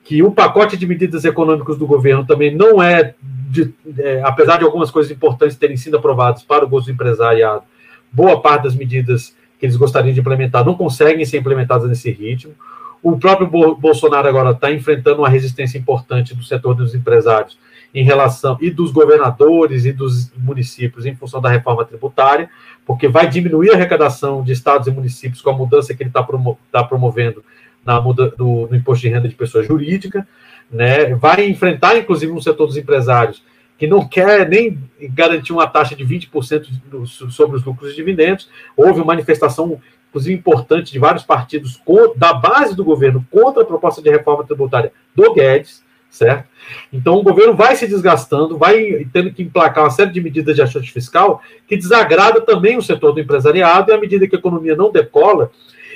que 0.04 0.22
o 0.22 0.32
pacote 0.32 0.76
de 0.76 0.86
medidas 0.86 1.24
econômicas 1.24 1.78
do 1.78 1.88
governo 1.88 2.26
também 2.26 2.54
não 2.54 2.82
é, 2.82 3.16
de, 3.22 3.74
é, 3.98 4.22
apesar 4.24 4.58
de 4.58 4.66
algumas 4.66 4.92
coisas 4.92 5.12
importantes 5.12 5.56
terem 5.56 5.78
sido 5.78 5.98
aprovadas 5.98 6.44
para 6.44 6.66
o 6.66 6.68
gosto 6.68 6.88
do 6.88 6.92
empresariado, 6.92 7.64
boa 8.12 8.42
parte 8.42 8.64
das 8.64 8.76
medidas 8.76 9.36
que 9.58 9.66
eles 9.66 9.78
gostariam 9.78 10.14
de 10.14 10.20
implementar 10.20 10.66
não 10.66 10.76
conseguem 10.76 11.24
ser 11.26 11.38
implementadas 11.38 11.88
nesse 11.88 12.12
ritmo. 12.12 12.54
O 13.02 13.18
próprio 13.18 13.48
Bolsonaro 13.76 14.28
agora 14.28 14.52
está 14.52 14.72
enfrentando 14.72 15.20
uma 15.20 15.30
resistência 15.30 15.78
importante 15.78 16.36
do 16.36 16.44
setor 16.44 16.74
dos 16.74 16.94
empresários 16.94 17.58
em 17.94 18.04
relação 18.04 18.58
e 18.60 18.72
dos 18.72 18.92
governadores 18.92 19.86
e 19.86 19.94
dos 19.94 20.32
municípios 20.36 21.06
em 21.06 21.16
função 21.16 21.40
da 21.40 21.50
reforma 21.50 21.86
tributária, 21.86 22.50
porque 22.86 23.08
vai 23.08 23.30
diminuir 23.30 23.70
a 23.70 23.76
arrecadação 23.76 24.44
de 24.44 24.52
estados 24.52 24.88
e 24.88 24.92
municípios 24.92 25.42
com 25.42 25.52
a 25.52 25.54
mudança 25.54 25.94
que 25.94 26.02
ele 26.02 26.10
está 26.10 26.24
promo 26.24 26.58
tá 26.72 26.84
promovendo 26.84 27.44
na 27.86 28.02
muda 28.02 28.30
do, 28.30 28.68
no 28.70 28.76
imposto 28.76 29.02
de 29.02 29.10
renda 29.10 29.28
de 29.28 29.36
pessoa 29.36 29.64
jurídica, 29.64 30.28
né? 30.72 31.14
vai 31.16 31.46
enfrentar, 31.48 31.98
inclusive, 31.98 32.32
um 32.32 32.42
setor 32.42 32.66
dos 32.66 32.78
empresários 32.78 33.44
que 33.78 33.88
não 33.88 34.08
quer 34.08 34.48
nem 34.48 34.80
garantir 35.10 35.52
uma 35.52 35.68
taxa 35.68 35.96
de 35.96 36.06
20% 36.06 37.30
sobre 37.30 37.58
os 37.58 37.66
lucros 37.66 37.92
e 37.92 37.96
dividendos. 37.96 38.50
Houve 38.78 39.00
uma 39.00 39.08
manifestação, 39.08 39.80
inclusive, 40.10 40.34
importante 40.36 40.92
de 40.92 41.00
vários 41.00 41.24
partidos 41.24 41.82
da 42.16 42.34
base 42.34 42.76
do 42.76 42.86
governo 42.86 43.26
contra 43.30 43.64
a 43.64 43.66
proposta 43.66 44.02
de 44.02 44.10
reforma 44.10 44.46
tributária 44.46 44.94
do 45.14 45.34
Guedes, 45.34 45.83
certo? 46.14 46.48
Então, 46.94 47.16
o 47.16 47.24
governo 47.24 47.56
vai 47.56 47.76
se 47.76 47.88
desgastando, 47.88 48.56
vai 48.56 49.06
tendo 49.12 49.34
que 49.34 49.42
emplacar 49.42 49.84
uma 49.84 49.90
série 49.90 50.12
de 50.12 50.22
medidas 50.22 50.56
de 50.56 50.62
ajuste 50.62 50.92
fiscal 50.92 51.42
que 51.68 51.76
desagrada 51.76 52.40
também 52.40 52.78
o 52.78 52.82
setor 52.82 53.14
do 53.14 53.20
empresariado, 53.20 53.92
e 53.92 53.96
à 53.96 53.98
medida 54.00 54.28
que 54.28 54.36
a 54.36 54.40
economia 54.40 54.76
não 54.76 54.92
decola, 54.92 55.52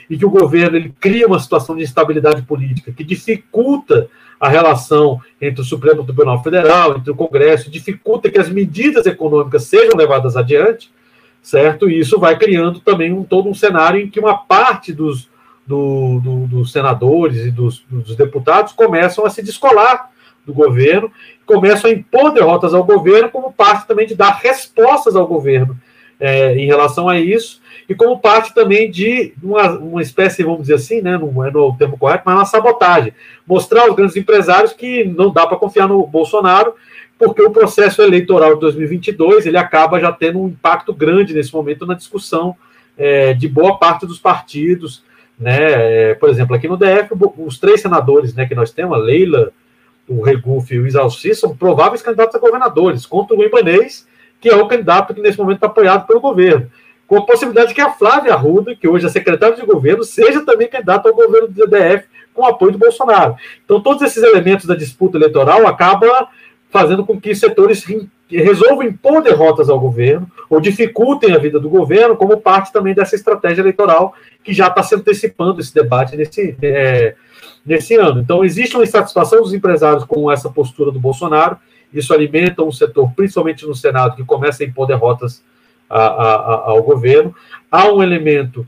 e 0.09 0.17
que 0.17 0.25
o 0.25 0.29
governo 0.29 0.75
ele 0.75 0.93
cria 0.99 1.27
uma 1.27 1.39
situação 1.39 1.75
de 1.75 1.83
instabilidade 1.83 2.41
política 2.41 2.91
que 2.91 3.03
dificulta 3.03 4.09
a 4.39 4.49
relação 4.49 5.21
entre 5.39 5.61
o 5.61 5.65
Supremo 5.65 6.03
Tribunal 6.03 6.41
Federal, 6.41 6.97
entre 6.97 7.11
o 7.11 7.15
Congresso, 7.15 7.69
dificulta 7.69 8.29
que 8.29 8.39
as 8.39 8.49
medidas 8.49 9.05
econômicas 9.05 9.65
sejam 9.65 9.95
levadas 9.95 10.35
adiante, 10.35 10.91
certo? 11.43 11.89
E 11.89 11.99
isso 11.99 12.19
vai 12.19 12.37
criando 12.37 12.79
também 12.79 13.13
um, 13.13 13.23
todo 13.23 13.49
um 13.49 13.53
cenário 13.53 14.01
em 14.01 14.09
que 14.09 14.19
uma 14.19 14.35
parte 14.37 14.91
dos, 14.91 15.29
do, 15.67 16.19
do, 16.21 16.47
dos 16.47 16.71
senadores 16.71 17.45
e 17.45 17.51
dos, 17.51 17.83
dos 17.89 18.15
deputados 18.15 18.71
começam 18.71 19.25
a 19.25 19.29
se 19.29 19.43
descolar 19.43 20.09
do 20.45 20.53
governo, 20.53 21.11
começam 21.45 21.91
a 21.91 21.93
impor 21.93 22.31
derrotas 22.31 22.73
ao 22.73 22.85
governo 22.85 23.29
como 23.29 23.51
parte 23.51 23.85
também 23.85 24.07
de 24.07 24.15
dar 24.15 24.39
respostas 24.41 25.15
ao 25.15 25.27
governo 25.27 25.77
é, 26.19 26.55
em 26.55 26.65
relação 26.65 27.09
a 27.09 27.19
isso, 27.19 27.61
e 27.87 27.93
como 27.93 28.19
parte 28.19 28.53
também 28.53 28.89
de 28.89 29.33
uma, 29.43 29.77
uma 29.77 30.01
espécie, 30.01 30.43
vamos 30.43 30.61
dizer 30.61 30.75
assim, 30.75 31.01
né, 31.01 31.17
não 31.17 31.45
é 31.45 31.51
no 31.51 31.75
termo 31.77 31.97
correto, 31.97 32.23
mas 32.25 32.35
uma 32.35 32.45
sabotagem. 32.45 33.13
Mostrar 33.45 33.83
aos 33.83 33.95
grandes 33.95 34.15
empresários 34.15 34.73
que 34.73 35.03
não 35.03 35.31
dá 35.31 35.45
para 35.45 35.57
confiar 35.57 35.87
no 35.87 36.05
Bolsonaro, 36.07 36.73
porque 37.19 37.41
o 37.41 37.51
processo 37.51 38.01
eleitoral 38.01 38.55
de 38.55 38.61
2022 38.61 39.45
ele 39.45 39.57
acaba 39.57 39.99
já 39.99 40.11
tendo 40.11 40.39
um 40.39 40.47
impacto 40.47 40.93
grande 40.93 41.33
nesse 41.33 41.53
momento 41.53 41.85
na 41.85 41.93
discussão 41.93 42.55
é, 42.97 43.33
de 43.33 43.47
boa 43.47 43.77
parte 43.77 44.05
dos 44.05 44.19
partidos. 44.19 45.03
Né? 45.37 46.09
É, 46.09 46.13
por 46.15 46.29
exemplo, 46.29 46.55
aqui 46.55 46.67
no 46.67 46.77
DF, 46.77 47.13
os 47.37 47.59
três 47.59 47.81
senadores 47.81 48.33
né, 48.33 48.45
que 48.45 48.55
nós 48.55 48.71
temos, 48.71 48.97
a 48.97 49.01
Leila, 49.01 49.51
o 50.07 50.21
Regufe 50.21 50.75
e 50.75 50.79
o 50.79 50.87
Isalci, 50.87 51.35
são 51.35 51.55
prováveis 51.55 52.01
candidatos 52.01 52.35
a 52.35 52.39
governadores, 52.39 53.05
contra 53.05 53.35
o 53.35 53.43
Ibanês, 53.43 54.07
que 54.39 54.49
é 54.49 54.55
o 54.55 54.67
candidato 54.67 55.13
que 55.13 55.21
nesse 55.21 55.37
momento 55.37 55.57
está 55.57 55.67
apoiado 55.67 56.07
pelo 56.07 56.19
governo 56.19 56.69
com 57.07 57.17
a 57.17 57.25
possibilidade 57.25 57.69
de 57.69 57.73
que 57.73 57.81
a 57.81 57.91
Flávia 57.91 58.33
Arruda, 58.33 58.75
que 58.75 58.87
hoje 58.87 59.05
é 59.05 59.09
secretária 59.09 59.55
de 59.55 59.65
governo, 59.65 60.03
seja 60.03 60.45
também 60.45 60.67
candidata 60.67 61.07
ao 61.07 61.15
governo 61.15 61.47
do 61.47 61.65
DF 61.65 62.05
com 62.33 62.45
apoio 62.45 62.73
do 62.73 62.77
Bolsonaro. 62.77 63.35
Então, 63.63 63.81
todos 63.81 64.03
esses 64.03 64.21
elementos 64.21 64.65
da 64.65 64.75
disputa 64.75 65.17
eleitoral 65.17 65.65
acabam 65.65 66.27
fazendo 66.69 67.05
com 67.05 67.19
que 67.19 67.33
setores 67.33 67.83
resolvam 68.29 68.83
impor 68.83 69.21
derrotas 69.21 69.69
ao 69.69 69.79
governo 69.79 70.29
ou 70.49 70.59
dificultem 70.59 71.33
a 71.33 71.37
vida 71.37 71.59
do 71.59 71.69
governo, 71.69 72.17
como 72.17 72.37
parte 72.37 72.73
também 72.73 72.93
dessa 72.93 73.15
estratégia 73.15 73.61
eleitoral 73.61 74.13
que 74.43 74.53
já 74.53 74.67
está 74.67 74.83
se 74.83 74.95
antecipando 74.95 75.61
esse 75.61 75.73
debate 75.73 76.15
nesse, 76.17 76.55
é, 76.61 77.15
nesse 77.65 77.95
ano. 77.95 78.19
Então, 78.19 78.43
existe 78.43 78.75
uma 78.75 78.83
insatisfação 78.83 79.41
dos 79.41 79.53
empresários 79.53 80.03
com 80.03 80.31
essa 80.31 80.49
postura 80.49 80.91
do 80.91 80.99
Bolsonaro, 80.99 81.57
isso 81.93 82.13
alimenta 82.13 82.63
um 82.63 82.71
setor, 82.71 83.11
principalmente 83.15 83.65
no 83.65 83.73
Senado, 83.73 84.15
que 84.15 84.23
começa 84.25 84.63
a 84.63 84.67
impor 84.67 84.87
derrotas 84.87 85.41
a, 85.89 85.99
a, 85.99 86.53
ao 86.69 86.83
governo. 86.83 87.33
Há 87.71 87.91
um 87.91 88.03
elemento 88.03 88.67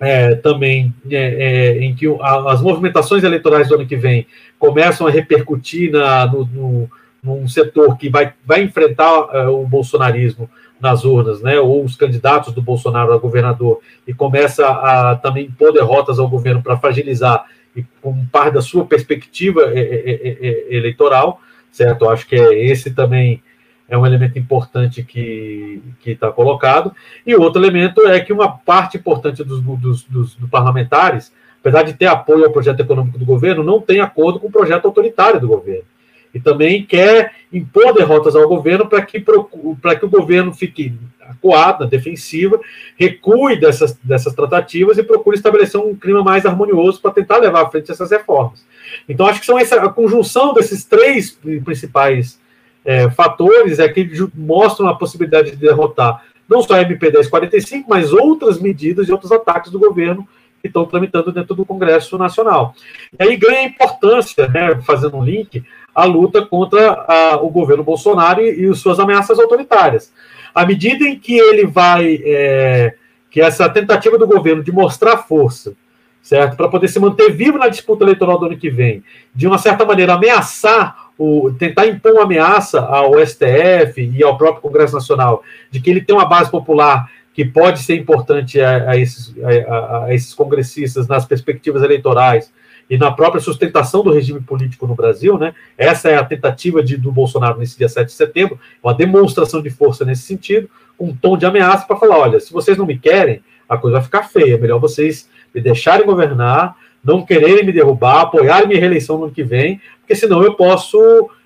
é, 0.00 0.34
também 0.34 0.92
é, 1.10 1.16
é, 1.16 1.84
em 1.84 1.94
que 1.94 2.06
as 2.20 2.60
movimentações 2.60 3.22
eleitorais 3.22 3.68
do 3.68 3.76
ano 3.76 3.86
que 3.86 3.96
vem 3.96 4.26
começam 4.58 5.06
a 5.06 5.10
repercutir 5.10 5.92
na, 5.92 6.26
no, 6.26 6.44
no, 6.46 6.90
num 7.22 7.46
setor 7.46 7.96
que 7.96 8.08
vai, 8.08 8.34
vai 8.44 8.62
enfrentar 8.62 9.46
uh, 9.46 9.62
o 9.62 9.66
bolsonarismo 9.66 10.50
nas 10.80 11.04
urnas, 11.04 11.40
né, 11.40 11.60
ou 11.60 11.84
os 11.84 11.94
candidatos 11.94 12.52
do 12.52 12.60
Bolsonaro 12.60 13.12
a 13.12 13.18
governador, 13.18 13.80
e 14.06 14.12
começa 14.12 14.66
a 14.66 15.14
também 15.14 15.46
impor 15.46 15.72
derrotas 15.72 16.18
ao 16.18 16.28
governo 16.28 16.60
para 16.60 16.76
fragilizar 16.76 17.44
e 17.76 17.84
com 18.02 18.26
parte 18.26 18.54
da 18.54 18.60
sua 18.60 18.84
perspectiva 18.84 19.62
é, 19.72 19.80
é, 19.80 20.76
eleitoral, 20.76 21.40
certo? 21.70 22.08
Acho 22.08 22.26
que 22.26 22.34
é 22.34 22.66
esse 22.66 22.90
também 22.90 23.40
é 23.88 23.96
um 23.96 24.04
elemento 24.04 24.38
importante 24.38 25.02
que 25.02 25.80
está 26.04 26.30
colocado. 26.32 26.92
E 27.26 27.34
outro 27.34 27.62
elemento 27.62 28.06
é 28.06 28.18
que 28.20 28.32
uma 28.32 28.50
parte 28.50 28.96
importante 28.96 29.44
dos, 29.44 29.62
dos, 29.62 30.02
dos, 30.02 30.34
dos, 30.34 30.50
parlamentares, 30.50 31.32
apesar 31.60 31.82
de 31.82 31.94
ter 31.94 32.06
apoio 32.06 32.44
ao 32.44 32.52
projeto 32.52 32.80
econômico 32.80 33.18
do 33.18 33.24
governo, 33.24 33.62
não 33.62 33.80
tem 33.80 34.00
acordo 34.00 34.40
com 34.40 34.48
o 34.48 34.52
projeto 34.52 34.86
autoritário 34.86 35.40
do 35.40 35.48
governo 35.48 35.91
e 36.34 36.40
também 36.40 36.84
quer 36.84 37.34
impor 37.52 37.92
derrotas 37.92 38.34
ao 38.34 38.48
governo 38.48 38.86
para 38.88 39.02
que, 39.02 39.20
que 39.20 39.30
o 39.30 40.08
governo 40.08 40.52
fique 40.52 40.94
acuado, 41.20 41.86
defensiva, 41.86 42.60
recue 42.96 43.58
dessas, 43.58 43.98
dessas 44.02 44.34
tratativas 44.34 44.98
e 44.98 45.02
procure 45.02 45.36
estabelecer 45.36 45.80
um 45.80 45.94
clima 45.94 46.22
mais 46.22 46.46
harmonioso 46.46 47.00
para 47.00 47.10
tentar 47.10 47.38
levar 47.38 47.62
à 47.62 47.70
frente 47.70 47.90
essas 47.90 48.10
reformas. 48.10 48.64
Então, 49.08 49.26
acho 49.26 49.40
que 49.40 49.46
são 49.46 49.58
essa, 49.58 49.76
a 49.76 49.88
conjunção 49.88 50.52
desses 50.52 50.84
três 50.84 51.38
principais 51.64 52.40
é, 52.84 53.08
fatores 53.10 53.78
é 53.78 53.88
que 53.88 54.10
mostram 54.34 54.88
a 54.88 54.96
possibilidade 54.96 55.52
de 55.52 55.56
derrotar 55.56 56.24
não 56.48 56.60
só 56.60 56.74
a 56.74 56.82
MP 56.82 57.10
1045, 57.10 57.88
mas 57.88 58.12
outras 58.12 58.60
medidas 58.60 59.08
e 59.08 59.12
outros 59.12 59.32
ataques 59.32 59.70
do 59.70 59.78
governo 59.78 60.28
que 60.60 60.68
estão 60.68 60.84
tramitando 60.84 61.32
dentro 61.32 61.54
do 61.54 61.64
Congresso 61.64 62.18
Nacional. 62.18 62.74
E 63.18 63.22
aí 63.22 63.36
ganha 63.36 63.64
importância, 63.64 64.46
né, 64.48 64.80
fazendo 64.82 65.16
um 65.16 65.24
link, 65.24 65.64
a 65.94 66.04
luta 66.04 66.44
contra 66.44 67.04
a, 67.06 67.36
o 67.42 67.50
governo 67.50 67.84
Bolsonaro 67.84 68.40
e, 68.40 68.64
e, 68.68 68.74
suas 68.74 68.98
ameaças 68.98 69.38
autoritárias. 69.38 70.12
À 70.54 70.66
medida 70.66 71.04
em 71.04 71.18
que 71.18 71.38
ele 71.38 71.66
vai, 71.66 72.20
é, 72.24 72.94
que 73.30 73.40
essa 73.40 73.68
tentativa 73.68 74.18
do 74.18 74.26
governo 74.26 74.62
de 74.62 74.72
mostrar 74.72 75.18
força, 75.18 75.74
certo, 76.22 76.56
para 76.56 76.68
poder 76.68 76.88
se 76.88 77.00
manter 77.00 77.32
vivo 77.32 77.58
na 77.58 77.68
disputa 77.68 78.04
eleitoral 78.04 78.38
do 78.38 78.46
ano 78.46 78.56
que 78.56 78.70
vem, 78.70 79.02
de 79.34 79.46
uma 79.46 79.58
certa 79.58 79.84
maneira 79.84 80.14
ameaçar, 80.14 81.10
o, 81.18 81.52
tentar 81.58 81.86
impor 81.86 82.12
uma 82.12 82.22
ameaça 82.22 82.80
ao 82.80 83.14
STF 83.24 84.10
e 84.14 84.22
ao 84.22 84.36
próprio 84.36 84.62
Congresso 84.62 84.94
Nacional, 84.94 85.42
de 85.70 85.80
que 85.80 85.90
ele 85.90 86.00
tem 86.00 86.14
uma 86.14 86.24
base 86.24 86.50
popular 86.50 87.10
que 87.34 87.44
pode 87.44 87.80
ser 87.80 87.96
importante 87.96 88.60
a, 88.60 88.90
a, 88.90 88.96
esses, 88.96 89.34
a, 89.68 90.04
a 90.04 90.14
esses 90.14 90.34
congressistas 90.34 91.08
nas 91.08 91.24
perspectivas 91.24 91.82
eleitorais, 91.82 92.52
e 92.92 92.98
na 92.98 93.10
própria 93.10 93.40
sustentação 93.40 94.02
do 94.02 94.12
regime 94.12 94.40
político 94.40 94.86
no 94.86 94.94
Brasil, 94.94 95.38
né? 95.38 95.54
Essa 95.78 96.10
é 96.10 96.16
a 96.16 96.22
tentativa 96.22 96.82
de, 96.82 96.98
do 96.98 97.10
Bolsonaro 97.10 97.58
nesse 97.58 97.78
dia 97.78 97.88
7 97.88 98.08
de 98.08 98.12
setembro, 98.12 98.60
uma 98.84 98.92
demonstração 98.92 99.62
de 99.62 99.70
força 99.70 100.04
nesse 100.04 100.24
sentido, 100.24 100.68
um 101.00 101.16
tom 101.16 101.38
de 101.38 101.46
ameaça 101.46 101.86
para 101.86 101.96
falar: 101.96 102.18
olha, 102.18 102.38
se 102.38 102.52
vocês 102.52 102.76
não 102.76 102.84
me 102.84 102.98
querem, 102.98 103.42
a 103.66 103.78
coisa 103.78 103.96
vai 103.96 104.04
ficar 104.04 104.24
feia, 104.24 104.56
é 104.56 104.58
melhor 104.58 104.78
vocês 104.78 105.26
me 105.54 105.62
deixarem 105.62 106.04
governar, 106.04 106.76
não 107.02 107.24
quererem 107.24 107.64
me 107.64 107.72
derrubar, 107.72 108.20
apoiarem 108.20 108.68
minha 108.68 108.78
reeleição 108.78 109.16
no 109.16 109.24
ano 109.24 109.32
que 109.32 109.42
vem, 109.42 109.80
porque 110.00 110.14
senão 110.14 110.42
eu 110.42 110.52
posso 110.52 110.98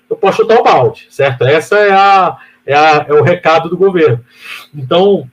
eu 0.09 0.17
posso 0.17 0.41
chutar 0.41 0.59
o 0.59 0.63
balde, 0.63 1.07
certo? 1.09 1.45
Essa 1.45 1.77
é 1.77 1.91
a, 1.93 2.37
é, 2.65 2.75
a, 2.75 3.05
é 3.07 3.13
o 3.13 3.23
recado 3.23 3.69
do 3.69 3.77
governo. 3.77 4.19
Então, 4.75 5.25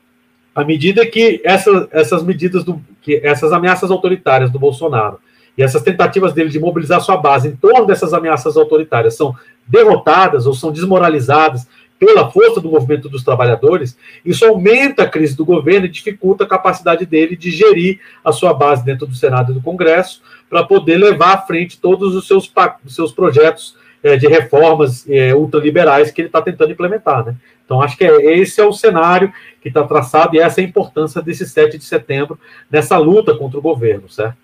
à 0.54 0.62
medida 0.62 1.04
que 1.04 1.42
essa, 1.44 1.88
essas 1.90 2.22
medidas 2.22 2.62
do 2.62 2.80
que 3.02 3.20
essas 3.24 3.52
ameaças 3.52 3.90
autoritárias 3.90 4.52
do 4.52 4.60
Bolsonaro 4.60 5.18
e 5.56 5.62
essas 5.62 5.82
tentativas 5.82 6.32
dele 6.32 6.50
de 6.50 6.58
mobilizar 6.58 7.00
sua 7.00 7.16
base 7.16 7.48
em 7.48 7.56
torno 7.56 7.86
dessas 7.86 8.12
ameaças 8.12 8.56
autoritárias 8.56 9.14
são 9.14 9.34
derrotadas 9.66 10.46
ou 10.46 10.54
são 10.54 10.72
desmoralizadas 10.72 11.66
pela 11.98 12.30
força 12.30 12.60
do 12.60 12.68
movimento 12.68 13.08
dos 13.08 13.22
trabalhadores, 13.22 13.96
isso 14.24 14.44
aumenta 14.44 15.04
a 15.04 15.08
crise 15.08 15.36
do 15.36 15.44
governo 15.44 15.86
e 15.86 15.90
dificulta 15.90 16.44
a 16.44 16.46
capacidade 16.46 17.06
dele 17.06 17.36
de 17.36 17.50
gerir 17.50 18.00
a 18.24 18.32
sua 18.32 18.52
base 18.52 18.84
dentro 18.84 19.06
do 19.06 19.14
Senado 19.14 19.52
e 19.52 19.54
do 19.54 19.62
Congresso 19.62 20.20
para 20.50 20.64
poder 20.64 20.98
levar 20.98 21.34
à 21.34 21.38
frente 21.38 21.80
todos 21.80 22.14
os 22.14 22.26
seus, 22.26 22.52
os 22.84 22.94
seus 22.94 23.12
projetos 23.12 23.76
é, 24.02 24.16
de 24.16 24.26
reformas 24.26 25.08
é, 25.08 25.34
ultraliberais 25.34 26.10
que 26.10 26.20
ele 26.20 26.28
está 26.28 26.42
tentando 26.42 26.72
implementar. 26.72 27.24
Né? 27.24 27.36
Então, 27.64 27.80
acho 27.80 27.96
que 27.96 28.04
é, 28.04 28.38
esse 28.38 28.60
é 28.60 28.64
o 28.64 28.72
cenário 28.72 29.32
que 29.62 29.68
está 29.68 29.82
traçado 29.84 30.36
e 30.36 30.38
essa 30.38 30.60
é 30.60 30.64
a 30.64 30.68
importância 30.68 31.22
desse 31.22 31.46
7 31.48 31.78
de 31.78 31.84
setembro 31.84 32.38
nessa 32.70 32.98
luta 32.98 33.34
contra 33.34 33.58
o 33.58 33.62
governo, 33.62 34.10
certo? 34.10 34.43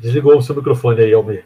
Desligou 0.00 0.34
o 0.34 0.40
seu 0.40 0.56
microfone 0.56 1.02
aí, 1.02 1.12
Almir. 1.12 1.44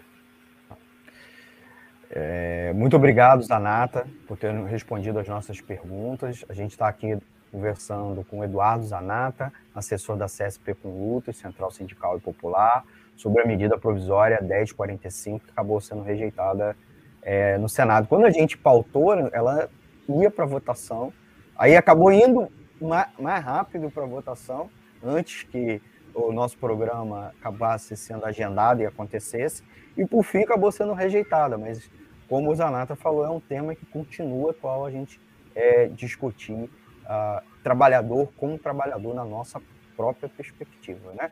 É, 2.09 2.73
muito 2.73 2.95
obrigado, 2.95 3.43
Zanata, 3.43 4.07
por 4.29 4.39
ter 4.39 4.55
respondido 4.67 5.19
as 5.19 5.27
nossas 5.27 5.61
perguntas. 5.61 6.45
A 6.49 6.55
gente 6.55 6.71
está 6.71 6.87
aqui 6.87 7.19
conversando 7.51 8.23
com 8.23 8.45
Eduardo 8.45 8.85
Zanata, 8.85 9.53
assessor 9.75 10.17
da 10.17 10.27
CSP 10.27 10.73
com 10.75 10.89
Lutas, 10.89 11.37
Central 11.37 11.73
Sindical 11.73 12.17
e 12.17 12.21
Popular, 12.21 12.85
sobre 13.17 13.43
a 13.43 13.45
medida 13.45 13.77
provisória 13.77 14.41
1045, 14.41 15.47
que 15.47 15.51
acabou 15.51 15.81
sendo 15.81 16.03
rejeitada 16.03 16.77
é, 17.23 17.59
no 17.59 17.69
Senado. 17.69 18.07
Quando 18.07 18.25
a 18.25 18.31
gente 18.31 18.57
pautou, 18.57 19.15
ela 19.33 19.69
ia 20.09 20.31
para 20.31 20.47
votação, 20.47 21.13
aí 21.57 21.75
acabou 21.75 22.13
indo 22.13 22.49
mais, 22.81 23.09
mais 23.19 23.45
rápido 23.45 23.91
para 23.91 24.07
votação, 24.07 24.71
antes 25.03 25.43
que 25.43 25.83
o 26.15 26.33
nosso 26.33 26.57
programa 26.59 27.35
acabasse 27.39 27.97
sendo 27.97 28.25
agendado 28.25 28.83
e 28.83 28.87
acontecesse, 28.87 29.63
e 29.97 30.07
por 30.07 30.23
fim 30.23 30.43
acabou 30.43 30.71
sendo 30.71 30.93
rejeitada, 30.93 31.59
mas 31.59 31.91
como 32.29 32.51
o 32.51 32.55
Zanata 32.55 32.97
falou, 32.97 33.25
é 33.25 33.31
um 33.31 33.41
tema 33.41 33.75
que 33.75 33.85
continua 33.87 34.51
atual 34.51 34.87
a 34.87 34.91
gente 34.91 35.21
é, 35.55 35.87
discutir 35.89 36.53
uh, 36.55 37.43
trabalhador 37.63 38.33
como 38.37 38.59
trabalhador 38.59 39.15
na 39.15 39.25
nossa 39.25 39.61
própria 39.97 40.29
perspectiva. 40.29 41.13
Né? 41.13 41.31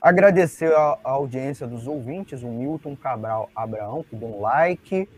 Agradecer 0.00 0.72
a, 0.74 0.98
a, 1.04 1.10
audiência 1.10 1.66
dos 1.66 1.86
ouvintes, 1.86 2.42
o 2.42 2.48
Milton 2.48 2.96
Cabral 2.96 3.50
Abraão, 3.54 4.02
que 4.02 4.16
deu 4.16 4.28
um 4.28 4.40
like, 4.40 5.08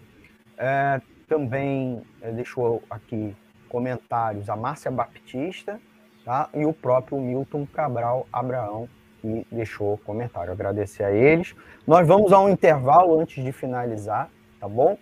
é, 0.58 1.00
também 1.28 2.02
é, 2.20 2.30
deixou 2.32 2.82
aqui 2.90 3.34
comentários 3.68 4.50
a 4.50 4.56
Márcia 4.56 4.90
Baptista, 4.90 5.80
tá? 6.24 6.50
e 6.52 6.66
o 6.66 6.72
próprio 6.72 7.18
Milton 7.18 7.66
Cabral 7.66 8.26
Abraão, 8.32 8.88
que 9.22 9.46
deixou 9.50 9.96
comentário. 9.98 10.52
Agradecer 10.52 11.04
a 11.04 11.12
eles. 11.12 11.54
Nós 11.86 12.06
vamos 12.06 12.32
a 12.32 12.40
um 12.40 12.48
intervalo 12.48 13.18
antes 13.18 13.42
de 13.42 13.52
finalizar, 13.52 14.28
tá 14.60 14.68
bom? 14.68 14.98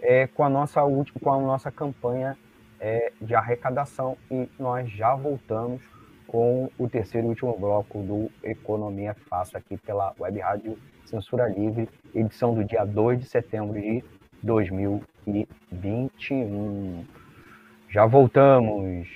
É, 0.00 0.26
com 0.26 0.42
a 0.42 0.48
nossa 0.48 0.82
última, 0.82 1.20
com 1.20 1.32
a 1.32 1.38
nossa 1.38 1.70
campanha 1.70 2.36
é, 2.80 3.12
de 3.20 3.34
arrecadação 3.34 4.16
e 4.30 4.48
nós 4.58 4.90
já 4.90 5.14
voltamos 5.14 5.82
com 6.26 6.70
o 6.78 6.88
terceiro 6.88 7.26
e 7.26 7.30
último 7.30 7.54
bloco 7.58 8.02
do 8.02 8.30
Economia 8.42 9.14
Fácil 9.28 9.58
aqui 9.58 9.76
pela 9.76 10.14
Web 10.18 10.40
Rádio 10.40 10.78
Censura 11.04 11.46
Livre, 11.48 11.88
edição 12.14 12.54
do 12.54 12.64
dia 12.64 12.84
2 12.84 13.20
de 13.20 13.26
setembro 13.26 13.78
de 13.80 14.02
2021. 14.42 17.04
Já 17.88 18.06
voltamos. 18.06 19.08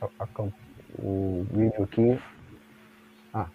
A, 0.00 0.08
a, 0.20 0.26
o 0.98 1.44
vídeo 1.52 1.82
aqui. 1.82 2.18
Ah. 3.32 3.46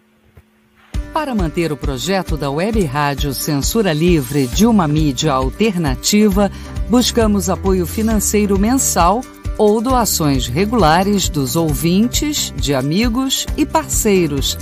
Para 1.12 1.34
manter 1.34 1.72
o 1.72 1.76
projeto 1.76 2.36
da 2.36 2.50
Web 2.50 2.84
Rádio 2.84 3.32
Censura 3.34 3.92
Livre 3.92 4.46
de 4.46 4.66
uma 4.66 4.86
mídia 4.86 5.32
alternativa, 5.32 6.50
buscamos 6.88 7.48
apoio 7.50 7.86
financeiro 7.86 8.58
mensal 8.58 9.22
ou 9.58 9.80
doações 9.80 10.46
regulares 10.46 11.28
dos 11.28 11.54
ouvintes, 11.56 12.52
de 12.56 12.74
amigos 12.74 13.46
e 13.56 13.66
parceiros, 13.66 14.56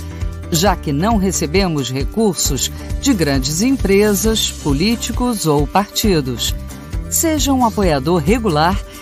já 0.51 0.75
que 0.75 0.91
não 0.91 1.17
recebemos 1.17 1.89
recursos 1.89 2.71
de 3.01 3.13
grandes 3.13 3.61
empresas, 3.61 4.51
políticos 4.51 5.45
ou 5.45 5.65
partidos. 5.65 6.53
Seja 7.09 7.53
um 7.53 7.65
apoiador 7.65 8.21
regular 8.21 8.77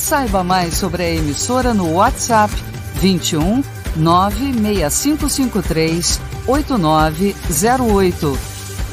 Saiba 0.00 0.42
mais 0.42 0.74
sobre 0.74 1.02
a 1.02 1.10
emissora 1.10 1.74
no 1.74 1.92
WhatsApp 1.92 2.54
21 2.94 3.62
96553 3.96 6.18
8908. 6.46 8.38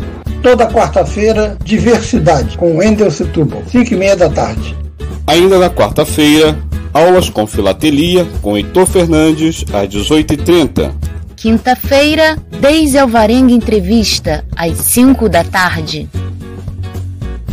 Toda 0.45 0.67
quarta-feira, 0.67 1.57
Diversidade 1.65 2.59
com 2.59 2.77
Wendel 2.77 3.11
Setúbal, 3.11 3.63
5 3.67 3.95
e 3.95 3.97
meia 3.97 4.15
da 4.15 4.29
tarde. 4.29 4.77
Ainda 5.27 5.59
na 5.59 5.71
quarta-feira, 5.71 6.55
aulas 6.93 7.31
com 7.31 7.47
filatelia 7.47 8.27
com 8.43 8.55
Heitor 8.55 8.85
Fernandes 8.85 9.65
às 9.73 9.89
18h30. 9.89 10.93
Quinta-feira, 11.35 12.37
Deise 12.61 12.99
Alvarenga 12.99 13.55
Entrevista, 13.55 14.45
às 14.55 14.77
5 14.77 15.31
da 15.31 15.43
tarde. 15.43 16.11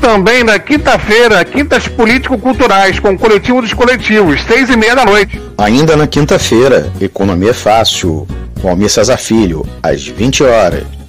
Também 0.02 0.44
na 0.44 0.60
quinta-feira, 0.60 1.46
Quintas 1.46 1.88
Político-Culturais, 1.88 3.00
com 3.00 3.14
o 3.14 3.18
Coletivo 3.18 3.62
dos 3.62 3.74
Coletivos, 3.74 4.42
seis 4.44 4.70
e 4.70 4.76
meia 4.76 4.98
da 4.98 5.06
noite. 5.06 5.42
Ainda 5.58 5.96
na 5.96 6.08
quinta-feira, 6.08 6.92
Economia 7.00 7.54
Fácil, 7.54 8.28
com 8.62 8.68
Almir 8.68 8.90
Cesar 8.90 9.18
Filho, 9.18 9.66
às 9.82 10.06
20 10.06 10.44
horas. 10.44 11.01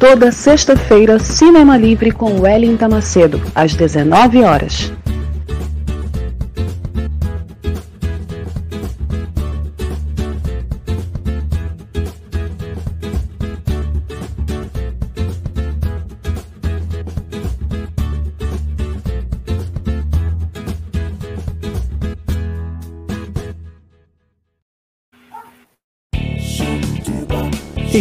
Toda 0.00 0.32
sexta-feira, 0.32 1.18
Cinema 1.18 1.76
Livre 1.76 2.10
com 2.10 2.40
Wellington 2.40 2.88
Macedo, 2.88 3.38
às 3.54 3.74
19 3.74 4.42
horas. 4.42 4.90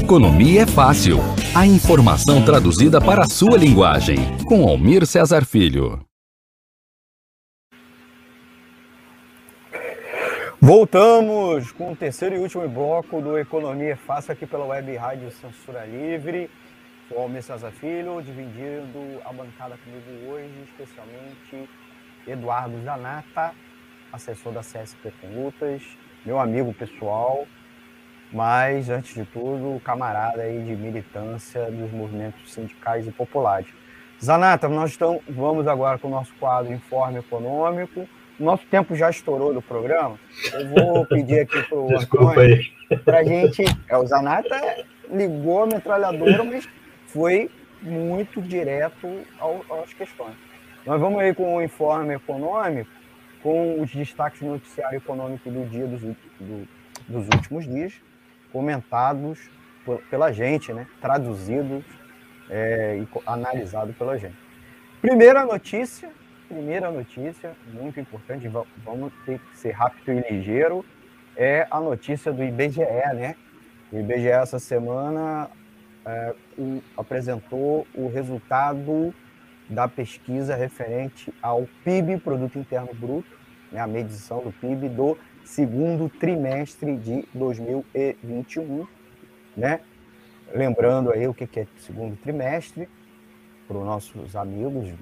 Economia 0.09 0.63
é 0.63 0.65
fácil. 0.65 1.17
A 1.55 1.67
informação 1.67 2.43
traduzida 2.43 2.99
para 2.99 3.25
a 3.25 3.27
sua 3.27 3.55
linguagem. 3.55 4.17
Com 4.47 4.67
Almir 4.67 5.05
Cesar 5.05 5.45
Filho. 5.45 6.03
Voltamos 10.59 11.71
com 11.73 11.91
o 11.91 11.95
terceiro 11.95 12.37
e 12.37 12.39
último 12.39 12.67
bloco 12.67 13.21
do 13.21 13.37
Economia 13.37 13.91
é 13.91 13.95
Fácil 13.95 14.31
aqui 14.33 14.47
pela 14.47 14.65
Web 14.65 14.95
Rádio 14.95 15.29
Censura 15.29 15.85
Livre. 15.85 16.49
Sou 17.07 17.19
Almir 17.19 17.43
Cesar 17.43 17.71
Filho, 17.71 18.19
dividindo 18.23 19.21
a 19.23 19.31
bancada 19.31 19.77
comigo 19.77 20.31
hoje, 20.31 20.55
especialmente 20.71 21.69
Eduardo 22.27 22.81
Zanata, 22.83 23.53
assessor 24.11 24.53
da 24.53 24.61
CSP 24.61 25.13
com 25.21 25.27
Lutas, 25.43 25.83
meu 26.25 26.39
amigo 26.39 26.73
pessoal, 26.73 27.45
mas, 28.31 28.89
antes 28.89 29.15
de 29.15 29.25
tudo, 29.25 29.81
camarada 29.83 30.43
aí 30.43 30.61
de 30.63 30.75
militância 30.75 31.65
dos 31.71 31.91
movimentos 31.91 32.53
sindicais 32.53 33.07
e 33.07 33.11
populares. 33.11 33.67
Zanata, 34.23 34.67
nós 34.67 34.91
estamos, 34.91 35.21
vamos 35.27 35.67
agora 35.67 35.97
com 35.97 36.07
o 36.07 36.11
nosso 36.11 36.33
quadro 36.35 36.71
Informe 36.71 37.19
Econômico. 37.19 38.07
Nosso 38.39 38.65
tempo 38.67 38.95
já 38.95 39.09
estourou 39.09 39.53
do 39.53 39.61
programa. 39.61 40.19
Eu 40.53 40.69
vou 40.69 41.05
pedir 41.07 41.41
aqui 41.41 41.61
para 41.63 41.77
o 41.77 41.97
Antônio 41.97 42.63
para 43.03 43.19
a 43.19 43.23
gente. 43.23 43.63
É, 43.87 43.97
o 43.97 44.05
Zanata 44.05 44.85
ligou 45.09 45.63
a 45.63 45.67
metralhadora, 45.67 46.43
mas 46.43 46.67
foi 47.07 47.49
muito 47.81 48.41
direto 48.41 49.07
ao, 49.39 49.63
às 49.81 49.93
questões. 49.93 50.35
Nós 50.85 50.99
vamos 50.99 51.19
aí 51.19 51.33
com 51.33 51.55
o 51.55 51.61
Informe 51.61 52.13
Econômico, 52.13 52.89
com 53.41 53.81
os 53.81 53.89
destaques 53.91 54.41
do 54.41 54.47
noticiário 54.47 54.97
econômico 54.97 55.49
do 55.49 55.65
dia 55.67 55.87
dos, 55.87 56.01
do, 56.01 56.67
dos 57.07 57.25
últimos 57.33 57.65
dias 57.65 57.93
comentados 58.51 59.39
por, 59.85 60.01
pela 60.09 60.31
gente, 60.31 60.73
né? 60.73 60.87
traduzidos 61.01 61.83
é, 62.49 62.97
e 62.97 63.07
analisados 63.25 63.95
pela 63.95 64.17
gente. 64.17 64.37
Primeira 65.01 65.45
notícia, 65.45 66.09
primeira 66.47 66.91
notícia, 66.91 67.55
muito 67.71 67.99
importante, 67.99 68.49
vamos 68.83 69.13
ter 69.25 69.39
que 69.39 69.57
ser 69.57 69.71
rápido 69.71 70.11
e 70.11 70.31
ligeiro, 70.31 70.83
é 71.37 71.67
a 71.71 71.79
notícia 71.79 72.33
do 72.33 72.43
IBGE, 72.43 72.81
né? 73.15 73.35
O 73.91 73.97
IBGE 73.97 74.27
essa 74.27 74.59
semana 74.59 75.49
é, 76.05 76.35
o, 76.57 76.81
apresentou 76.97 77.87
o 77.93 78.09
resultado 78.09 79.13
da 79.69 79.87
pesquisa 79.87 80.55
referente 80.55 81.33
ao 81.41 81.67
PIB, 81.83 82.17
Produto 82.17 82.57
Interno 82.57 82.89
Bruto, 82.93 83.29
né, 83.71 83.79
a 83.79 83.87
medição 83.87 84.41
do 84.41 84.51
PIB 84.51 84.89
do 84.89 85.17
segundo 85.49 86.07
trimestre 86.07 86.95
de 86.95 87.27
2021, 87.33 88.87
né? 89.57 89.81
Lembrando 90.53 91.11
aí 91.11 91.27
o 91.27 91.33
que 91.33 91.59
é 91.59 91.67
segundo 91.79 92.15
trimestre, 92.17 92.87
para 93.67 93.77
os 93.77 93.83
nossos 93.83 94.35
amigos, 94.35 94.93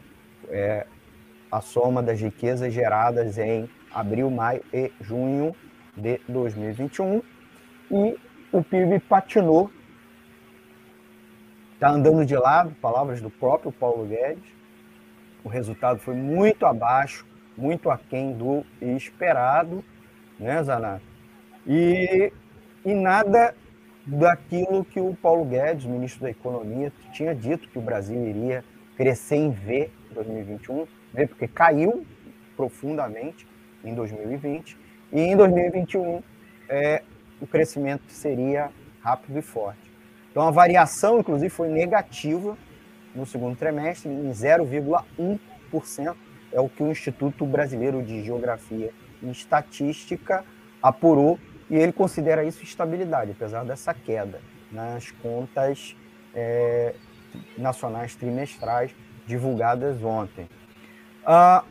é 0.49 0.87
a 1.51 1.59
soma 1.59 2.01
das 2.01 2.21
riquezas 2.21 2.73
geradas 2.73 3.37
em 3.37 3.69
abril, 3.91 4.31
maio 4.31 4.63
e 4.73 4.91
junho 5.01 5.53
de 5.95 6.19
2021. 6.29 7.21
E 7.91 8.17
o 8.51 8.63
PIB 8.63 8.99
patinou, 9.01 9.69
está 11.73 11.89
andando 11.89 12.25
de 12.25 12.37
lado, 12.37 12.73
palavras 12.81 13.21
do 13.21 13.29
próprio 13.29 13.71
Paulo 13.71 14.05
Guedes. 14.05 14.49
O 15.43 15.49
resultado 15.49 15.99
foi 15.99 16.15
muito 16.15 16.65
abaixo, 16.65 17.25
muito 17.57 17.89
aquém 17.89 18.33
do 18.33 18.65
esperado 18.81 19.83
né, 20.39 20.63
Zanato? 20.63 21.03
E, 21.65 22.31
e 22.85 22.93
nada 22.93 23.55
daquilo 24.05 24.85
que 24.85 24.99
o 24.99 25.13
Paulo 25.15 25.43
Guedes, 25.43 25.85
ministro 25.85 26.23
da 26.23 26.29
Economia, 26.29 26.91
tinha 27.11 27.35
dito 27.35 27.67
que 27.67 27.77
o 27.77 27.81
Brasil 27.81 28.25
iria 28.25 28.63
crescer 28.95 29.35
em 29.35 29.51
V 29.51 29.91
em 30.09 30.13
2021, 30.13 30.87
né, 31.13 31.27
porque 31.27 31.47
caiu 31.47 32.05
profundamente 32.55 33.45
em 33.83 33.93
2020, 33.93 34.77
e 35.11 35.19
em 35.19 35.35
2021 35.35 36.23
é, 36.69 37.03
o 37.39 37.47
crescimento 37.47 38.03
seria 38.07 38.71
rápido 39.01 39.37
e 39.37 39.41
forte. 39.41 39.91
Então 40.31 40.47
a 40.47 40.51
variação, 40.51 41.19
inclusive, 41.19 41.49
foi 41.49 41.67
negativa 41.67 42.57
no 43.13 43.25
segundo 43.25 43.57
trimestre, 43.57 44.09
em 44.09 44.29
0,1%, 44.29 46.15
é 46.51 46.61
o 46.61 46.69
que 46.69 46.81
o 46.81 46.89
Instituto 46.89 47.45
Brasileiro 47.45 48.01
de 48.01 48.23
Geografia 48.23 48.91
em 49.21 49.31
estatística 49.31 50.43
apurou 50.81 51.39
e 51.69 51.75
ele 51.75 51.91
considera 51.91 52.43
isso 52.43 52.63
estabilidade, 52.63 53.31
apesar 53.31 53.63
dessa 53.63 53.93
queda 53.93 54.39
nas 54.71 55.11
contas 55.11 55.95
é, 56.33 56.93
nacionais 57.57 58.15
trimestrais 58.15 58.95
divulgadas 59.25 60.01
ontem. 60.03 60.47
Ah, 61.25 61.63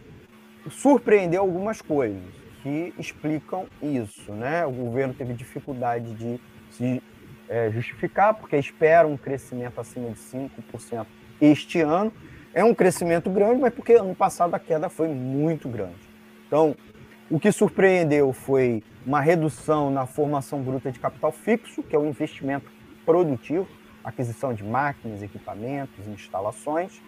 surpreendeu 0.71 1.41
algumas 1.41 1.81
coisas 1.81 2.23
que 2.63 2.93
explicam 2.99 3.67
isso. 3.83 4.33
Né? 4.33 4.67
O 4.67 4.73
governo 4.73 5.15
teve 5.15 5.33
dificuldade 5.33 6.13
de 6.15 6.41
se 6.71 7.03
é, 7.49 7.71
justificar, 7.71 8.35
porque 8.35 8.57
espera 8.57 9.07
um 9.07 9.17
crescimento 9.17 9.81
acima 9.81 10.11
de 10.11 10.19
5% 10.19 11.07
este 11.41 11.81
ano. 11.81 12.13
É 12.53 12.65
um 12.65 12.75
crescimento 12.75 13.31
grande, 13.31 13.61
mas 13.61 13.73
porque 13.73 13.93
ano 13.93 14.15
passado 14.15 14.55
a 14.55 14.59
queda 14.59 14.89
foi 14.89 15.09
muito 15.09 15.69
grande. 15.69 15.95
Então, 16.47 16.75
o 17.31 17.41
que 17.41 17.51
surpreendeu 17.51 18.33
foi 18.33 18.83
uma 19.05 19.21
redução 19.21 19.91
na 19.91 20.07
formação 20.07 20.63
bruta 20.63 20.91
de 20.91 20.99
capital 20.99 21.33
fixo, 21.33 21.83
que 21.83 21.95
é 21.95 21.99
o 21.99 22.07
investimento 22.07 22.71
produtivo, 23.05 23.69
aquisição 24.05 24.55
de 24.55 24.65
máquinas, 24.65 25.23
equipamentos, 25.23 26.07
instalações. 26.07 27.03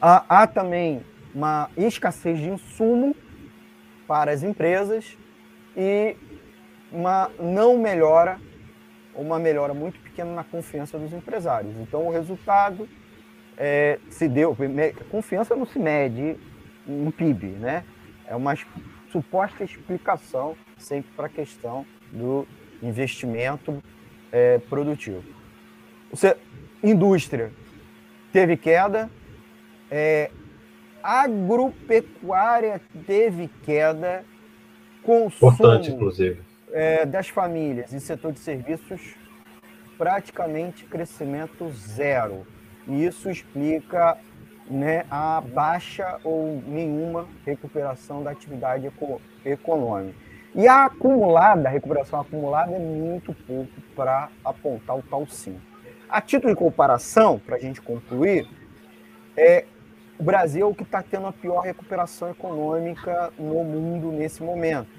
Há, 0.00 0.42
há 0.42 0.46
também 0.46 1.02
uma 1.34 1.70
escassez 1.76 2.38
de 2.38 2.48
insumo 2.48 3.14
para 4.06 4.30
as 4.32 4.42
empresas 4.42 5.16
e 5.76 6.16
uma 6.90 7.30
não 7.38 7.78
melhora 7.78 8.38
uma 9.14 9.38
melhora 9.38 9.74
muito 9.74 9.98
pequena 10.00 10.34
na 10.34 10.44
confiança 10.44 10.98
dos 10.98 11.12
empresários. 11.12 11.74
Então, 11.76 12.06
o 12.06 12.10
resultado 12.10 12.88
é, 13.56 13.98
se 14.08 14.28
deu. 14.28 14.56
Confiança 15.10 15.54
não 15.54 15.66
se 15.66 15.78
mede 15.78 16.36
no 16.86 17.12
PIB, 17.12 17.48
né? 17.48 17.84
É 18.26 18.34
uma 18.34 18.54
suposta 19.12 19.62
explicação 19.62 20.56
sempre 20.78 21.12
para 21.14 21.26
a 21.26 21.28
questão 21.28 21.86
do 22.10 22.46
investimento 22.82 23.82
é, 24.32 24.58
produtivo. 24.58 25.22
Você, 26.10 26.36
indústria 26.82 27.52
teve 28.32 28.56
queda, 28.56 29.10
é, 29.90 30.30
agropecuária 31.02 32.80
teve 33.06 33.48
queda, 33.62 34.24
consumo 35.02 35.52
Importante, 35.52 35.90
inclusive. 35.90 36.40
É, 36.72 37.04
das 37.04 37.28
famílias 37.28 37.92
e 37.92 38.00
setor 38.00 38.32
de 38.32 38.38
serviços 38.38 39.14
praticamente 39.98 40.84
crescimento 40.84 41.70
zero. 41.70 42.46
E 42.88 43.04
isso 43.04 43.30
explica 43.30 44.16
né, 44.70 45.04
a 45.10 45.40
baixa 45.40 46.18
ou 46.24 46.62
nenhuma 46.66 47.26
recuperação 47.44 48.22
da 48.22 48.30
atividade 48.30 48.86
eco 48.86 49.20
econômica. 49.44 50.18
E 50.54 50.68
a 50.68 50.84
acumulada, 50.84 51.68
a 51.68 51.72
recuperação 51.72 52.20
acumulada 52.20 52.72
é 52.72 52.78
muito 52.78 53.32
pouco 53.32 53.72
para 53.96 54.28
apontar 54.44 54.96
o 54.96 55.02
tal 55.02 55.26
sim. 55.26 55.58
A 56.08 56.20
título 56.20 56.52
de 56.52 56.58
comparação, 56.58 57.38
para 57.38 57.56
a 57.56 57.58
gente 57.58 57.80
concluir, 57.80 58.46
é, 59.36 59.64
o 60.18 60.22
Brasil 60.22 60.66
é 60.66 60.70
o 60.70 60.74
que 60.74 60.82
está 60.82 61.02
tendo 61.02 61.26
a 61.26 61.32
pior 61.32 61.60
recuperação 61.60 62.30
econômica 62.30 63.32
no 63.38 63.64
mundo 63.64 64.12
nesse 64.12 64.42
momento. 64.42 64.90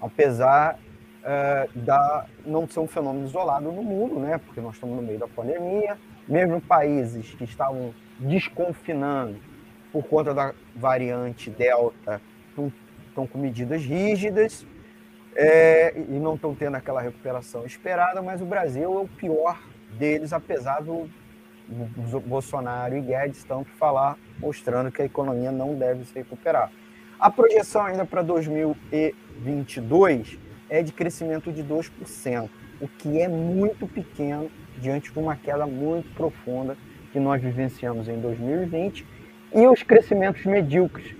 Apesar 0.00 0.78
é, 1.22 1.68
da 1.74 2.24
não 2.44 2.66
ser 2.68 2.80
um 2.80 2.86
fenômeno 2.86 3.26
isolado 3.26 3.70
no 3.70 3.82
mundo, 3.82 4.18
né? 4.18 4.38
porque 4.38 4.60
nós 4.60 4.74
estamos 4.74 4.96
no 4.96 5.02
meio 5.02 5.18
da 5.18 5.28
pandemia, 5.28 5.98
mesmo 6.28 6.60
países 6.60 7.34
que 7.34 7.44
estavam 7.44 7.94
desconfinando 8.18 9.36
por 9.92 10.04
conta 10.04 10.34
da 10.34 10.52
variante 10.74 11.50
Delta 11.50 12.20
estão 12.48 12.72
com 13.26 13.38
medidas 13.38 13.82
rígidas 13.82 14.66
é, 15.34 15.94
e 15.96 16.18
não 16.18 16.34
estão 16.34 16.54
tendo 16.54 16.76
aquela 16.76 17.00
recuperação 17.00 17.64
esperada, 17.64 18.20
mas 18.22 18.40
o 18.40 18.44
Brasil 18.44 18.94
é 18.94 19.00
o 19.00 19.08
pior 19.08 19.58
deles, 19.98 20.32
apesar 20.32 20.80
do, 20.82 21.08
Bolsonaro 22.26 22.96
e 22.96 23.00
Guedes 23.00 23.42
tanto 23.44 23.70
falar, 23.72 24.16
mostrando 24.38 24.92
que 24.92 25.02
a 25.02 25.04
economia 25.04 25.50
não 25.50 25.74
deve 25.74 26.04
se 26.04 26.14
recuperar. 26.14 26.70
A 27.18 27.28
projeção 27.30 27.84
ainda 27.84 28.04
para 28.04 28.22
2022 28.22 30.38
é 30.68 30.82
de 30.82 30.92
crescimento 30.92 31.50
de 31.50 31.64
2%, 31.64 32.50
o 32.80 32.86
que 32.86 33.20
é 33.20 33.26
muito 33.26 33.84
pequeno 33.86 34.50
diante 34.80 35.12
de 35.12 35.18
uma 35.18 35.36
queda 35.36 35.66
muito 35.66 36.08
profunda 36.14 36.76
que 37.12 37.20
nós 37.20 37.40
vivenciamos 37.40 38.08
em 38.08 38.20
2020 38.20 39.06
e 39.54 39.66
os 39.66 39.82
crescimentos 39.82 40.44
medíocres 40.44 41.14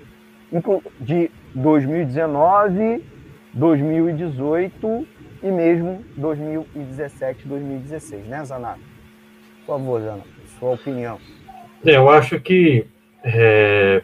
de 1.01 1.31
2019, 1.55 3.03
2018 3.53 5.07
e 5.43 5.51
mesmo 5.51 6.05
2017, 6.17 7.47
2016, 7.47 8.27
né, 8.27 8.45
Zanato? 8.45 8.81
Por 9.65 9.79
favor, 9.79 10.01
Zanato, 10.01 10.29
sua 10.59 10.73
opinião. 10.73 11.19
É, 11.85 11.97
eu 11.97 12.09
acho 12.11 12.41
que 12.41 12.87
é, 13.25 14.03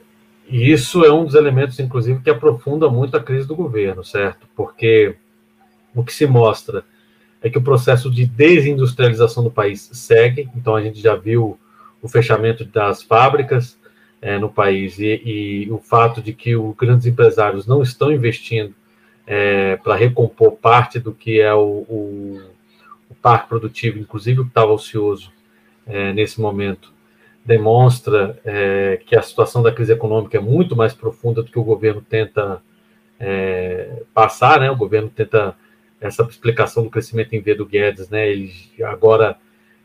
isso 0.48 1.04
é 1.04 1.12
um 1.12 1.24
dos 1.24 1.34
elementos, 1.34 1.78
inclusive, 1.78 2.20
que 2.20 2.30
aprofunda 2.30 2.88
muito 2.90 3.16
a 3.16 3.22
crise 3.22 3.46
do 3.46 3.54
governo, 3.54 4.02
certo? 4.04 4.46
Porque 4.56 5.14
o 5.94 6.02
que 6.02 6.12
se 6.12 6.26
mostra 6.26 6.84
é 7.42 7.50
que 7.50 7.58
o 7.58 7.62
processo 7.62 8.10
de 8.10 8.24
desindustrialização 8.24 9.42
do 9.42 9.50
país 9.50 9.90
segue, 9.92 10.48
então 10.54 10.76
a 10.76 10.82
gente 10.82 11.00
já 11.00 11.16
viu 11.16 11.58
o 12.00 12.08
fechamento 12.08 12.64
das 12.64 13.02
fábricas 13.02 13.78
é, 14.20 14.38
no 14.38 14.48
país 14.48 14.98
e, 14.98 15.20
e, 15.24 15.70
o 15.70 15.78
fato 15.78 16.22
de 16.22 16.32
que 16.32 16.54
os 16.54 16.74
grandes 16.76 17.06
empresários 17.06 17.66
não 17.66 17.82
estão 17.82 18.12
investindo 18.12 18.74
é, 19.26 19.76
para 19.76 19.96
recompor 19.96 20.52
parte 20.52 20.98
do 20.98 21.12
que 21.12 21.40
é 21.40 21.52
o, 21.52 21.84
o, 21.88 22.40
o 23.10 23.14
parque 23.20 23.48
produtivo, 23.48 23.98
inclusive 23.98 24.40
o 24.40 24.44
que 24.44 24.50
estava 24.50 24.72
ocioso 24.72 25.32
é, 25.86 26.12
nesse 26.12 26.40
momento, 26.40 26.92
demonstra 27.44 28.38
é, 28.44 29.00
que 29.04 29.16
a 29.16 29.22
situação 29.22 29.62
da 29.62 29.72
crise 29.72 29.92
econômica 29.92 30.36
é 30.36 30.40
muito 30.40 30.76
mais 30.76 30.94
profunda 30.94 31.42
do 31.42 31.50
que 31.50 31.58
o 31.58 31.64
governo 31.64 32.00
tenta 32.00 32.62
é, 33.18 34.02
passar, 34.14 34.60
né? 34.60 34.70
O 34.70 34.76
governo 34.76 35.08
tenta 35.08 35.56
essa 36.02 36.22
explicação 36.24 36.82
do 36.82 36.90
crescimento 36.90 37.32
em 37.34 37.40
V 37.40 37.54
do 37.54 37.66
Guedes, 37.66 38.10
né? 38.10 38.28
Ele 38.28 38.52
agora 38.82 39.36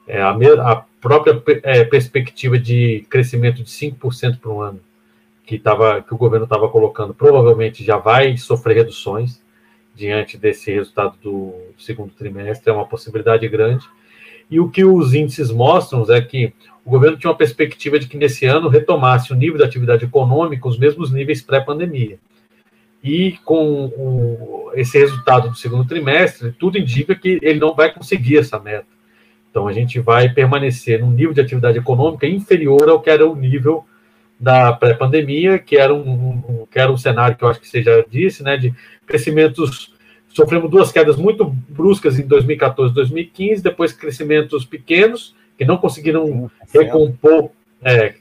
é, 0.07 0.21
a, 0.21 0.31
a, 0.31 0.75
própria 0.99 1.41
é, 1.63 1.83
perspectiva 1.83 2.57
de 2.57 3.05
crescimento 3.09 3.63
de 3.63 3.69
5% 3.69 4.39
por 4.39 4.51
um 4.51 4.61
ano 4.61 4.79
que, 5.45 5.59
tava, 5.59 6.01
que 6.01 6.13
o 6.13 6.17
governo 6.17 6.45
estava 6.45 6.67
colocando 6.69 7.13
provavelmente 7.13 7.83
já 7.83 7.97
vai 7.97 8.35
sofrer 8.35 8.77
reduções 8.77 9.41
diante 9.95 10.37
desse 10.37 10.71
resultado 10.71 11.15
do 11.23 11.53
segundo 11.77 12.11
trimestre, 12.11 12.69
é 12.69 12.73
uma 12.73 12.85
possibilidade 12.85 13.47
grande. 13.47 13.85
E 14.49 14.59
o 14.59 14.69
que 14.69 14.85
os 14.85 15.13
índices 15.13 15.51
mostram 15.51 16.05
é 16.13 16.21
que 16.21 16.53
o 16.85 16.89
governo 16.89 17.17
tinha 17.17 17.29
uma 17.29 17.37
perspectiva 17.37 17.99
de 17.99 18.07
que 18.07 18.15
nesse 18.15 18.45
ano 18.45 18.69
retomasse 18.69 19.33
o 19.33 19.35
nível 19.35 19.57
de 19.57 19.63
atividade 19.63 20.05
econômica 20.05 20.67
os 20.67 20.77
mesmos 20.77 21.11
níveis 21.11 21.41
pré-pandemia. 21.41 22.17
E 23.07 23.37
com 23.45 23.85
o, 23.85 24.71
esse 24.75 24.99
resultado 24.99 25.47
do 25.47 25.55
segundo 25.55 25.87
trimestre, 25.87 26.51
tudo 26.51 26.77
indica 26.77 27.15
que 27.15 27.39
ele 27.41 27.57
não 27.57 27.73
vai 27.73 27.89
conseguir 27.93 28.37
essa 28.37 28.59
meta. 28.59 28.85
Então, 29.49 29.65
a 29.65 29.71
gente 29.71 29.97
vai 29.97 30.27
permanecer 30.27 30.99
num 30.99 31.09
nível 31.09 31.33
de 31.33 31.39
atividade 31.39 31.77
econômica 31.77 32.27
inferior 32.27 32.89
ao 32.89 32.99
que 32.99 33.09
era 33.09 33.25
o 33.25 33.33
nível 33.33 33.85
da 34.37 34.73
pré-pandemia, 34.73 35.57
que 35.57 35.77
era 35.77 35.93
um, 35.93 36.01
um, 36.01 36.67
que 36.69 36.77
era 36.77 36.91
um 36.91 36.97
cenário 36.97 37.37
que 37.37 37.45
eu 37.45 37.47
acho 37.47 37.61
que 37.61 37.69
você 37.69 37.81
já 37.81 38.03
disse, 38.11 38.43
né, 38.43 38.57
de 38.57 38.73
crescimentos. 39.05 39.95
Sofremos 40.27 40.69
duas 40.69 40.91
quedas 40.91 41.15
muito 41.15 41.45
bruscas 41.45 42.19
em 42.19 42.27
2014 42.27 42.91
e 42.91 42.95
2015, 42.95 43.63
depois 43.63 43.93
crescimentos 43.93 44.65
pequenos, 44.65 45.33
que 45.57 45.63
não 45.63 45.77
conseguiram 45.77 46.51
recompor, 46.73 47.51
é, 47.81 48.15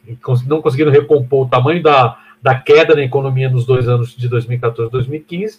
não 0.47 0.63
conseguiram 0.63 0.93
recompor 0.93 1.47
o 1.47 1.51
tamanho 1.51 1.83
da, 1.83 2.17
da 2.47 2.55
queda 2.55 2.95
na 2.95 3.03
economia 3.03 3.51
nos 3.51 3.67
dois 3.67 3.89
anos 3.89 4.15
de 4.17 4.29
2014 4.29 4.89
e 4.89 4.93
2015, 4.93 5.59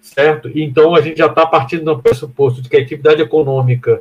certo? 0.00 0.48
Então 0.54 0.94
a 0.94 1.00
gente 1.00 1.18
já 1.18 1.26
está 1.26 1.44
partindo 1.44 1.84
do 1.84 2.00
pressuposto 2.00 2.62
de 2.62 2.68
que 2.68 2.76
a 2.76 2.80
atividade 2.80 3.20
econômica 3.20 4.00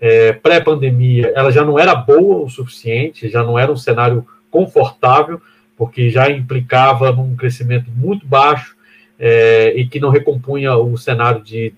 é, 0.00 0.32
pré-pandemia 0.32 1.32
ela 1.32 1.52
já 1.52 1.64
não 1.64 1.78
era 1.78 1.94
boa 1.94 2.44
o 2.44 2.50
suficiente, 2.50 3.28
já 3.28 3.44
não 3.44 3.56
era 3.56 3.70
um 3.70 3.76
cenário 3.76 4.26
confortável, 4.50 5.40
porque 5.76 6.10
já 6.10 6.28
implicava 6.28 7.12
num 7.12 7.36
crescimento 7.36 7.88
muito 7.88 8.26
baixo 8.26 8.74
é, 9.16 9.72
e 9.76 9.86
que 9.86 10.00
não 10.00 10.10
recompunha 10.10 10.74
o 10.74 10.98
cenário 10.98 11.40
de, 11.40 11.72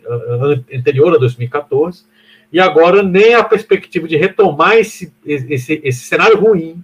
anterior 0.74 1.14
a 1.14 1.18
2014. 1.18 2.04
E 2.50 2.58
agora 2.58 3.02
nem 3.02 3.34
a 3.34 3.44
perspectiva 3.44 4.08
de 4.08 4.16
retomar 4.16 4.72
esse, 4.76 5.12
esse, 5.26 5.82
esse 5.84 6.00
cenário 6.00 6.40
ruim, 6.40 6.82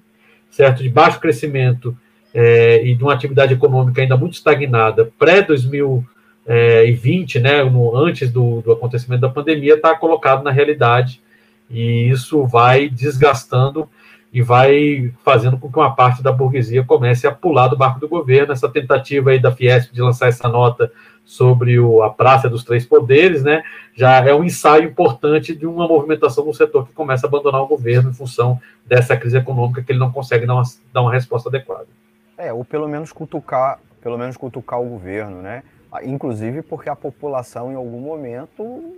certo, 0.51 0.83
de 0.83 0.91
baixo 0.91 1.19
crescimento 1.19 1.97
é, 2.41 2.87
e 2.87 2.95
de 2.95 3.03
uma 3.03 3.15
atividade 3.15 3.53
econômica 3.53 4.01
ainda 4.01 4.17
muito 4.17 4.35
estagnada 4.35 5.11
pré-2020, 5.19 7.41
né, 7.41 7.65
no, 7.65 7.97
antes 7.97 8.31
do, 8.31 8.63
do 8.63 8.71
acontecimento 8.71 9.23
da 9.23 9.29
pandemia, 9.29 9.75
está 9.75 9.93
colocado 9.97 10.45
na 10.45 10.53
realidade 10.53 11.21
e 11.69 12.09
isso 12.09 12.47
vai 12.47 12.89
desgastando 12.89 13.89
e 14.33 14.41
vai 14.41 15.13
fazendo 15.25 15.59
com 15.59 15.69
que 15.69 15.81
uma 15.81 15.97
parte 15.97 16.23
da 16.23 16.31
burguesia 16.31 16.85
comece 16.85 17.27
a 17.27 17.33
pular 17.33 17.67
do 17.67 17.77
barco 17.77 17.99
do 17.99 18.09
governo. 18.09 18.53
Essa 18.53 18.69
tentativa 18.69 19.31
aí 19.31 19.41
da 19.41 19.51
Fiesp 19.51 19.93
de 19.93 20.01
lançar 20.01 20.29
essa 20.29 20.49
nota 20.49 20.93
sobre 21.25 21.81
o, 21.81 22.05
a 22.05 22.11
Praça 22.11 22.49
dos 22.49 22.63
Três 22.63 22.87
Poderes, 22.87 23.43
né, 23.43 23.65
já 23.97 24.25
é 24.25 24.33
um 24.33 24.45
ensaio 24.45 24.85
importante 24.85 25.57
de 25.57 25.67
uma 25.67 25.89
movimentação 25.89 26.45
no 26.45 26.55
setor 26.55 26.87
que 26.87 26.93
começa 26.93 27.27
a 27.27 27.29
abandonar 27.29 27.63
o 27.63 27.67
governo 27.67 28.11
em 28.11 28.15
função 28.15 28.61
dessa 28.87 29.17
crise 29.17 29.39
econômica 29.39 29.83
que 29.83 29.91
ele 29.91 29.99
não 29.99 30.13
consegue 30.13 30.47
dar 30.47 30.55
uma, 30.55 30.63
dar 30.93 31.03
uma 31.03 31.13
resposta 31.13 31.49
adequada. 31.49 31.89
É, 32.39 32.53
ou 32.53 32.65
pelo 32.65 32.89
menos 32.89 33.13
cutucar, 33.13 33.81
pelo 34.01 34.17
menos 34.17 34.37
cutucar 34.37 34.81
o 34.81 34.89
governo, 34.89 35.43
né? 35.43 35.65
Inclusive 36.05 36.63
porque 36.63 36.89
a 36.89 36.95
população 36.95 37.73
em 37.73 37.75
algum 37.75 38.01
momento, 38.01 38.97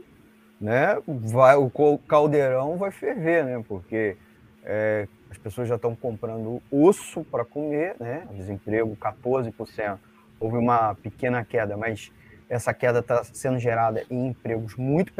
né, 0.60 0.98
vai 1.06 1.56
o 1.56 1.70
caldeirão 2.06 2.76
vai 2.76 2.90
ferver, 2.90 3.44
né? 3.44 3.64
Porque 3.66 4.16
é, 4.62 5.08
as 5.30 5.38
pessoas 5.38 5.68
já 5.68 5.76
estão 5.76 5.96
comprando 5.96 6.60
osso 6.70 7.24
para 7.24 7.44
comer, 7.44 7.96
né? 7.98 8.26
Desemprego 8.32 8.94
14%. 8.96 9.98
Houve 10.38 10.58
uma 10.58 10.94
pequena 10.96 11.42
queda, 11.42 11.76
mas 11.78 12.12
essa 12.48 12.74
queda 12.74 12.98
está 12.98 13.24
sendo 13.24 13.58
gerada 13.58 14.04
em 14.10 14.26
empregos 14.26 14.76
muito 14.76 15.12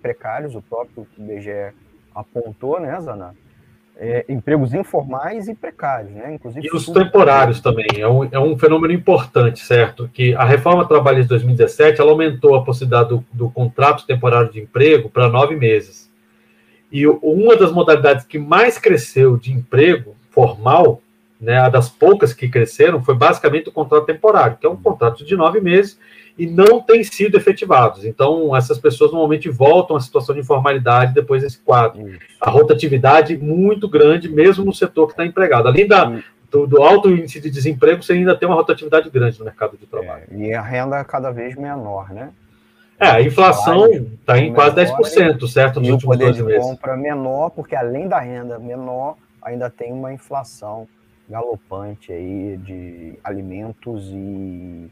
precários, 0.00 0.54
o 0.54 0.62
próprio 0.62 1.06
IBGE 1.18 1.74
apontou, 2.14 2.80
né, 2.80 2.98
Zana? 3.00 3.34
É, 3.98 4.26
empregos 4.28 4.74
informais 4.74 5.48
e 5.48 5.54
precários, 5.54 6.12
né? 6.12 6.34
Inclusive, 6.34 6.66
e 6.66 6.76
os 6.76 6.84
temporários 6.84 7.62
também, 7.62 7.86
é 7.96 8.06
um, 8.06 8.24
é 8.24 8.38
um 8.38 8.58
fenômeno 8.58 8.92
importante, 8.92 9.60
certo? 9.60 10.10
Que 10.12 10.34
a 10.34 10.44
reforma 10.44 10.86
trabalhista 10.86 11.24
de 11.24 11.44
2017 11.44 11.98
ela 11.98 12.10
aumentou 12.10 12.54
a 12.54 12.62
possibilidade 12.62 13.08
do, 13.08 13.24
do 13.32 13.48
contrato 13.48 14.06
temporário 14.06 14.52
de 14.52 14.60
emprego 14.60 15.08
para 15.08 15.30
nove 15.30 15.56
meses. 15.56 16.10
E 16.92 17.06
uma 17.06 17.56
das 17.56 17.72
modalidades 17.72 18.26
que 18.26 18.38
mais 18.38 18.78
cresceu 18.78 19.36
de 19.38 19.50
emprego 19.50 20.14
formal, 20.30 21.00
né, 21.40 21.68
das 21.70 21.88
poucas 21.88 22.34
que 22.34 22.48
cresceram, 22.48 23.02
foi 23.02 23.14
basicamente 23.14 23.70
o 23.70 23.72
contrato 23.72 24.04
temporário, 24.04 24.58
que 24.60 24.66
é 24.66 24.70
um 24.70 24.76
contrato 24.76 25.24
de 25.24 25.34
nove 25.34 25.58
meses 25.60 25.98
e 26.38 26.46
não 26.46 26.80
tem 26.80 27.02
sido 27.02 27.36
efetivados. 27.36 28.04
Então, 28.04 28.54
essas 28.54 28.78
pessoas 28.78 29.10
normalmente 29.10 29.48
voltam 29.48 29.96
à 29.96 30.00
situação 30.00 30.34
de 30.34 30.42
informalidade 30.42 31.14
depois 31.14 31.42
desse 31.42 31.58
quadro. 31.58 32.02
A 32.40 32.50
rotatividade 32.50 33.36
muito 33.36 33.88
grande, 33.88 34.28
mesmo 34.28 34.64
no 34.64 34.74
setor 34.74 35.06
que 35.06 35.12
está 35.14 35.24
empregado. 35.24 35.68
Além 35.68 35.86
da, 35.86 36.20
do, 36.50 36.66
do, 36.66 36.82
alto 36.82 37.10
índice 37.10 37.40
de 37.40 37.50
desemprego, 37.50 38.02
você 38.02 38.12
ainda 38.12 38.36
tem 38.36 38.46
uma 38.46 38.54
rotatividade 38.54 39.08
grande 39.08 39.38
no 39.38 39.46
mercado 39.46 39.78
de 39.78 39.86
trabalho. 39.86 40.24
É, 40.30 40.36
e 40.36 40.54
a 40.54 40.60
renda 40.60 40.98
é 40.98 41.04
cada 41.04 41.30
vez 41.30 41.56
menor, 41.56 42.12
né? 42.12 42.30
É, 42.98 43.08
a 43.08 43.22
inflação 43.22 43.86
está 43.90 44.38
em 44.38 44.52
quase 44.52 44.76
10%, 44.76 45.46
certo? 45.48 45.80
Nos 45.80 45.88
e 45.88 45.92
últimos 45.92 46.16
o 46.16 46.18
poder 46.18 46.32
de 46.32 46.42
meses. 46.42 46.62
compra 46.62 46.96
menor, 46.96 47.50
porque 47.50 47.76
além 47.76 48.08
da 48.08 48.18
renda 48.18 48.58
menor, 48.58 49.16
ainda 49.42 49.68
tem 49.68 49.92
uma 49.92 50.12
inflação 50.12 50.88
galopante 51.28 52.12
aí 52.12 52.56
de 52.56 53.14
alimentos 53.22 54.08
e 54.12 54.90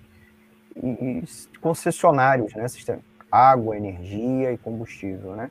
e, 0.76 1.22
concessionários, 1.60 2.54
né? 2.54 2.66
Sistema, 2.68 3.00
água, 3.30 3.76
energia 3.76 4.52
e 4.52 4.58
combustível, 4.58 5.34
né? 5.34 5.50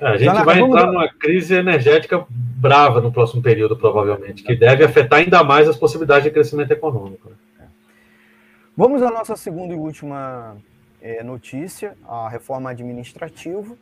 É, 0.00 0.06
a 0.06 0.16
gente 0.16 0.44
vai 0.44 0.60
entrar 0.60 0.86
numa 0.86 1.08
crise 1.08 1.54
energética 1.54 2.24
brava 2.30 3.00
no 3.00 3.12
próximo 3.12 3.42
período, 3.42 3.76
provavelmente, 3.76 4.44
que 4.44 4.54
deve 4.54 4.84
afetar 4.84 5.20
ainda 5.20 5.42
mais 5.42 5.68
as 5.68 5.76
possibilidades 5.76 6.24
de 6.24 6.30
crescimento 6.30 6.70
econômico. 6.70 7.30
Né? 7.58 7.66
Vamos 8.76 9.02
à 9.02 9.10
nossa 9.10 9.34
segunda 9.34 9.74
e 9.74 9.76
última 9.76 10.56
é, 11.02 11.22
notícia, 11.24 11.96
a 12.06 12.28
reforma 12.28 12.70
administrativa, 12.70 13.76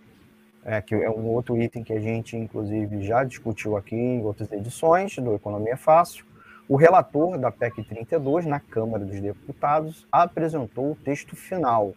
é, 0.64 0.80
que 0.80 0.94
é 0.94 1.10
um 1.10 1.26
outro 1.26 1.60
item 1.60 1.84
que 1.84 1.92
a 1.92 2.00
gente, 2.00 2.34
inclusive, 2.36 3.02
já 3.02 3.22
discutiu 3.22 3.76
aqui 3.76 3.94
em 3.94 4.24
outras 4.24 4.50
edições 4.52 5.16
do 5.18 5.34
Economia 5.34 5.76
Fácil. 5.76 6.24
O 6.68 6.74
relator 6.74 7.38
da 7.38 7.50
PEC 7.50 7.84
32, 7.84 8.44
na 8.44 8.58
Câmara 8.58 9.04
dos 9.04 9.20
Deputados, 9.20 10.06
apresentou 10.10 10.92
o 10.92 10.96
texto 10.96 11.36
final. 11.36 11.94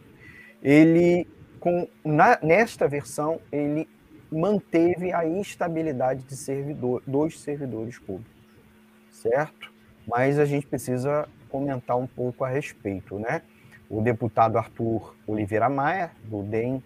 Ele, 0.62 1.28
com, 1.60 1.88
na, 2.06 2.38
nesta 2.44 2.88
versão, 2.88 3.40
ele 3.52 3.90
manteve 4.32 5.12
a 5.12 5.28
instabilidade 5.28 6.24
de 6.24 6.36
servidor, 6.36 7.02
dos 7.08 7.40
servidores 7.40 7.98
públicos, 7.98 8.32
certo? 9.12 9.74
Mas 10.08 10.38
a 10.38 10.46
gente 10.46 10.68
precisa 10.68 11.28
comentar 11.50 11.98
um 11.98 12.06
pouco 12.06 12.44
a 12.44 12.50
respeito, 12.50 13.18
né? 13.18 13.42
O 13.90 14.02
deputado 14.02 14.58
Arthur 14.58 15.16
Oliveira 15.26 15.68
Maia, 15.68 16.12
do 16.26 16.44
DEM, 16.44 16.84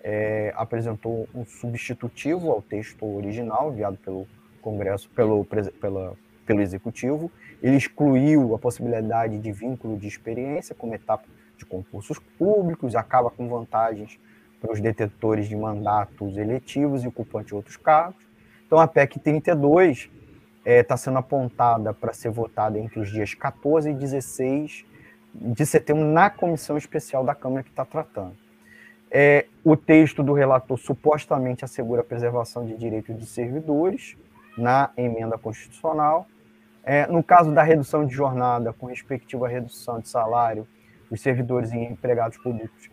é, 0.00 0.52
apresentou 0.54 1.28
um 1.34 1.44
substitutivo 1.44 2.52
ao 2.52 2.62
texto 2.62 3.04
original 3.04 3.72
enviado 3.72 3.96
pelo 3.96 4.28
Congresso, 4.62 5.10
pelo, 5.10 5.44
pela 5.44 6.16
pelo 6.46 6.62
Executivo. 6.62 7.30
Ele 7.62 7.76
excluiu 7.76 8.54
a 8.54 8.58
possibilidade 8.58 9.38
de 9.38 9.52
vínculo 9.52 9.98
de 9.98 10.06
experiência 10.06 10.74
como 10.74 10.94
etapa 10.94 11.24
de 11.58 11.66
concursos 11.66 12.18
públicos, 12.38 12.94
acaba 12.94 13.30
com 13.30 13.48
vantagens 13.48 14.18
para 14.60 14.72
os 14.72 14.80
detetores 14.80 15.48
de 15.48 15.56
mandatos 15.56 16.36
eletivos 16.36 17.04
e 17.04 17.08
ocupantes 17.08 17.48
de 17.48 17.54
outros 17.54 17.76
cargos. 17.76 18.22
Então, 18.66 18.78
a 18.78 18.86
PEC 18.86 19.18
32 19.18 19.98
está 19.98 20.10
é, 20.64 20.82
tá 20.82 20.96
sendo 20.96 21.18
apontada 21.18 21.94
para 21.94 22.12
ser 22.12 22.30
votada 22.30 22.78
entre 22.78 22.98
os 22.98 23.10
dias 23.10 23.34
14 23.34 23.90
e 23.90 23.94
16 23.94 24.84
de 25.32 25.66
setembro 25.66 26.04
na 26.04 26.30
comissão 26.30 26.76
especial 26.76 27.24
da 27.24 27.34
Câmara 27.34 27.62
que 27.62 27.70
está 27.70 27.84
tratando. 27.84 28.36
É, 29.10 29.46
o 29.62 29.76
texto 29.76 30.22
do 30.22 30.32
relator 30.32 30.76
supostamente 30.78 31.64
assegura 31.64 32.00
a 32.00 32.04
preservação 32.04 32.66
de 32.66 32.76
direitos 32.76 33.16
de 33.16 33.26
servidores 33.26 34.16
na 34.58 34.90
emenda 34.96 35.38
constitucional, 35.38 36.26
é, 36.86 37.04
no 37.08 37.20
caso 37.20 37.52
da 37.52 37.64
redução 37.64 38.06
de 38.06 38.14
jornada, 38.14 38.72
com 38.72 38.86
respectiva 38.86 39.48
redução 39.48 39.98
de 39.98 40.08
salário, 40.08 40.68
os 41.10 41.20
servidores 41.20 41.72
e 41.72 41.78
empregados 41.78 42.38
públicos, 42.38 42.88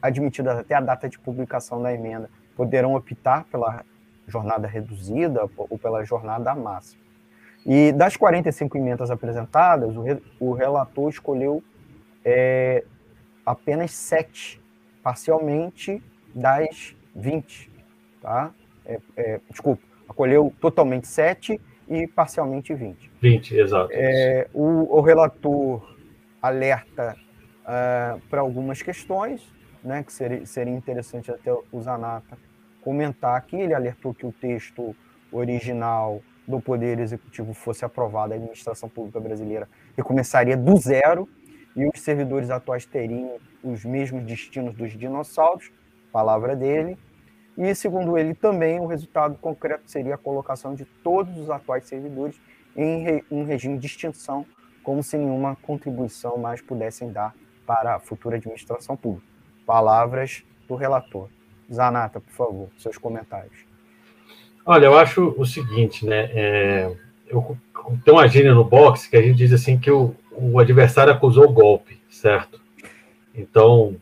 admitidos 0.00 0.50
até 0.52 0.74
a 0.74 0.80
data 0.80 1.10
de 1.10 1.18
publicação 1.18 1.82
da 1.82 1.92
emenda, 1.92 2.30
poderão 2.56 2.94
optar 2.94 3.44
pela 3.44 3.84
jornada 4.26 4.66
reduzida 4.66 5.46
ou 5.58 5.78
pela 5.78 6.02
jornada 6.04 6.54
máxima. 6.54 7.02
E 7.66 7.92
das 7.92 8.16
45 8.16 8.78
emendas 8.78 9.10
apresentadas, 9.10 9.94
o, 9.94 10.00
re, 10.00 10.22
o 10.40 10.52
relator 10.52 11.10
escolheu 11.10 11.62
é, 12.24 12.82
apenas 13.44 13.90
sete, 13.90 14.58
parcialmente 15.02 16.02
das 16.34 16.96
20. 17.14 17.70
Tá? 18.22 18.52
É, 18.86 19.00
é, 19.16 19.40
desculpa, 19.50 19.82
acolheu 20.08 20.50
totalmente 20.60 21.06
sete 21.06 21.60
e 21.88 22.06
parcialmente 22.06 22.74
20. 22.74 23.10
20, 23.20 23.56
exato. 23.56 23.88
É, 23.92 24.48
o, 24.52 24.96
o, 24.96 25.00
relator 25.00 25.96
alerta 26.40 27.16
uh, 27.62 28.20
para 28.28 28.40
algumas 28.40 28.82
questões, 28.82 29.42
né, 29.82 30.02
que 30.02 30.12
seria, 30.12 30.44
seria 30.44 30.74
interessante 30.74 31.30
até 31.30 31.52
o 31.52 31.80
Zanata 31.80 32.36
comentar 32.82 33.36
aqui. 33.36 33.56
Ele 33.56 33.74
alertou 33.74 34.12
que 34.12 34.26
o 34.26 34.32
texto 34.32 34.94
original 35.32 36.22
do 36.46 36.60
Poder 36.60 36.98
Executivo 36.98 37.52
fosse 37.52 37.84
aprovado, 37.84 38.32
a 38.32 38.36
administração 38.36 38.88
pública 38.88 39.20
brasileira 39.20 39.68
recomeçaria 39.96 40.56
do 40.56 40.76
zero 40.76 41.28
e 41.76 41.86
os 41.86 42.00
servidores 42.00 42.50
atuais 42.50 42.86
teriam 42.86 43.36
os 43.62 43.84
mesmos 43.84 44.24
destinos 44.24 44.74
dos 44.74 44.92
dinossauros, 44.92 45.70
palavra 46.10 46.56
dele, 46.56 46.96
e, 47.58 47.74
segundo 47.74 48.16
ele, 48.16 48.34
também 48.34 48.78
o 48.78 48.86
resultado 48.86 49.36
concreto 49.36 49.82
seria 49.90 50.14
a 50.14 50.18
colocação 50.18 50.76
de 50.76 50.84
todos 51.02 51.36
os 51.36 51.50
atuais 51.50 51.84
servidores 51.86 52.40
em 52.76 53.24
um 53.28 53.44
regime 53.44 53.76
de 53.76 53.86
extinção, 53.86 54.46
como 54.84 55.02
se 55.02 55.18
nenhuma 55.18 55.56
contribuição 55.56 56.38
mais 56.38 56.62
pudessem 56.62 57.10
dar 57.10 57.34
para 57.66 57.96
a 57.96 57.98
futura 57.98 58.36
administração 58.36 58.96
pública. 58.96 59.26
Palavras 59.66 60.44
do 60.68 60.76
relator. 60.76 61.28
Zanata, 61.70 62.20
por 62.20 62.32
favor, 62.32 62.68
seus 62.78 62.96
comentários. 62.96 63.66
Olha, 64.64 64.86
eu 64.86 64.96
acho 64.96 65.34
o 65.36 65.44
seguinte, 65.44 66.06
né? 66.06 66.30
É, 66.32 66.96
eu, 67.26 67.58
tem 68.04 68.14
uma 68.14 68.28
gíria 68.28 68.54
no 68.54 68.64
boxe 68.64 69.10
que 69.10 69.16
a 69.16 69.22
gente 69.22 69.34
diz 69.34 69.52
assim 69.52 69.78
que 69.78 69.90
o, 69.90 70.14
o 70.30 70.60
adversário 70.60 71.12
acusou 71.12 71.44
o 71.44 71.52
golpe, 71.52 72.00
certo? 72.08 72.60
Então, 73.34 73.96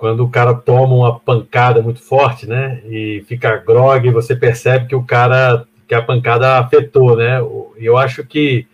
quando 0.00 0.24
o 0.24 0.30
cara 0.30 0.54
toma 0.54 0.94
uma 0.94 1.20
pancada 1.20 1.82
muito 1.82 2.00
forte, 2.00 2.46
né, 2.46 2.80
e 2.86 3.22
fica 3.28 3.58
grog, 3.58 4.08
você 4.08 4.34
percebe 4.34 4.86
que 4.86 4.96
o 4.96 5.04
cara, 5.04 5.66
que 5.86 5.94
a 5.94 6.00
pancada 6.00 6.56
afetou, 6.56 7.14
né, 7.14 7.38
eu 7.76 7.98
acho 7.98 8.24
que 8.24 8.66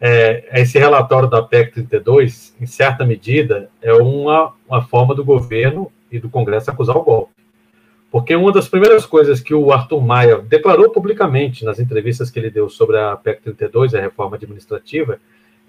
é, 0.00 0.60
esse 0.60 0.76
relatório 0.76 1.28
da 1.28 1.40
PEC 1.40 1.70
32, 1.70 2.56
em 2.60 2.66
certa 2.66 3.06
medida, 3.06 3.70
é 3.80 3.92
uma, 3.92 4.52
uma 4.68 4.82
forma 4.82 5.14
do 5.14 5.24
governo 5.24 5.92
e 6.10 6.18
do 6.18 6.28
Congresso 6.28 6.72
acusar 6.72 6.96
o 6.96 7.04
golpe. 7.04 7.30
Porque 8.10 8.34
uma 8.34 8.50
das 8.50 8.66
primeiras 8.66 9.06
coisas 9.06 9.40
que 9.40 9.54
o 9.54 9.72
Arthur 9.72 10.00
Maia 10.00 10.38
declarou 10.38 10.90
publicamente 10.90 11.64
nas 11.64 11.78
entrevistas 11.78 12.32
que 12.32 12.38
ele 12.40 12.50
deu 12.50 12.68
sobre 12.68 12.98
a 12.98 13.14
PEC 13.14 13.42
32, 13.42 13.94
a 13.94 14.00
reforma 14.00 14.34
administrativa, 14.34 15.20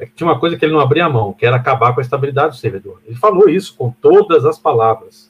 tinha 0.05 0.27
uma 0.27 0.39
coisa 0.39 0.57
que 0.57 0.63
ele 0.63 0.73
não 0.73 0.79
abria 0.79 1.05
a 1.05 1.09
mão, 1.09 1.33
que 1.33 1.45
era 1.45 1.57
acabar 1.57 1.93
com 1.93 1.99
a 1.99 2.03
estabilidade 2.03 2.55
do 2.55 2.59
servidor. 2.59 3.01
Ele 3.05 3.15
falou 3.15 3.49
isso 3.49 3.75
com 3.75 3.91
todas 4.01 4.45
as 4.45 4.57
palavras. 4.57 5.29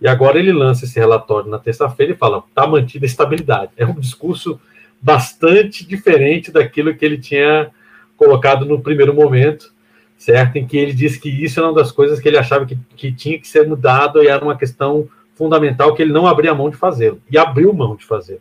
E 0.00 0.06
agora 0.06 0.38
ele 0.38 0.52
lança 0.52 0.84
esse 0.84 0.98
relatório 0.98 1.50
na 1.50 1.58
terça-feira 1.58 2.12
e 2.12 2.16
fala: 2.16 2.44
está 2.48 2.66
mantida 2.66 3.04
a 3.04 3.08
estabilidade. 3.08 3.72
É 3.76 3.84
um 3.84 3.94
discurso 3.94 4.60
bastante 5.00 5.86
diferente 5.86 6.52
daquilo 6.52 6.94
que 6.94 7.04
ele 7.04 7.18
tinha 7.18 7.70
colocado 8.16 8.64
no 8.64 8.80
primeiro 8.80 9.14
momento, 9.14 9.72
certo? 10.16 10.56
Em 10.56 10.66
que 10.66 10.76
ele 10.76 10.92
disse 10.92 11.18
que 11.18 11.28
isso 11.28 11.58
era 11.58 11.68
uma 11.68 11.74
das 11.74 11.90
coisas 11.90 12.20
que 12.20 12.28
ele 12.28 12.38
achava 12.38 12.64
que, 12.64 12.78
que 12.96 13.12
tinha 13.12 13.38
que 13.38 13.48
ser 13.48 13.66
mudado 13.66 14.22
e 14.22 14.28
era 14.28 14.44
uma 14.44 14.56
questão 14.56 15.08
fundamental 15.34 15.94
que 15.94 16.02
ele 16.02 16.12
não 16.12 16.26
abria 16.26 16.54
mão 16.54 16.70
de 16.70 16.76
fazê-lo. 16.76 17.20
E 17.30 17.36
abriu 17.36 17.72
mão 17.72 17.96
de 17.96 18.04
fazê-lo. 18.04 18.40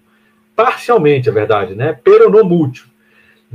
Parcialmente, 0.55 1.27
é 1.27 1.31
verdade, 1.31 1.75
né? 1.75 1.97
Pero 2.03 2.29
no 2.29 2.43
múltiplo 2.43 2.94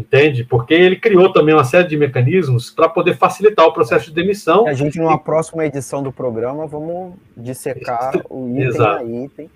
entende? 0.01 0.45
Porque 0.45 0.75
ele 0.75 0.97
criou 0.97 1.33
também 1.33 1.55
uma 1.55 1.65
série 1.65 1.89
de 1.89 1.97
mecanismos 1.97 2.71
para 2.71 2.89
poder 2.89 3.17
facilitar 3.17 3.67
o 3.67 3.73
processo 3.73 4.07
de 4.07 4.15
demissão. 4.15 4.67
A 4.67 4.73
gente, 4.73 4.99
numa 4.99 5.15
e... 5.15 5.19
próxima 5.19 5.65
edição 5.65 6.03
do 6.03 6.13
programa, 6.13 6.67
vamos 6.67 7.15
dissecar 7.37 8.21
o 8.29 8.49
item 8.49 8.67
Exato. 8.67 9.03
a 9.03 9.05
item. 9.05 9.51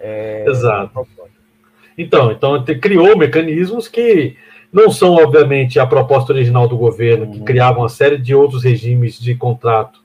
É... 0.00 0.44
Exato. 0.48 1.06
Então, 1.96 2.30
então, 2.30 2.56
ele 2.56 2.78
criou 2.78 3.16
mecanismos 3.16 3.88
que 3.88 4.36
não 4.72 4.90
são, 4.90 5.14
obviamente, 5.14 5.80
a 5.80 5.86
proposta 5.86 6.32
original 6.32 6.68
do 6.68 6.76
governo, 6.76 7.24
uhum. 7.24 7.32
que 7.32 7.40
criava 7.40 7.80
uma 7.80 7.88
série 7.88 8.18
de 8.18 8.34
outros 8.34 8.62
regimes 8.62 9.18
de 9.18 9.34
contrato 9.34 10.00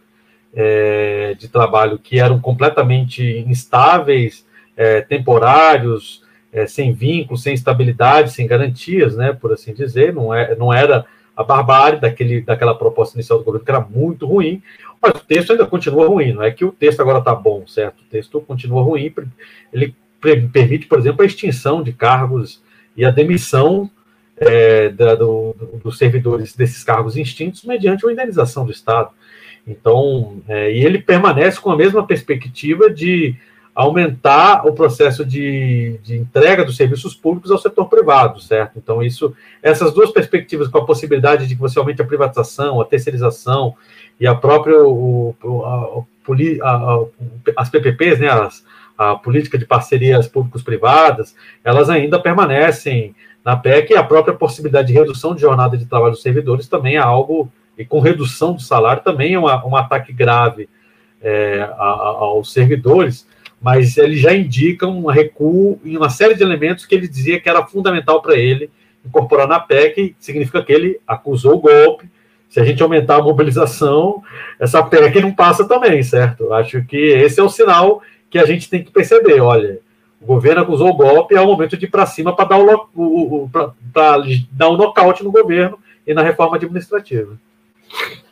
é, 0.55 1.35
de 1.37 1.47
trabalho 1.47 1.99
que 1.99 2.19
eram 2.19 2.39
completamente 2.39 3.23
instáveis, 3.47 4.45
é, 4.75 5.01
temporários, 5.01 6.22
é, 6.53 6.67
sem 6.67 6.93
vínculo, 6.93 7.37
sem 7.37 7.53
estabilidade, 7.53 8.31
sem 8.31 8.45
garantias, 8.45 9.15
né, 9.15 9.33
por 9.33 9.51
assim 9.51 9.73
dizer, 9.73 10.13
não, 10.13 10.33
é, 10.33 10.55
não 10.55 10.71
era 10.71 11.05
a 11.35 11.43
barbárie 11.43 11.99
daquele, 11.99 12.41
daquela 12.41 12.75
proposta 12.75 13.17
inicial 13.17 13.39
do 13.39 13.45
governo, 13.45 13.65
que 13.65 13.71
era 13.71 13.81
muito 13.81 14.27
ruim, 14.27 14.61
mas 15.01 15.13
o 15.15 15.25
texto 15.25 15.51
ainda 15.51 15.65
continua 15.65 16.07
ruim, 16.07 16.31
não 16.31 16.43
é 16.43 16.51
que 16.51 16.63
o 16.63 16.71
texto 16.71 17.01
agora 17.01 17.19
está 17.19 17.33
bom, 17.33 17.65
certo? 17.67 18.01
O 18.01 18.09
texto 18.09 18.39
continua 18.39 18.83
ruim, 18.83 19.11
ele 19.73 19.95
permite, 20.21 20.85
por 20.85 20.99
exemplo, 20.99 21.23
a 21.23 21.25
extinção 21.25 21.81
de 21.81 21.91
cargos 21.91 22.61
e 22.95 23.03
a 23.03 23.09
demissão 23.09 23.89
é, 24.37 24.89
da, 24.89 25.15
do, 25.15 25.55
dos 25.83 25.97
servidores 25.97 26.55
desses 26.55 26.83
cargos 26.83 27.17
extintos 27.17 27.63
mediante 27.63 28.05
uma 28.05 28.13
indenização 28.13 28.65
do 28.65 28.71
Estado. 28.71 29.09
Então, 29.67 30.41
é, 30.47 30.71
e 30.71 30.85
ele 30.85 30.99
permanece 30.99 31.59
com 31.59 31.71
a 31.71 31.75
mesma 31.75 32.05
perspectiva 32.05 32.89
de 32.89 33.35
aumentar 33.75 34.67
o 34.67 34.73
processo 34.73 35.25
de, 35.25 35.99
de, 36.03 36.15
entrega 36.17 36.63
dos 36.63 36.77
serviços 36.77 37.15
públicos 37.15 37.49
ao 37.49 37.57
setor 37.57 37.89
privado, 37.89 38.39
certo? 38.39 38.73
Então, 38.77 39.01
isso, 39.01 39.35
essas 39.63 39.91
duas 39.91 40.11
perspectivas, 40.11 40.67
com 40.67 40.77
a 40.77 40.85
possibilidade 40.85 41.47
de 41.47 41.55
que 41.55 41.61
você 41.61 41.79
aumente 41.79 42.01
a 42.01 42.05
privatização, 42.05 42.79
a 42.79 42.85
terceirização 42.85 43.75
e 44.19 44.27
a 44.27 44.35
própria 44.35 44.79
o, 44.79 45.35
a, 46.63 47.05
as 47.57 47.69
PPPs, 47.69 48.19
né, 48.19 48.29
as, 48.29 48.63
a 48.97 49.15
política 49.15 49.57
de 49.57 49.65
parcerias 49.65 50.27
públicos-privadas, 50.27 51.35
elas 51.63 51.89
ainda 51.89 52.19
permanecem 52.19 53.15
na 53.43 53.57
PEC 53.57 53.91
e 53.93 53.97
a 53.97 54.03
própria 54.03 54.35
possibilidade 54.35 54.89
de 54.89 54.93
redução 54.93 55.33
de 55.33 55.41
jornada 55.41 55.75
de 55.75 55.85
trabalho 55.85 56.13
dos 56.13 56.21
servidores 56.21 56.67
também 56.67 56.95
é 56.95 56.99
algo, 56.99 57.51
e 57.77 57.83
com 57.83 57.99
redução 57.99 58.53
do 58.53 58.61
salário 58.61 59.03
também 59.03 59.33
é 59.33 59.39
uma, 59.39 59.65
um 59.65 59.75
ataque 59.75 60.13
grave 60.13 60.69
é, 61.21 61.67
aos 61.77 62.53
servidores, 62.53 63.27
mas 63.63 63.95
ele 63.97 64.17
já 64.17 64.33
indica 64.33 64.85
um 64.85 65.05
recuo 65.05 65.79
em 65.85 65.95
uma 65.95 66.09
série 66.09 66.35
de 66.35 66.43
elementos 66.43 66.85
que 66.85 66.93
ele 66.93 67.07
dizia 67.07 67.39
que 67.39 67.47
era 67.47 67.65
fundamental 67.65 68.21
para 68.21 68.35
ele 68.35 68.69
incorporar 69.05 69.47
na 69.47 69.57
PEC, 69.57 70.13
significa 70.19 70.61
que 70.61 70.73
ele 70.73 70.99
acusou 71.07 71.55
o 71.55 71.59
golpe. 71.59 72.09
Se 72.49 72.59
a 72.59 72.65
gente 72.65 72.83
aumentar 72.83 73.15
a 73.15 73.21
mobilização, 73.21 74.21
essa 74.59 74.83
PEC 74.83 75.21
não 75.21 75.33
passa 75.33 75.65
também, 75.65 76.03
certo? 76.03 76.53
Acho 76.53 76.83
que 76.83 76.97
esse 76.97 77.39
é 77.39 77.43
o 77.43 77.49
sinal 77.49 78.01
que 78.29 78.37
a 78.37 78.45
gente 78.45 78.69
tem 78.69 78.83
que 78.83 78.91
perceber. 78.91 79.39
Olha, 79.39 79.79
o 80.21 80.25
governo 80.25 80.61
acusou 80.61 80.89
o 80.89 80.93
golpe, 80.93 81.33
é 81.33 81.39
o 81.39 81.47
momento 81.47 81.77
de 81.77 81.85
ir 81.85 81.89
para 81.89 82.05
cima 82.05 82.35
para 82.35 82.49
dar 82.49 82.59
o, 82.59 82.89
o, 82.93 83.43
o 83.45 83.49
um 83.49 84.77
nocaute 84.77 85.23
no 85.23 85.31
governo 85.31 85.79
e 86.05 86.13
na 86.13 86.21
reforma 86.21 86.57
administrativa. 86.57 87.37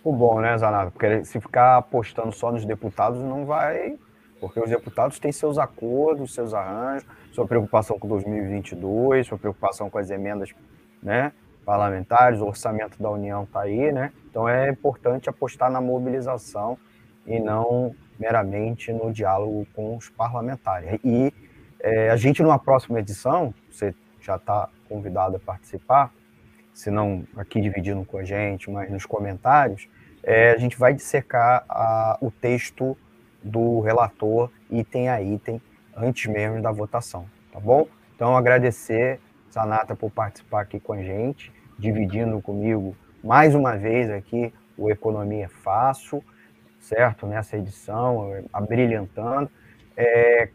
O 0.03 0.11
bom, 0.11 0.41
né, 0.41 0.57
Zanato? 0.57 0.91
Porque 0.91 1.23
se 1.23 1.39
ficar 1.39 1.77
apostando 1.77 2.33
só 2.33 2.51
nos 2.51 2.65
deputados, 2.65 3.21
não 3.21 3.45
vai 3.45 3.95
porque 4.41 4.59
os 4.59 4.69
deputados 4.72 5.19
têm 5.19 5.31
seus 5.31 5.59
acordos, 5.59 6.34
seus 6.34 6.51
arranjos, 6.51 7.07
sua 7.31 7.47
preocupação 7.47 7.99
com 7.99 8.07
2022, 8.07 9.27
sua 9.27 9.38
preocupação 9.38 9.88
com 9.88 9.99
as 9.99 10.09
emendas 10.09 10.49
né, 11.01 11.31
parlamentares, 11.63 12.41
o 12.41 12.47
orçamento 12.47 13.01
da 13.01 13.11
União 13.11 13.43
está 13.43 13.61
aí, 13.61 13.91
né? 13.91 14.11
Então 14.27 14.49
é 14.49 14.69
importante 14.69 15.30
apostar 15.30 15.69
na 15.69 15.80
mobilização 15.80 16.76
e 17.27 17.39
não 17.39 17.95
meramente 18.19 18.91
no 18.91 19.13
diálogo 19.13 19.68
com 19.76 19.95
os 19.95 20.09
parlamentares. 20.09 20.99
E 21.03 21.31
é, 21.80 22.09
a 22.09 22.15
gente, 22.15 22.41
numa 22.41 22.57
próxima 22.57 22.99
edição, 22.99 23.53
você 23.69 23.93
já 24.19 24.38
está 24.38 24.69
convidado 24.89 25.35
a 25.35 25.39
participar, 25.39 26.11
se 26.73 26.89
não 26.89 27.23
aqui 27.38 27.61
dividindo 27.61 28.03
com 28.05 28.18
a 28.18 28.23
gente, 28.23 28.72
mas 28.72 28.89
nos 28.89 29.05
comentários, 29.05 29.88
é, 30.23 30.51
a 30.51 30.57
gente 30.57 30.77
vai 30.77 30.93
dissecar 30.93 31.63
a, 31.69 32.18
o 32.22 32.31
texto 32.31 32.97
do 33.43 33.80
relator 33.80 34.49
item 34.69 35.09
a 35.09 35.22
item 35.22 35.61
antes 35.95 36.31
mesmo 36.31 36.61
da 36.61 36.72
votação, 36.72 37.26
tá 37.51 37.59
bom? 37.59 37.88
Então 38.15 38.35
agradecer 38.35 39.19
Sanata 39.49 39.95
por 39.95 40.09
participar 40.11 40.61
aqui 40.61 40.80
com 40.80 40.93
a 40.93 41.01
gente, 41.01 41.51
dividindo 41.77 42.41
comigo 42.41 42.95
mais 43.23 43.53
uma 43.53 43.77
vez 43.77 44.09
aqui 44.09 44.53
o 44.77 44.89
Economia 44.89 45.49
Fácil, 45.49 46.23
certo? 46.80 47.27
Nessa 47.27 47.57
edição, 47.57 48.43
abrilhantando. 48.51 49.49
É, 49.95 50.49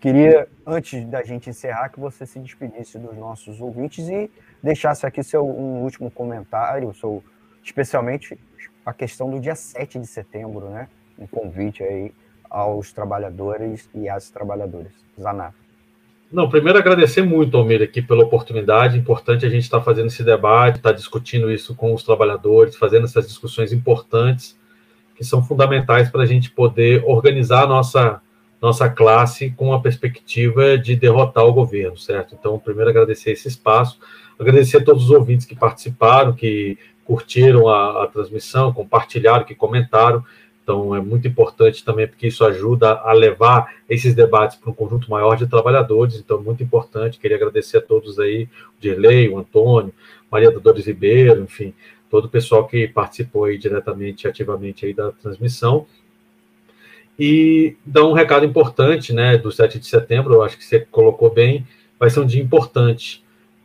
queria, 0.00 0.48
antes 0.66 1.04
da 1.06 1.22
gente 1.22 1.48
encerrar, 1.48 1.88
que 1.88 2.00
você 2.00 2.26
se 2.26 2.38
despedisse 2.38 2.98
dos 2.98 3.16
nossos 3.16 3.60
ouvintes 3.60 4.08
e 4.08 4.30
deixasse 4.62 5.06
aqui 5.06 5.22
seu 5.22 5.46
um 5.46 5.82
último 5.82 6.10
comentário, 6.10 6.92
seu, 6.94 7.22
especialmente 7.62 8.38
a 8.84 8.92
questão 8.92 9.30
do 9.30 9.40
dia 9.40 9.54
7 9.54 9.98
de 9.98 10.06
setembro, 10.06 10.68
né? 10.68 10.88
Um 11.18 11.26
convite 11.26 11.82
aí 11.82 12.12
aos 12.50 12.92
trabalhadores 12.92 13.88
e 13.94 14.08
às 14.08 14.30
trabalhadoras. 14.30 14.92
Zanata. 15.20 15.54
Não, 16.32 16.48
primeiro 16.48 16.78
agradecer 16.78 17.22
muito, 17.22 17.56
Almir, 17.56 17.82
aqui 17.82 18.02
pela 18.02 18.24
oportunidade. 18.24 18.98
Importante 18.98 19.46
a 19.46 19.48
gente 19.48 19.62
estar 19.62 19.78
tá 19.78 19.84
fazendo 19.84 20.06
esse 20.06 20.24
debate, 20.24 20.76
estar 20.78 20.90
tá 20.90 20.94
discutindo 20.94 21.50
isso 21.50 21.74
com 21.74 21.94
os 21.94 22.02
trabalhadores, 22.02 22.76
fazendo 22.76 23.04
essas 23.04 23.26
discussões 23.26 23.72
importantes 23.72 24.58
que 25.14 25.24
são 25.24 25.42
fundamentais 25.42 26.10
para 26.10 26.22
a 26.22 26.26
gente 26.26 26.50
poder 26.50 27.04
organizar 27.06 27.64
a 27.64 27.66
nossa, 27.66 28.20
nossa 28.60 28.88
classe 28.88 29.50
com 29.50 29.72
a 29.72 29.80
perspectiva 29.80 30.76
de 30.76 30.96
derrotar 30.96 31.44
o 31.44 31.52
governo, 31.52 31.96
certo? 31.96 32.34
Então, 32.38 32.58
primeiro 32.58 32.90
agradecer 32.90 33.30
esse 33.30 33.46
espaço, 33.46 34.00
agradecer 34.38 34.78
a 34.78 34.84
todos 34.84 35.04
os 35.04 35.10
ouvintes 35.10 35.46
que 35.46 35.54
participaram, 35.54 36.32
que 36.32 36.76
curtiram 37.04 37.68
a, 37.68 38.04
a 38.04 38.06
transmissão, 38.08 38.72
compartilharam, 38.72 39.44
que 39.44 39.54
comentaram. 39.54 40.24
Então, 40.64 40.96
é 40.96 41.00
muito 41.00 41.28
importante 41.28 41.84
também, 41.84 42.08
porque 42.08 42.26
isso 42.26 42.42
ajuda 42.42 42.92
a 42.92 43.12
levar 43.12 43.74
esses 43.88 44.14
debates 44.14 44.56
para 44.56 44.70
um 44.70 44.74
conjunto 44.74 45.10
maior 45.10 45.36
de 45.36 45.46
trabalhadores. 45.46 46.16
Então, 46.16 46.42
muito 46.42 46.62
importante. 46.62 47.18
Queria 47.18 47.36
agradecer 47.36 47.76
a 47.76 47.82
todos 47.82 48.18
aí, 48.18 48.48
o 48.78 48.80
Dirley, 48.80 49.28
o 49.28 49.38
Antônio, 49.38 49.92
Maria 50.30 50.50
da 50.50 50.58
Dores 50.58 50.86
Ribeiro, 50.86 51.42
enfim, 51.42 51.74
todo 52.10 52.24
o 52.24 52.28
pessoal 52.30 52.66
que 52.66 52.88
participou 52.88 53.44
aí 53.44 53.58
diretamente, 53.58 54.26
ativamente 54.26 54.86
aí 54.86 54.94
da 54.94 55.12
transmissão. 55.12 55.86
E 57.18 57.76
dar 57.84 58.06
um 58.06 58.12
recado 58.12 58.46
importante, 58.46 59.12
né, 59.12 59.36
do 59.36 59.52
7 59.52 59.78
de 59.78 59.86
setembro, 59.86 60.34
eu 60.34 60.42
acho 60.42 60.56
que 60.56 60.64
você 60.64 60.80
colocou 60.80 61.32
bem, 61.32 61.66
vai 61.98 62.08
ser 62.08 62.20
um 62.20 62.26
dia 62.26 62.42
importante 62.42 63.23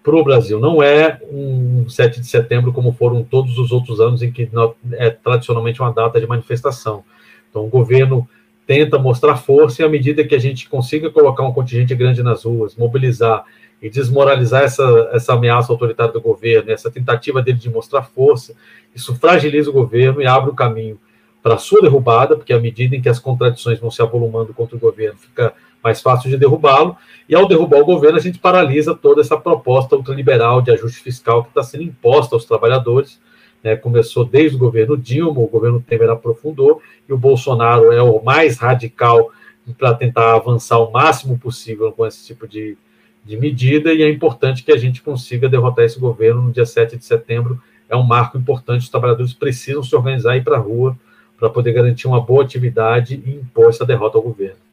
para 0.10 0.19
o 0.19 0.23
Brasil. 0.23 0.60
Não 0.60 0.81
é 0.81 1.19
um 1.31 1.88
7 1.88 2.19
de 2.19 2.27
setembro 2.27 2.73
como 2.73 2.91
foram 2.91 3.23
todos 3.23 3.57
os 3.60 3.72
outros 3.72 3.99
anos 3.99 4.23
em 4.23 4.31
que 4.31 4.49
é 4.94 5.10
tradicionalmente 5.11 5.80
uma 5.80 5.94
data 5.94 6.19
de 6.19 6.26
manifestação. 6.26 7.03
Então, 7.49 7.64
o 7.65 7.69
governo 7.69 8.27
tenta 8.65 8.98
mostrar 8.98 9.36
força 9.36 9.81
e 9.81 9.86
à 9.86 9.90
medida 9.90 10.23
que 10.23 10.36
a 10.36 10.40
gente 10.40 10.68
consiga 10.68 11.10
colocar 11.10 11.44
um 11.44 11.53
contingente 11.53 11.94
grande 11.95 12.23
nas 12.23 12.44
ruas, 12.44 12.76
mobilizar 12.76 13.44
e 13.81 13.90
desmoralizar 13.90 14.64
essa, 14.64 15.10
essa 15.14 15.34
ameaça 15.34 15.72
autoritária 15.72 16.11
do 16.11 16.22
governo, 16.22 16.72
essa 16.72 16.91
tentativa 16.91 17.41
dele 17.41 17.57
de 17.57 17.69
mostrar 17.69 18.03
força, 18.03 18.53
isso 18.94 19.15
fragiliza 19.15 19.69
o 19.69 19.73
governo 19.73 20.22
e 20.22 20.27
abre 20.27 20.49
o 20.49 20.56
caminho 20.56 20.99
para 21.41 21.56
a 21.56 21.57
sua 21.57 21.81
derrubada, 21.81 22.36
porque 22.36 22.52
à 22.52 22.60
medida 22.60 22.95
em 22.95 23.02
que 23.02 23.10
as 23.10 23.19
contradições 23.19 23.80
vão 23.80 23.90
se 23.90 24.02
avolumando 24.02 24.53
contra 24.53 24.76
o 24.76 24.80
governo, 24.80 25.18
fica 25.18 25.53
mais 25.84 26.01
fácil 26.01 26.30
de 26.30 26.38
derrubá-lo, 26.38 26.95
e 27.27 27.35
ao 27.35 27.47
derrubar 27.47 27.81
o 27.81 27.85
governo, 27.85 28.18
a 28.18 28.22
gente 28.22 28.39
paralisa 28.39 28.95
toda 28.95 29.22
essa 29.22 29.38
proposta 29.38 29.95
ultraliberal 29.95 30.61
de 30.61 30.72
ajuste 30.72 30.99
fiscal 30.99 31.43
que 31.43 31.49
está 31.49 31.64
sendo 31.64 31.84
imposta 31.84 32.35
aos 32.35 32.45
trabalhadores. 32.45 33.19
Né? 33.64 33.76
Começou 33.76 34.26
desde 34.26 34.56
o 34.56 34.60
governo 34.60 34.97
Dilma, 34.97 35.39
o 35.39 35.47
governo 35.47 35.80
Temer 35.80 36.10
aprofundou, 36.10 36.81
e 37.07 37.14
o 37.14 37.18
Bolsonaro 37.18 37.91
é 37.91 38.01
o 38.01 38.22
mais 38.22 38.57
radical 38.57 39.31
para 39.77 39.93
tentar 39.93 40.34
avançar 40.34 40.80
o 40.80 40.91
máximo 40.91 41.38
possível 41.38 41.91
com 41.91 42.06
esse 42.06 42.26
tipo 42.26 42.47
de, 42.47 42.76
de 43.23 43.38
medida, 43.38 43.93
e 43.93 44.01
é 44.01 44.10
importante 44.10 44.64
que 44.64 44.72
a 44.72 44.77
gente 44.77 45.01
consiga 45.01 45.47
derrotar 45.47 45.85
esse 45.85 45.99
governo 45.99 46.41
no 46.41 46.51
dia 46.51 46.65
7 46.65 46.97
de 46.97 47.06
setembro. 47.06 47.61
É 47.88 47.95
um 47.95 48.03
marco 48.03 48.38
importante, 48.38 48.81
os 48.81 48.89
trabalhadores 48.89 49.34
precisam 49.34 49.84
se 49.84 49.95
organizar 49.95 50.35
e 50.35 50.39
ir 50.39 50.43
para 50.43 50.57
a 50.57 50.60
rua 50.60 50.97
para 51.38 51.49
poder 51.49 51.72
garantir 51.72 52.07
uma 52.07 52.19
boa 52.19 52.43
atividade 52.43 53.22
e 53.26 53.31
impor 53.31 53.69
essa 53.69 53.85
derrota 53.85 54.18
ao 54.18 54.23
governo. 54.23 54.69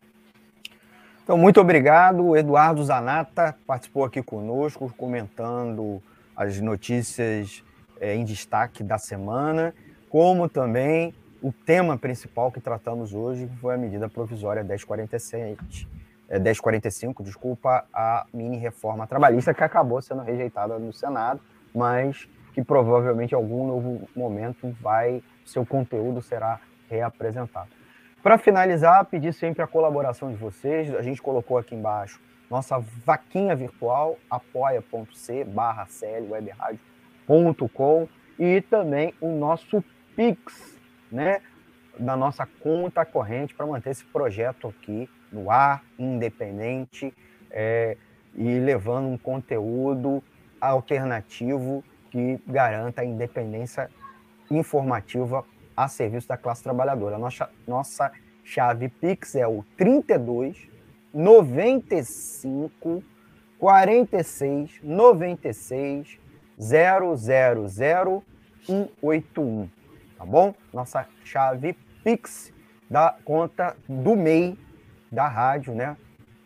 Então, 1.26 1.36
muito 1.36 1.60
obrigado. 1.60 2.36
Eduardo 2.36 2.84
Zanata 2.84 3.52
participou 3.66 4.04
aqui 4.04 4.22
conosco, 4.22 4.94
comentando 4.96 6.00
as 6.36 6.60
notícias 6.60 7.64
é, 8.00 8.14
em 8.14 8.24
destaque 8.24 8.84
da 8.84 8.96
semana, 8.96 9.74
como 10.08 10.48
também 10.48 11.12
o 11.42 11.50
tema 11.50 11.98
principal 11.98 12.52
que 12.52 12.60
tratamos 12.60 13.12
hoje, 13.12 13.48
que 13.48 13.56
foi 13.56 13.74
a 13.74 13.76
medida 13.76 14.08
provisória 14.08 14.62
1047, 14.62 15.88
é, 16.28 16.38
1045, 16.38 17.24
desculpa, 17.24 17.84
a 17.92 18.24
mini 18.32 18.58
reforma 18.58 19.04
trabalhista, 19.04 19.52
que 19.52 19.64
acabou 19.64 20.00
sendo 20.00 20.22
rejeitada 20.22 20.78
no 20.78 20.92
Senado, 20.92 21.40
mas 21.74 22.28
que 22.54 22.62
provavelmente 22.62 23.32
em 23.32 23.34
algum 23.34 23.66
novo 23.66 24.08
momento 24.14 24.72
vai, 24.80 25.20
seu 25.44 25.66
conteúdo 25.66 26.22
será 26.22 26.60
reapresentado. 26.88 27.75
Para 28.26 28.38
finalizar, 28.38 29.04
pedir 29.04 29.32
sempre 29.32 29.62
a 29.62 29.68
colaboração 29.68 30.32
de 30.32 30.36
vocês. 30.36 30.92
A 30.96 31.00
gente 31.00 31.22
colocou 31.22 31.58
aqui 31.58 31.76
embaixo 31.76 32.20
nossa 32.50 32.76
vaquinha 32.76 33.54
virtual, 33.54 34.18
apoia.c 34.28 35.44
barra 35.44 35.86
e 38.36 38.60
também 38.62 39.14
o 39.20 39.30
nosso 39.30 39.80
Pix, 40.16 40.76
né? 41.12 41.40
Da 42.00 42.16
nossa 42.16 42.44
conta 42.60 43.04
corrente 43.04 43.54
para 43.54 43.64
manter 43.64 43.90
esse 43.90 44.04
projeto 44.04 44.66
aqui 44.66 45.08
no 45.30 45.48
ar, 45.48 45.84
independente, 45.96 47.14
é, 47.48 47.96
e 48.34 48.58
levando 48.58 49.06
um 49.06 49.16
conteúdo 49.16 50.20
alternativo 50.60 51.84
que 52.10 52.42
garanta 52.44 53.02
a 53.02 53.04
independência 53.04 53.88
informativa 54.50 55.44
a 55.76 55.88
serviço 55.88 56.28
da 56.28 56.36
classe 56.36 56.62
trabalhadora. 56.62 57.18
Nossa, 57.18 57.50
nossa 57.66 58.10
chave 58.42 58.88
Pix 58.88 59.34
é 59.34 59.46
o 59.46 59.64
32 59.76 60.68
95 61.12 63.02
46 63.58 64.80
96 64.82 66.18
000 66.58 67.16
181, 68.66 69.68
tá 70.18 70.24
bom? 70.24 70.54
Nossa 70.72 71.06
chave 71.24 71.76
Pix 72.02 72.52
da 72.90 73.14
conta 73.24 73.76
do 73.88 74.16
MEI 74.16 74.58
da 75.10 75.28
rádio, 75.28 75.74
né? 75.74 75.96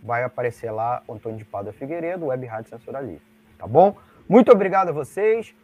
Vai 0.02 0.22
aparecer 0.22 0.70
lá 0.70 1.02
Antônio 1.08 1.38
de 1.38 1.44
Pada 1.44 1.72
Figueiredo, 1.72 2.26
Web 2.26 2.46
Rádio 2.46 2.70
Censura 2.70 3.00
Livre, 3.00 3.22
tá 3.58 3.66
bom? 3.66 3.96
Muito 4.28 4.50
obrigado 4.52 4.88
a 4.88 4.92
vocês. 4.92 5.54